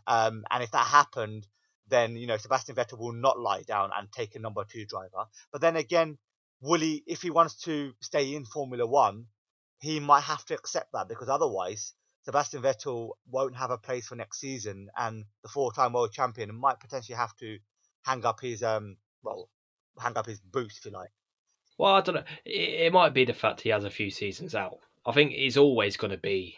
Um, 0.07 0.44
and 0.50 0.62
if 0.62 0.70
that 0.72 0.87
happened, 0.87 1.46
then 1.88 2.16
you 2.16 2.27
know 2.27 2.37
Sebastian 2.37 2.75
Vettel 2.75 2.99
will 2.99 3.12
not 3.12 3.38
lie 3.38 3.62
down 3.62 3.90
and 3.97 4.11
take 4.12 4.35
a 4.35 4.38
number 4.38 4.64
two 4.64 4.87
driver. 4.87 5.27
But 5.53 5.61
then 5.61 5.77
again, 5.77 6.18
will 6.61 6.81
he? 6.81 7.03
If 7.07 7.23
he 7.23 7.31
wants 7.31 7.57
to 7.62 7.92
stay 8.01 8.35
in 8.35 8.44
Formula 8.44 8.87
One, 8.87 9.27
he 9.81 10.01
might 10.01 10.23
have 10.23 10.44
to 10.47 10.55
accept 10.55 10.92
that 10.92 11.09
because 11.09 11.29
otherwise, 11.29 11.94
Sebastian 12.25 12.62
Vettel 12.62 13.11
won't 13.31 13.57
have 13.57 13.70
a 13.70 13.79
place 13.79 14.07
for 14.07 14.16
next 14.16 14.40
season, 14.40 14.88
and 14.97 15.25
the 15.42 15.49
four-time 15.49 15.92
world 15.92 16.12
champion 16.12 16.55
might 16.55 16.81
potentially 16.81 17.16
have 17.16 17.37
to 17.37 17.59
hang 18.03 18.25
up 18.25 18.40
his 18.40 18.62
um, 18.62 18.97
well, 19.23 19.49
hang 19.99 20.16
up 20.16 20.27
his 20.27 20.40
boots 20.40 20.79
if 20.79 20.87
you 20.87 20.90
like. 20.90 21.11
Well, 21.77 21.94
I 21.94 22.01
don't 22.01 22.14
know. 22.14 22.25
It, 22.44 22.87
it 22.87 22.92
might 22.92 23.14
be 23.14 23.25
the 23.25 23.33
fact 23.33 23.61
he 23.61 23.70
has 23.70 23.85
a 23.85 23.90
few 23.90 24.11
seasons 24.11 24.55
out. 24.55 24.79
I 25.07 25.12
think 25.12 25.33
he's 25.33 25.59
always 25.59 25.97
going 25.97 26.12
to 26.12 26.16
be 26.16 26.57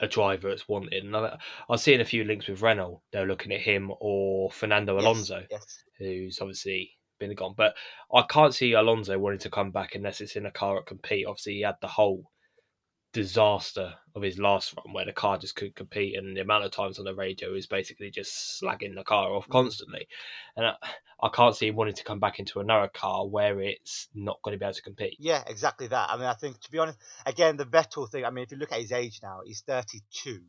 a 0.00 0.08
driver 0.08 0.48
that's 0.48 0.68
wanted. 0.68 1.04
And 1.04 1.16
I, 1.16 1.38
I've 1.68 1.80
seen 1.80 2.00
a 2.00 2.04
few 2.04 2.24
links 2.24 2.48
with 2.48 2.62
Renault. 2.62 3.02
They're 3.12 3.26
looking 3.26 3.52
at 3.52 3.60
him 3.60 3.92
or 4.00 4.50
Fernando 4.50 4.94
Yes, 4.94 5.02
Alonso, 5.02 5.42
Yes. 5.50 5.84
who's 5.98 6.38
obviously 6.40 6.90
been 7.18 7.34
gone. 7.34 7.54
But 7.56 7.74
I 8.12 8.22
can't 8.28 8.54
see 8.54 8.72
Alonso 8.72 9.18
wanting 9.18 9.38
to 9.40 9.50
come 9.50 9.70
back 9.70 9.94
unless 9.94 10.20
it's 10.20 10.36
in 10.36 10.46
a 10.46 10.50
car 10.50 10.78
at 10.78 10.86
compete. 10.86 11.26
Obviously, 11.26 11.54
he 11.54 11.60
had 11.62 11.76
the 11.80 11.88
whole 11.88 12.30
disaster 13.14 13.94
of 14.14 14.22
his 14.22 14.38
last 14.38 14.74
run 14.76 14.92
where 14.92 15.04
the 15.06 15.12
car 15.12 15.38
just 15.38 15.54
couldn't 15.56 15.76
compete 15.76 16.16
and 16.16 16.36
the 16.36 16.40
amount 16.40 16.64
of 16.64 16.70
times 16.72 16.98
on 16.98 17.04
the 17.04 17.14
radio 17.14 17.54
is 17.54 17.66
basically 17.66 18.10
just 18.10 18.60
slagging 18.60 18.94
the 18.94 19.04
car 19.04 19.32
off 19.32 19.46
Mhm. 19.46 19.52
constantly 19.52 20.06
and 20.56 20.66
I, 20.66 20.74
I 21.22 21.28
can't 21.28 21.56
see 21.56 21.68
him 21.68 21.76
wanting 21.76 21.94
to 21.94 22.04
come 22.04 22.20
back 22.20 22.38
into 22.40 22.60
another 22.60 22.88
car 22.88 23.26
where 23.26 23.60
it's 23.60 24.08
not 24.14 24.42
going 24.42 24.52
to 24.54 24.58
be 24.58 24.66
able 24.66 24.74
to 24.74 24.82
compete 24.82 25.16
Yeah, 25.18 25.42
exactly 25.46 25.86
that. 25.86 26.10
I 26.10 26.16
mean, 26.16 26.26
I 26.26 26.34
think 26.34 26.60
to 26.60 26.70
be 26.70 26.78
honest, 26.78 26.98
again, 27.24 27.56
the 27.56 27.64
Vettel 27.64 28.10
thing. 28.10 28.24
I 28.24 28.30
mean, 28.30 28.42
if 28.44 28.50
you 28.50 28.58
look 28.58 28.72
at 28.72 28.80
his 28.80 28.92
age 28.92 29.20
now, 29.22 29.40
he's 29.44 29.62
32. 29.62 30.40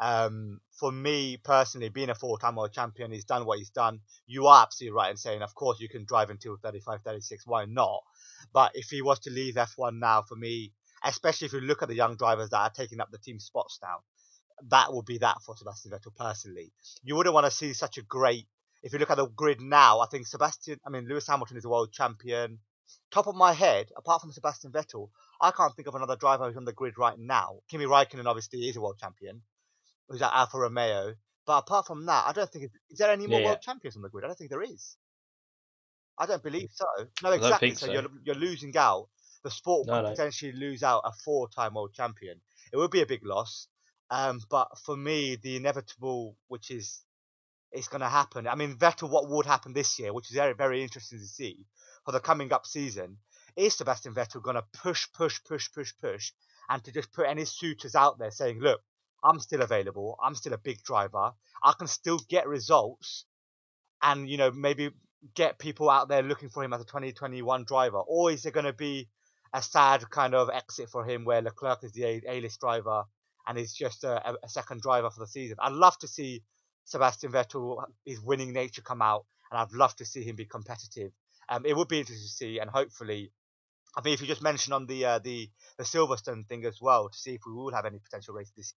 Um, 0.00 0.60
for 0.72 0.90
me 0.90 1.36
personally, 1.36 1.90
being 1.90 2.08
a 2.08 2.14
four-time 2.14 2.56
world 2.56 2.72
champion, 2.72 3.12
he's 3.12 3.26
done 3.26 3.44
what 3.44 3.58
he's 3.58 3.70
done. 3.70 4.00
You 4.26 4.46
are 4.46 4.62
absolutely 4.62 4.96
right 4.96 5.10
in 5.10 5.16
saying, 5.18 5.42
of 5.42 5.54
course, 5.54 5.78
you 5.80 5.88
can 5.90 6.06
drive 6.06 6.30
until 6.30 6.56
35, 6.56 7.02
36. 7.02 7.46
Why 7.46 7.66
not? 7.66 8.02
But 8.52 8.72
if 8.74 8.88
he 8.88 9.02
was 9.02 9.18
to 9.20 9.30
leave 9.30 9.56
F1 9.56 9.98
now, 9.98 10.22
for 10.22 10.36
me, 10.36 10.72
especially 11.04 11.46
if 11.46 11.52
you 11.52 11.60
look 11.60 11.82
at 11.82 11.88
the 11.88 11.94
young 11.94 12.16
drivers 12.16 12.50
that 12.50 12.58
are 12.58 12.70
taking 12.70 13.00
up 13.00 13.10
the 13.10 13.18
team 13.18 13.38
spots 13.38 13.78
now, 13.82 13.98
that 14.68 14.92
would 14.92 15.06
be 15.06 15.18
that 15.18 15.38
for 15.44 15.56
Sebastian 15.56 15.92
Vettel 15.92 16.14
personally. 16.14 16.72
You 17.02 17.16
wouldn't 17.16 17.34
want 17.34 17.46
to 17.46 17.50
see 17.50 17.72
such 17.72 17.98
a 17.98 18.02
great. 18.02 18.46
If 18.82 18.92
you 18.92 18.98
look 18.98 19.10
at 19.10 19.16
the 19.16 19.26
grid 19.26 19.60
now, 19.60 20.00
I 20.00 20.06
think 20.06 20.26
Sebastian, 20.26 20.78
I 20.86 20.90
mean 20.90 21.06
Lewis 21.08 21.26
Hamilton 21.26 21.56
is 21.56 21.64
a 21.64 21.68
world 21.68 21.92
champion. 21.92 22.58
Top 23.10 23.26
of 23.26 23.36
my 23.36 23.52
head, 23.52 23.90
apart 23.96 24.20
from 24.20 24.32
Sebastian 24.32 24.72
Vettel, 24.72 25.10
I 25.40 25.50
can't 25.52 25.74
think 25.76 25.88
of 25.88 25.94
another 25.94 26.16
driver 26.16 26.46
who's 26.46 26.56
on 26.56 26.64
the 26.64 26.72
grid 26.72 26.98
right 26.98 27.18
now. 27.18 27.60
Kimi 27.70 27.84
Raikkonen 27.84 28.26
obviously 28.26 28.60
is 28.68 28.76
a 28.76 28.80
world 28.80 28.98
champion, 28.98 29.42
who's 30.08 30.22
at 30.22 30.32
Alfa 30.32 30.58
Romeo. 30.58 31.14
But 31.46 31.58
apart 31.58 31.86
from 31.86 32.06
that, 32.06 32.26
I 32.26 32.32
don't 32.32 32.50
think 32.50 32.66
it- 32.66 32.72
is 32.90 32.98
there 32.98 33.10
any 33.10 33.26
more 33.26 33.40
Yeah, 33.40 33.46
world 33.46 33.62
champions 33.62 33.96
on 33.96 34.02
the 34.02 34.08
grid. 34.08 34.24
I 34.24 34.28
don't 34.28 34.36
think 34.38 34.50
there 34.50 34.62
is. 34.62 34.96
I 36.18 36.26
don't 36.26 36.42
believe 36.42 36.70
so. 36.72 36.86
No, 37.22 37.32
exactly. 37.32 37.74
so 37.74 37.86
so. 37.86 37.92
you're 37.92 38.06
you're 38.24 38.34
losing 38.34 38.76
out. 38.76 39.08
The 39.42 39.50
sport 39.50 39.86
No, 39.86 39.94
could 39.94 40.02
no. 40.02 40.10
potentially 40.10 40.52
lose 40.52 40.82
out 40.82 41.02
a 41.04 41.12
four-time 41.12 41.74
world 41.74 41.94
champion. 41.94 42.40
It 42.72 42.76
would 42.76 42.90
be 42.90 43.02
a 43.02 43.06
big 43.06 43.24
loss. 43.24 43.68
Um, 44.10 44.40
but 44.50 44.78
for 44.84 44.96
me, 44.96 45.36
the 45.36 45.56
inevitable, 45.56 46.36
which 46.48 46.70
is 46.70 47.04
it's 47.72 47.88
going 47.88 48.00
to 48.00 48.08
happen. 48.08 48.48
I 48.48 48.56
mean, 48.56 48.76
Vettel, 48.76 49.08
what 49.10 49.28
would 49.28 49.46
happen 49.46 49.72
this 49.72 49.98
year, 49.98 50.12
which 50.12 50.28
is 50.30 50.36
very, 50.36 50.54
very 50.54 50.82
interesting 50.82 51.20
to 51.20 51.26
see 51.26 51.64
for 52.04 52.12
the 52.12 52.20
coming 52.20 52.52
up 52.52 52.66
season, 52.66 53.18
is 53.56 53.76
Sebastian 53.76 54.14
Vettel 54.14 54.42
going 54.42 54.56
to 54.56 54.64
push, 54.72 55.06
push, 55.12 55.38
push, 55.44 55.70
push, 55.72 55.92
push, 56.00 56.32
and 56.68 56.82
to 56.84 56.92
just 56.92 57.12
put 57.12 57.28
any 57.28 57.44
suitors 57.44 57.94
out 57.94 58.18
there 58.18 58.30
saying, 58.30 58.60
look, 58.60 58.80
I'm 59.22 59.38
still 59.38 59.62
available. 59.62 60.18
I'm 60.22 60.34
still 60.34 60.52
a 60.52 60.58
big 60.58 60.82
driver. 60.82 61.32
I 61.62 61.72
can 61.78 61.86
still 61.86 62.18
get 62.28 62.48
results 62.48 63.26
and, 64.02 64.28
you 64.28 64.36
know, 64.36 64.50
maybe 64.50 64.90
get 65.34 65.58
people 65.58 65.90
out 65.90 66.08
there 66.08 66.22
looking 66.22 66.48
for 66.48 66.64
him 66.64 66.72
as 66.72 66.80
a 66.80 66.86
2021 66.86 67.64
driver? 67.64 67.98
Or 67.98 68.30
is 68.30 68.46
it 68.46 68.54
going 68.54 68.66
to 68.66 68.72
be 68.72 69.08
a 69.52 69.62
sad 69.62 70.08
kind 70.10 70.34
of 70.34 70.48
exit 70.50 70.88
for 70.88 71.04
him 71.04 71.24
where 71.24 71.42
Leclerc 71.42 71.82
is 71.82 71.92
the 71.92 72.04
A- 72.04 72.22
A-list 72.28 72.60
driver 72.60 73.04
and 73.46 73.58
he's 73.58 73.72
just 73.72 74.04
a, 74.04 74.34
a- 74.42 74.48
second 74.48 74.80
driver 74.80 75.10
for 75.10 75.20
the 75.20 75.26
season? 75.26 75.56
I'd 75.60 75.72
love 75.72 75.98
to 75.98 76.08
see 76.08 76.42
Sebastian 76.84 77.32
Vettel, 77.32 77.84
his 78.04 78.20
winning 78.20 78.52
nature 78.52 78.82
come 78.82 79.02
out, 79.02 79.24
and 79.50 79.60
I'd 79.60 79.72
love 79.72 79.94
to 79.96 80.04
see 80.04 80.22
him 80.22 80.36
be 80.36 80.44
competitive. 80.44 81.12
Um, 81.48 81.66
it 81.66 81.76
would 81.76 81.88
be 81.88 81.98
interesting 82.00 82.26
to 82.26 82.32
see, 82.32 82.58
and 82.58 82.70
hopefully, 82.70 83.32
I 83.96 84.02
mean, 84.02 84.14
if 84.14 84.20
you 84.20 84.26
just 84.26 84.42
mention 84.42 84.72
on 84.72 84.86
the 84.86 85.04
uh, 85.04 85.18
the 85.18 85.50
the 85.78 85.84
Silverstone 85.84 86.46
thing 86.46 86.64
as 86.64 86.78
well, 86.80 87.08
to 87.08 87.18
see 87.18 87.34
if 87.34 87.40
we 87.46 87.52
will 87.52 87.72
have 87.72 87.86
any 87.86 87.98
potential 87.98 88.34
races 88.34 88.52
this. 88.56 88.72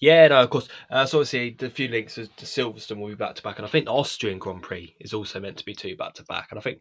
Year. 0.00 0.22
Yeah 0.22 0.28
no 0.28 0.42
of 0.42 0.50
course 0.50 0.68
uh, 0.90 1.06
so 1.06 1.18
obviously 1.18 1.50
the 1.58 1.70
few 1.70 1.88
links 1.88 2.16
to 2.16 2.26
Silverstone 2.26 2.98
will 2.98 3.08
be 3.08 3.14
back 3.14 3.36
to 3.36 3.42
back 3.42 3.58
and 3.58 3.66
I 3.66 3.70
think 3.70 3.84
the 3.86 3.92
Austrian 3.92 4.38
Grand 4.38 4.62
Prix 4.62 4.94
is 5.00 5.14
also 5.14 5.40
meant 5.40 5.56
to 5.58 5.64
be 5.64 5.74
two 5.74 5.96
back 5.96 6.14
to 6.14 6.24
back 6.24 6.48
and 6.50 6.58
I 6.58 6.62
think 6.62 6.80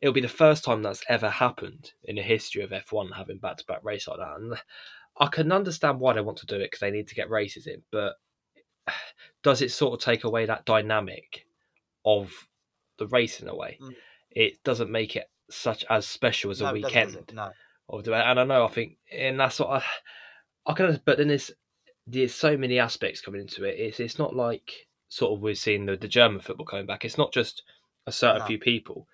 it'll 0.00 0.14
be 0.14 0.20
the 0.20 0.28
first 0.28 0.64
time 0.64 0.82
that's 0.82 1.04
ever 1.08 1.28
happened 1.28 1.92
in 2.04 2.16
the 2.16 2.22
history 2.22 2.62
of 2.62 2.70
F1 2.70 3.14
having 3.14 3.38
back 3.38 3.56
to 3.58 3.66
back 3.66 3.84
race 3.84 4.06
like 4.08 4.18
that 4.18 4.36
and 4.36 4.54
I 5.20 5.26
can 5.26 5.50
understand 5.50 5.98
why 5.98 6.14
they 6.14 6.20
want 6.20 6.38
to 6.38 6.46
do 6.46 6.56
it 6.56 6.66
because 6.66 6.80
they 6.80 6.90
need 6.90 7.08
to 7.08 7.14
get 7.14 7.30
races 7.30 7.66
in 7.66 7.82
but 7.90 8.14
does 9.42 9.62
it 9.62 9.70
sort 9.70 9.94
of 9.94 10.04
take 10.04 10.24
away 10.24 10.46
that 10.46 10.64
dynamic 10.64 11.46
of 12.04 12.32
the 12.98 13.06
race 13.08 13.40
in 13.40 13.48
a 13.48 13.56
way. 13.56 13.78
Mm. 13.80 13.94
It 14.30 14.62
doesn't 14.64 14.90
make 14.90 15.16
it 15.16 15.30
such 15.50 15.84
as 15.88 16.06
special 16.06 16.50
as 16.50 16.60
no, 16.60 16.68
a 16.68 16.72
weekend. 16.72 17.32
No. 17.32 17.50
and 17.90 18.40
I 18.40 18.44
know 18.44 18.64
I 18.64 18.68
think 18.68 18.98
and 19.10 19.40
that's 19.40 19.60
what 19.60 19.70
I 19.70 19.82
I 20.66 20.74
can 20.74 21.00
but 21.04 21.18
then 21.18 21.28
there's 21.28 21.50
there's 22.06 22.34
so 22.34 22.56
many 22.56 22.78
aspects 22.78 23.20
coming 23.20 23.40
into 23.40 23.64
it. 23.64 23.78
It's 23.78 24.00
it's 24.00 24.18
not 24.18 24.36
like 24.36 24.72
sort 25.08 25.32
of 25.32 25.40
we're 25.40 25.54
seeing 25.54 25.86
the, 25.86 25.96
the 25.96 26.08
German 26.08 26.40
football 26.40 26.66
coming 26.66 26.86
back. 26.86 27.04
It's 27.04 27.18
not 27.18 27.32
just 27.32 27.62
a 28.06 28.12
certain 28.12 28.40
No. 28.40 28.46
few 28.46 28.58
people. 28.58 29.06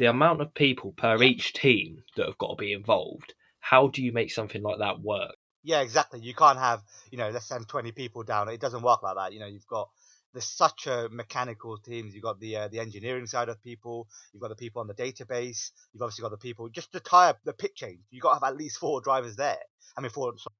The 0.00 0.06
amount 0.06 0.40
of 0.40 0.54
people 0.54 0.92
per 0.92 1.22
each 1.22 1.52
team 1.52 2.02
that 2.16 2.24
have 2.24 2.38
got 2.38 2.52
to 2.52 2.56
be 2.56 2.72
involved. 2.72 3.34
How 3.58 3.88
do 3.88 4.02
you 4.02 4.12
make 4.12 4.32
something 4.32 4.62
like 4.62 4.78
that 4.78 5.02
work? 5.02 5.36
Yeah, 5.62 5.82
exactly. 5.82 6.20
You 6.20 6.34
can't 6.34 6.58
have, 6.58 6.80
you 7.10 7.18
know, 7.18 7.28
let's 7.28 7.44
send 7.44 7.68
20 7.68 7.92
people 7.92 8.22
down. 8.22 8.48
It 8.48 8.62
doesn't 8.62 8.80
work 8.80 9.02
like 9.02 9.16
that. 9.16 9.34
You 9.34 9.40
know, 9.40 9.46
you've 9.46 9.66
got 9.66 9.90
there's 10.32 10.46
such 10.46 10.86
a 10.86 11.10
mechanical 11.10 11.76
teams. 11.76 12.14
You've 12.14 12.22
got 12.22 12.40
the 12.40 12.56
uh, 12.56 12.68
the 12.68 12.80
engineering 12.80 13.26
side 13.26 13.50
of 13.50 13.62
people. 13.62 14.08
You've 14.32 14.40
got 14.40 14.48
the 14.48 14.56
people 14.56 14.80
on 14.80 14.86
the 14.86 14.94
database. 14.94 15.70
You've 15.92 16.00
obviously 16.00 16.22
got 16.22 16.30
the 16.30 16.38
people 16.38 16.70
just 16.70 16.92
the 16.92 17.00
tire, 17.00 17.34
the 17.44 17.52
pit 17.52 17.76
change. 17.76 17.98
You've 18.10 18.22
got 18.22 18.30
to 18.30 18.34
have 18.46 18.54
at 18.54 18.56
least 18.56 18.78
four 18.78 19.02
drivers 19.02 19.36
there. 19.36 19.58
I 19.98 20.00
mean, 20.00 20.10
four 20.10 20.32
sorry, 20.38 20.54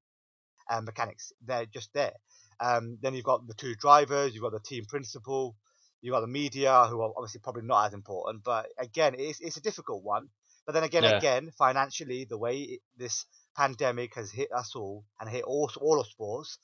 um, 0.71 0.85
mechanics. 0.85 1.33
They're 1.47 1.65
just 1.65 1.95
there. 1.95 2.13
Um, 2.61 2.99
then 3.01 3.15
you've 3.15 3.25
got 3.25 3.47
the 3.47 3.55
two 3.55 3.75
drivers. 3.75 4.35
You've 4.35 4.43
got 4.43 4.53
the 4.53 4.61
team 4.61 4.85
principal. 4.85 5.57
You've 6.01 6.13
got 6.13 6.21
the 6.21 6.27
media, 6.27 6.87
who 6.89 7.01
are 7.03 7.13
obviously 7.17 7.41
probably 7.41 7.63
not 7.63 7.87
as 7.87 7.95
important. 7.95 8.43
But 8.45 8.69
again, 8.79 9.15
it's 9.19 9.41
it's 9.41 9.57
a 9.57 9.63
difficult 9.63 10.03
one. 10.03 10.29
But 10.67 10.73
then 10.73 10.85
again, 10.85 11.05
Yeah. 11.05 11.17
again, 11.19 11.51
financially, 11.59 12.25
the 12.25 12.39
way 12.39 12.61
it, 12.61 12.81
this 12.97 13.27
pandemic 13.57 14.15
has 14.15 14.31
hit 14.31 14.53
us 14.53 14.75
all 14.77 15.05
and 15.19 15.29
hit 15.29 15.45
all 15.45 15.71
all 15.81 16.01
of 16.01 16.07
sports, 16.07 16.59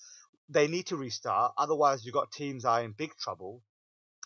they 0.49 0.69
need 0.69 0.87
to 0.89 0.97
restart. 0.97 1.53
Otherwise, 1.59 2.05
you've 2.05 2.15
got 2.15 2.31
teams 2.33 2.63
that 2.63 2.71
are 2.71 2.83
in 2.85 2.93
big 2.93 3.15
trouble. 3.17 3.63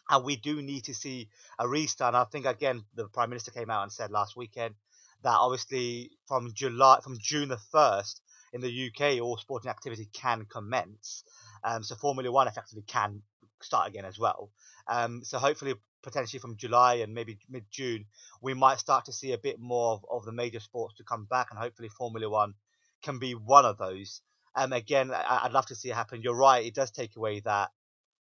And 0.08 0.24
we 0.24 0.36
do 0.36 0.60
need 0.60 0.84
to 0.84 0.94
see 0.94 1.28
a 1.58 1.68
restart. 1.68 2.14
And 2.14 2.16
I 2.16 2.24
think 2.24 2.44
again, 2.44 2.84
the 2.94 3.08
prime 3.08 3.30
minister 3.30 3.52
came 3.52 3.70
out 3.70 3.84
and 3.84 3.92
said 3.92 4.10
last 4.10 4.36
weekend 4.36 4.74
that 5.22 5.36
obviously 5.38 6.10
from 6.26 6.52
July, 6.52 7.00
from 7.02 7.16
June 7.20 7.48
the 7.48 7.58
first 7.70 8.20
in 8.52 8.60
the 8.60 8.86
UK, 8.88 9.20
all 9.22 9.36
sporting 9.36 9.70
activity 9.70 10.08
can 10.12 10.46
commence. 10.46 11.22
Um, 11.62 11.84
so 11.84 11.94
Formula 11.94 12.32
One 12.32 12.48
effectively 12.48 12.82
can 12.82 13.22
start 13.62 13.88
again 13.88 14.04
as 14.04 14.18
well. 14.18 14.50
Um, 14.88 15.22
so 15.24 15.38
hopefully, 15.38 15.74
potentially 16.02 16.40
from 16.40 16.56
July 16.56 16.94
and 16.94 17.14
maybe 17.14 17.38
mid 17.48 17.64
June, 17.70 18.06
we 18.40 18.54
might 18.54 18.78
start 18.78 19.06
to 19.06 19.12
see 19.12 19.32
a 19.32 19.38
bit 19.38 19.58
more 19.60 19.92
of, 19.94 20.04
of 20.10 20.24
the 20.24 20.32
major 20.32 20.60
sports 20.60 20.94
to 20.96 21.04
come 21.04 21.26
back, 21.26 21.48
and 21.50 21.58
hopefully 21.58 21.88
Formula 21.88 22.28
One 22.28 22.54
can 23.02 23.18
be 23.18 23.34
one 23.34 23.64
of 23.64 23.78
those. 23.78 24.22
Um, 24.54 24.72
again, 24.72 25.12
I, 25.12 25.40
I'd 25.44 25.52
love 25.52 25.66
to 25.66 25.74
see 25.74 25.90
it 25.90 25.94
happen. 25.94 26.22
You're 26.22 26.34
right; 26.34 26.64
it 26.64 26.74
does 26.74 26.90
take 26.90 27.16
away 27.16 27.40
that, 27.40 27.70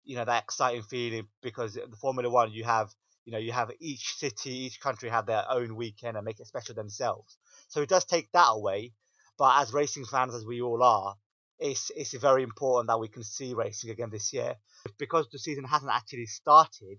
you 0.05 0.17
know, 0.17 0.25
that 0.25 0.45
exciting 0.45 0.83
feeling 0.83 1.29
because 1.43 1.75
the 1.75 1.97
Formula 2.01 2.29
One, 2.31 2.53
you 2.53 2.65
have, 2.65 2.91
you 3.25 3.33
know, 3.33 3.39
you 3.39 3.53
have 3.53 3.71
each 3.81 4.15
city, 4.17 4.51
each 4.51 4.81
country 4.81 5.09
have 5.09 5.27
their 5.27 5.45
own 5.51 5.77
weekend 5.77 6.17
and 6.17 6.25
make 6.25 6.41
it 6.41 6.47
special 6.47 6.75
themselves. 6.75 7.37
So 7.69 7.83
it 7.83 7.89
does 7.89 8.05
take 8.05 8.31
that 8.33 8.49
away. 8.51 8.93
But 9.39 9.61
as 9.61 9.73
racing 9.73 10.07
fans, 10.07 10.35
as 10.35 10.47
we 10.47 10.63
all 10.63 10.83
are, 10.83 11.17
it's 11.59 11.91
it's 11.97 12.15
very 12.15 12.43
important 12.43 12.89
that 12.89 13.01
we 13.01 13.09
can 13.09 13.23
see 13.25 13.55
racing 13.55 13.91
again 13.91 14.11
this 14.11 14.33
year 14.33 14.57
because 14.99 15.29
the 15.31 15.39
season 15.39 15.65
hasn't 15.65 15.93
actually 15.93 16.27
started. 16.27 16.99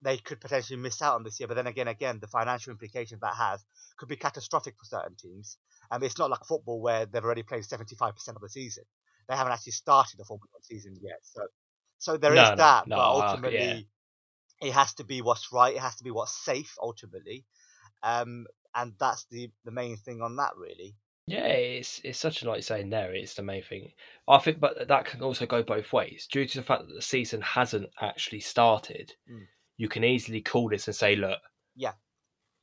They 0.00 0.16
could 0.18 0.40
potentially 0.40 0.78
miss 0.78 1.02
out 1.02 1.16
on 1.16 1.24
this 1.24 1.40
year, 1.40 1.48
but 1.48 1.54
then 1.54 1.66
again, 1.66 1.88
again, 1.88 2.20
the 2.20 2.28
financial 2.28 2.70
implications 2.70 3.20
that 3.20 3.34
has 3.34 3.64
could 3.96 4.08
be 4.08 4.16
catastrophic 4.16 4.74
for 4.78 4.84
certain 4.84 5.16
teams. 5.16 5.58
And 5.90 6.02
it's 6.04 6.18
not 6.18 6.30
like 6.30 6.44
football 6.44 6.80
where 6.80 7.06
they've 7.06 7.24
already 7.24 7.42
played 7.42 7.64
seventy 7.64 7.96
five 7.96 8.14
percent 8.14 8.36
of 8.36 8.42
the 8.42 8.48
season. 8.48 8.84
They 9.28 9.34
haven't 9.36 9.52
actually 9.52 9.72
started 9.72 10.18
the 10.18 10.24
Formula 10.24 10.48
One 10.52 10.62
season 10.62 10.96
yet, 11.02 11.18
so 11.22 11.42
so 11.98 12.16
there 12.16 12.36
is 12.36 12.36
No, 12.36 12.54
no, 12.54 12.56
that. 12.56 12.84
no, 12.86 12.96
but 12.96 13.00
uh, 13.00 13.32
ultimately, 13.32 13.88
it 14.60 14.72
has 14.72 14.94
to 14.94 15.04
be 15.04 15.22
what's 15.22 15.52
right. 15.52 15.74
It 15.74 15.80
has 15.80 15.96
to 15.96 16.04
be 16.04 16.10
what's 16.10 16.44
safe. 16.44 16.74
Ultimately, 16.80 17.44
um, 18.02 18.46
and 18.74 18.94
that's 19.00 19.26
the 19.30 19.50
the 19.64 19.72
main 19.72 19.96
thing 19.96 20.22
on 20.22 20.36
that, 20.36 20.52
really. 20.56 20.96
Yeah, 21.30 21.46
it's 21.46 22.00
it's 22.04 22.18
such 22.18 22.42
a 22.42 22.48
like 22.48 22.62
saying 22.62 22.90
there. 22.90 23.14
It's 23.14 23.34
the 23.34 23.42
main 23.42 23.62
thing. 23.62 23.92
I 24.28 24.38
think, 24.38 24.60
but 24.60 24.88
that 24.88 25.04
can 25.04 25.22
also 25.22 25.46
go 25.46 25.62
both 25.62 25.92
ways. 25.92 26.26
Due 26.30 26.46
to 26.46 26.58
the 26.58 26.64
fact 26.64 26.86
that 26.86 26.94
the 26.94 27.02
season 27.02 27.40
hasn't 27.42 27.90
actually 28.00 28.40
started, 28.40 29.14
Mm. 29.30 29.46
you 29.76 29.88
can 29.88 30.04
easily 30.04 30.40
call 30.40 30.68
this 30.68 30.86
and 30.88 30.96
say, 30.96 31.16
"Look, 31.16 31.40
Yeah. 31.74 31.94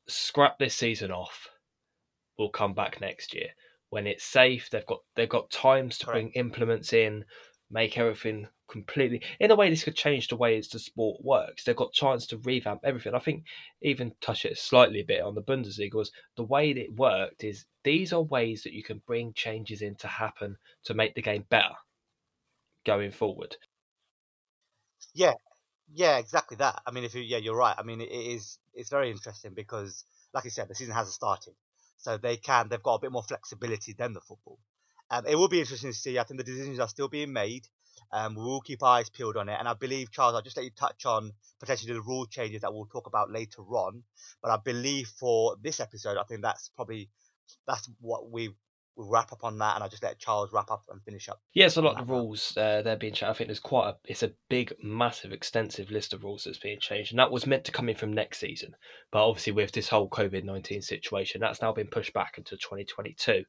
scrap 0.08 0.58
this 0.60 0.76
season 0.76 1.12
off. 1.12 1.48
We'll 2.38 2.50
come 2.50 2.74
back 2.74 3.00
next 3.02 3.34
year 3.34 3.50
when 3.90 4.08
it's 4.08 4.24
safe. 4.24 4.70
They've 4.70 4.86
got 4.86 5.02
they've 5.16 5.30
got 5.30 5.50
times 5.52 5.98
to 6.00 6.06
bring 6.08 6.32
implements 6.32 6.92
in, 6.94 7.26
make 7.70 7.98
everything 7.98 8.48
completely. 8.70 9.22
In 9.40 9.52
a 9.52 9.56
way, 9.56 9.70
this 9.70 9.84
could 9.84 9.96
change 9.96 10.28
the 10.28 10.36
way 10.36 10.60
the 10.60 10.80
sport 10.80 11.24
works. 11.24 11.64
They've 11.64 11.76
got 11.76 11.94
chance 11.94 12.26
to 12.28 12.38
revamp 12.38 12.82
everything. 12.84 13.14
I 13.14 13.20
think 13.20 13.46
even 13.82 14.14
touch 14.22 14.46
it 14.46 14.58
slightly 14.58 15.02
a 15.02 15.06
bit 15.06 15.22
on 15.22 15.36
the 15.36 15.42
Bundesliga 15.42 15.94
was 15.94 16.12
the 16.36 16.44
way 16.44 16.74
that 16.74 16.82
it 16.82 16.96
worked 16.96 17.44
is 17.44 17.66
these 17.84 18.14
are 18.14 18.22
ways 18.22 18.64
that 18.64 18.74
you 18.74 18.84
can 18.84 19.02
bring 19.06 19.34
changes 19.34 19.82
in 19.82 19.96
to 19.96 20.08
happen 20.08 20.58
to 20.86 20.94
make 20.94 21.16
the 21.16 21.22
game 21.22 21.46
better 21.50 21.76
going 22.86 23.12
forward. 23.12 23.56
Yeah, 25.14 25.34
yeah, 25.94 26.18
exactly 26.18 26.58
that. 26.58 26.82
I 26.86 26.92
mean, 26.92 27.04
if 27.04 27.16
you, 27.16 27.22
yeah, 27.22 27.38
you're 27.38 27.56
right. 27.56 27.76
I 27.78 27.84
mean, 27.84 28.02
it, 28.02 28.10
is, 28.12 28.58
it's 28.74 28.90
very 28.90 29.12
interesting 29.12 29.54
because, 29.54 30.04
like 30.34 30.46
I 30.46 30.50
said, 30.50 30.68
the 30.68 30.76
season 30.76 30.94
hasn't 30.94 31.14
started, 31.14 31.54
so 31.98 32.18
they 32.18 32.38
can, 32.38 32.70
they've 32.70 32.82
got 32.82 32.96
a 32.96 33.02
bit 33.02 33.12
more 33.12 33.24
flexibility 33.24 33.94
than 33.94 34.14
the 34.14 34.22
football. 34.22 34.60
Um, 35.10 35.26
it 35.28 35.36
will 35.36 35.48
be 35.48 35.60
interesting 35.60 35.92
to 35.92 35.98
see. 35.98 36.18
I 36.18 36.24
think 36.24 36.40
the 36.40 36.44
decisions 36.44 36.80
are 36.80 36.88
still 36.88 37.08
being 37.08 37.32
made. 37.32 37.68
Um, 38.12 38.36
we 38.36 38.44
will 38.44 38.62
keep 38.62 38.84
our 38.84 39.00
eyes 39.00 39.10
peeled 39.10 39.38
on 39.38 39.50
it, 39.50 39.58
and 39.60 39.68
I 39.68 39.74
believe, 39.74 40.12
Charles, 40.12 40.36
I'll 40.36 40.42
just 40.42 40.58
let 40.58 40.66
you 40.66 40.72
touch 40.72 41.06
on 41.06 41.32
potentially 41.60 41.94
the 41.94 42.02
rule 42.02 42.26
changes 42.26 42.62
that 42.62 42.74
we'll 42.74 42.86
talk 42.86 43.08
about 43.08 43.32
later 43.32 43.62
on. 43.62 44.04
But 44.42 44.52
I 44.52 44.58
believe 44.58 45.08
for 45.08 45.56
this 45.62 45.80
episode, 45.80 46.18
I 46.18 46.24
think 46.24 46.42
that's 46.42 46.70
probably 46.70 47.10
that's 47.68 47.90
what 48.00 48.30
we 48.32 48.50
we'll 48.96 49.10
wrap 49.10 49.32
up 49.32 49.44
on 49.44 49.58
that, 49.58 49.76
and 49.76 49.84
I'll 49.84 49.90
just 49.90 50.04
let 50.04 50.20
Charles 50.20 50.52
wrap 50.54 50.72
up 50.72 50.84
and 50.90 51.02
finish 51.04 51.28
up. 51.30 51.42
Yeah, 51.54 51.70
a 51.76 51.82
lot 51.82 52.00
of 52.00 52.10
rules, 52.10 52.56
uh, 52.58 52.82
they're 52.82 52.96
being 52.96 53.14
changed. 53.14 53.30
I 53.30 53.34
think 53.34 53.48
there's 53.50 53.60
quite 53.60 53.90
a, 53.90 53.96
it's 54.06 54.24
a 54.24 54.32
big, 54.50 54.74
massive, 54.82 55.32
extensive 55.32 55.92
list 55.92 56.14
of 56.14 56.24
rules 56.24 56.46
that's 56.46 56.60
being 56.60 56.80
changed, 56.80 57.12
and 57.12 57.20
that 57.20 57.32
was 57.32 57.46
meant 57.46 57.66
to 57.66 57.72
come 57.72 57.90
in 57.90 57.96
from 57.96 58.14
next 58.14 58.40
season. 58.40 58.76
But 59.12 59.28
obviously, 59.28 59.54
with 59.54 59.72
this 59.72 59.90
whole 59.90 60.10
COVID 60.10 60.44
nineteen 60.44 60.82
situation, 60.82 61.42
that's 61.42 61.62
now 61.62 61.74
been 61.74 61.88
pushed 61.88 62.14
back 62.14 62.38
into 62.38 62.58
2022. 62.58 63.44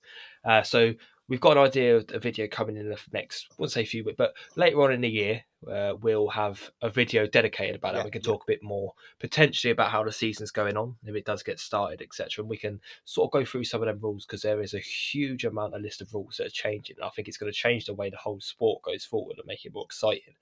Uh, 0.44 0.62
so 0.62 0.92
we've 1.28 1.40
got 1.40 1.56
an 1.56 1.62
idea 1.64 1.96
of 1.96 2.06
a 2.12 2.18
video 2.18 2.46
coming 2.46 2.76
in 2.76 2.88
the 2.88 2.98
next, 3.12 3.46
I 3.50 3.54
wouldn't 3.58 3.72
say 3.72 3.82
a 3.82 3.86
few 3.86 4.04
weeks, 4.04 4.16
but 4.16 4.34
later 4.54 4.80
on 4.82 4.92
in 4.92 5.00
the 5.00 5.08
year, 5.08 5.42
uh, 5.70 5.94
we'll 6.00 6.28
have 6.28 6.70
a 6.82 6.88
video 6.90 7.26
dedicated 7.26 7.74
about 7.76 7.94
Yeah, 7.94 8.00
it. 8.00 8.04
We 8.04 8.10
can 8.12 8.22
yeah. 8.22 8.30
talk 8.32 8.42
a 8.44 8.52
bit 8.52 8.62
more 8.62 8.92
potentially 9.18 9.72
about 9.72 9.90
how 9.90 10.04
the 10.04 10.12
season's 10.12 10.52
going 10.52 10.76
on, 10.76 10.94
if 11.04 11.14
it 11.16 11.24
does 11.24 11.42
get 11.42 11.58
started, 11.58 12.00
etc. 12.02 12.42
And 12.42 12.48
we 12.48 12.56
can 12.56 12.80
sort 13.04 13.26
of 13.28 13.32
go 13.32 13.44
through 13.44 13.64
some 13.64 13.82
of 13.82 13.86
them 13.88 13.98
rules 14.00 14.24
because 14.24 14.42
there 14.42 14.62
is 14.62 14.74
a 14.74 14.78
huge 14.78 15.44
amount 15.44 15.74
of 15.74 15.82
list 15.82 16.00
of 16.00 16.14
rules 16.14 16.36
that 16.36 16.46
are 16.46 16.50
changing. 16.50 16.96
I 17.02 17.08
think 17.08 17.26
it's 17.26 17.38
going 17.38 17.52
to 17.52 17.58
change 17.58 17.86
the 17.86 17.94
way 17.94 18.10
the 18.10 18.16
whole 18.16 18.40
sport 18.40 18.82
goes 18.82 19.04
forward 19.04 19.38
and 19.38 19.46
make 19.46 19.64
it 19.64 19.74
more 19.74 19.84
exciting. 19.84 20.34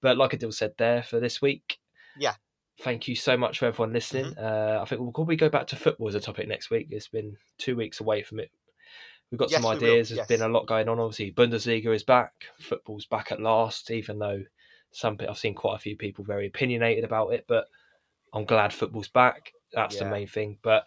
But 0.00 0.16
like 0.16 0.30
Adil 0.30 0.54
said 0.54 0.72
there 0.78 1.02
for 1.02 1.20
this 1.20 1.42
week, 1.42 1.78
Yeah. 2.16 2.34
Thank 2.82 3.08
you 3.08 3.14
so 3.14 3.36
much 3.36 3.58
for 3.58 3.66
everyone 3.66 3.92
listening. 3.92 4.38
Uh, 4.38 4.78
I 4.80 4.86
think 4.86 5.02
we'll 5.02 5.12
probably 5.12 5.36
go 5.36 5.50
back 5.50 5.66
to 5.66 5.76
football 5.76 6.08
as 6.08 6.14
a 6.14 6.20
topic 6.20 6.48
next 6.48 6.70
week. 6.70 6.86
It's 6.90 7.08
been 7.08 7.36
two 7.58 7.76
weeks 7.76 8.00
away 8.00 8.22
from 8.22 8.40
it. 8.40 8.50
We've 9.30 9.38
got 9.38 9.50
Yes, 9.50 9.62
some 9.62 9.70
ideas. 9.70 10.08
There's 10.08 10.18
yes. 10.18 10.26
been 10.28 10.42
a 10.42 10.48
lot 10.48 10.66
going 10.66 10.88
on. 10.88 10.98
Obviously, 10.98 11.32
Bundesliga 11.32 11.94
is 11.94 12.02
back. 12.02 12.32
Football's 12.58 13.06
back 13.06 13.30
at 13.30 13.40
last, 13.40 13.90
even 13.90 14.18
though 14.18 14.42
some 14.90 15.16
I've 15.28 15.38
seen 15.38 15.54
quite 15.54 15.76
a 15.76 15.80
few 15.80 15.96
people 15.96 16.24
very 16.24 16.46
opinionated 16.46 17.04
about 17.04 17.32
it. 17.32 17.44
But 17.46 17.66
I'm 18.32 18.44
glad 18.44 18.72
football's 18.72 19.08
back. 19.08 19.52
That's 19.72 19.98
the 19.98 20.04
main 20.04 20.26
thing. 20.26 20.58
But 20.62 20.84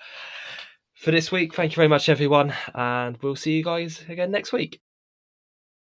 for 0.93 1.11
this 1.11 1.31
week, 1.31 1.55
thank 1.55 1.71
you 1.71 1.77
very 1.77 1.87
much, 1.87 2.09
everyone, 2.09 2.53
and 2.75 3.17
we'll 3.21 3.37
see 3.37 3.53
you 3.53 3.63
guys 3.63 4.03
again 4.09 4.31
next 4.31 4.51
week. 4.51 4.81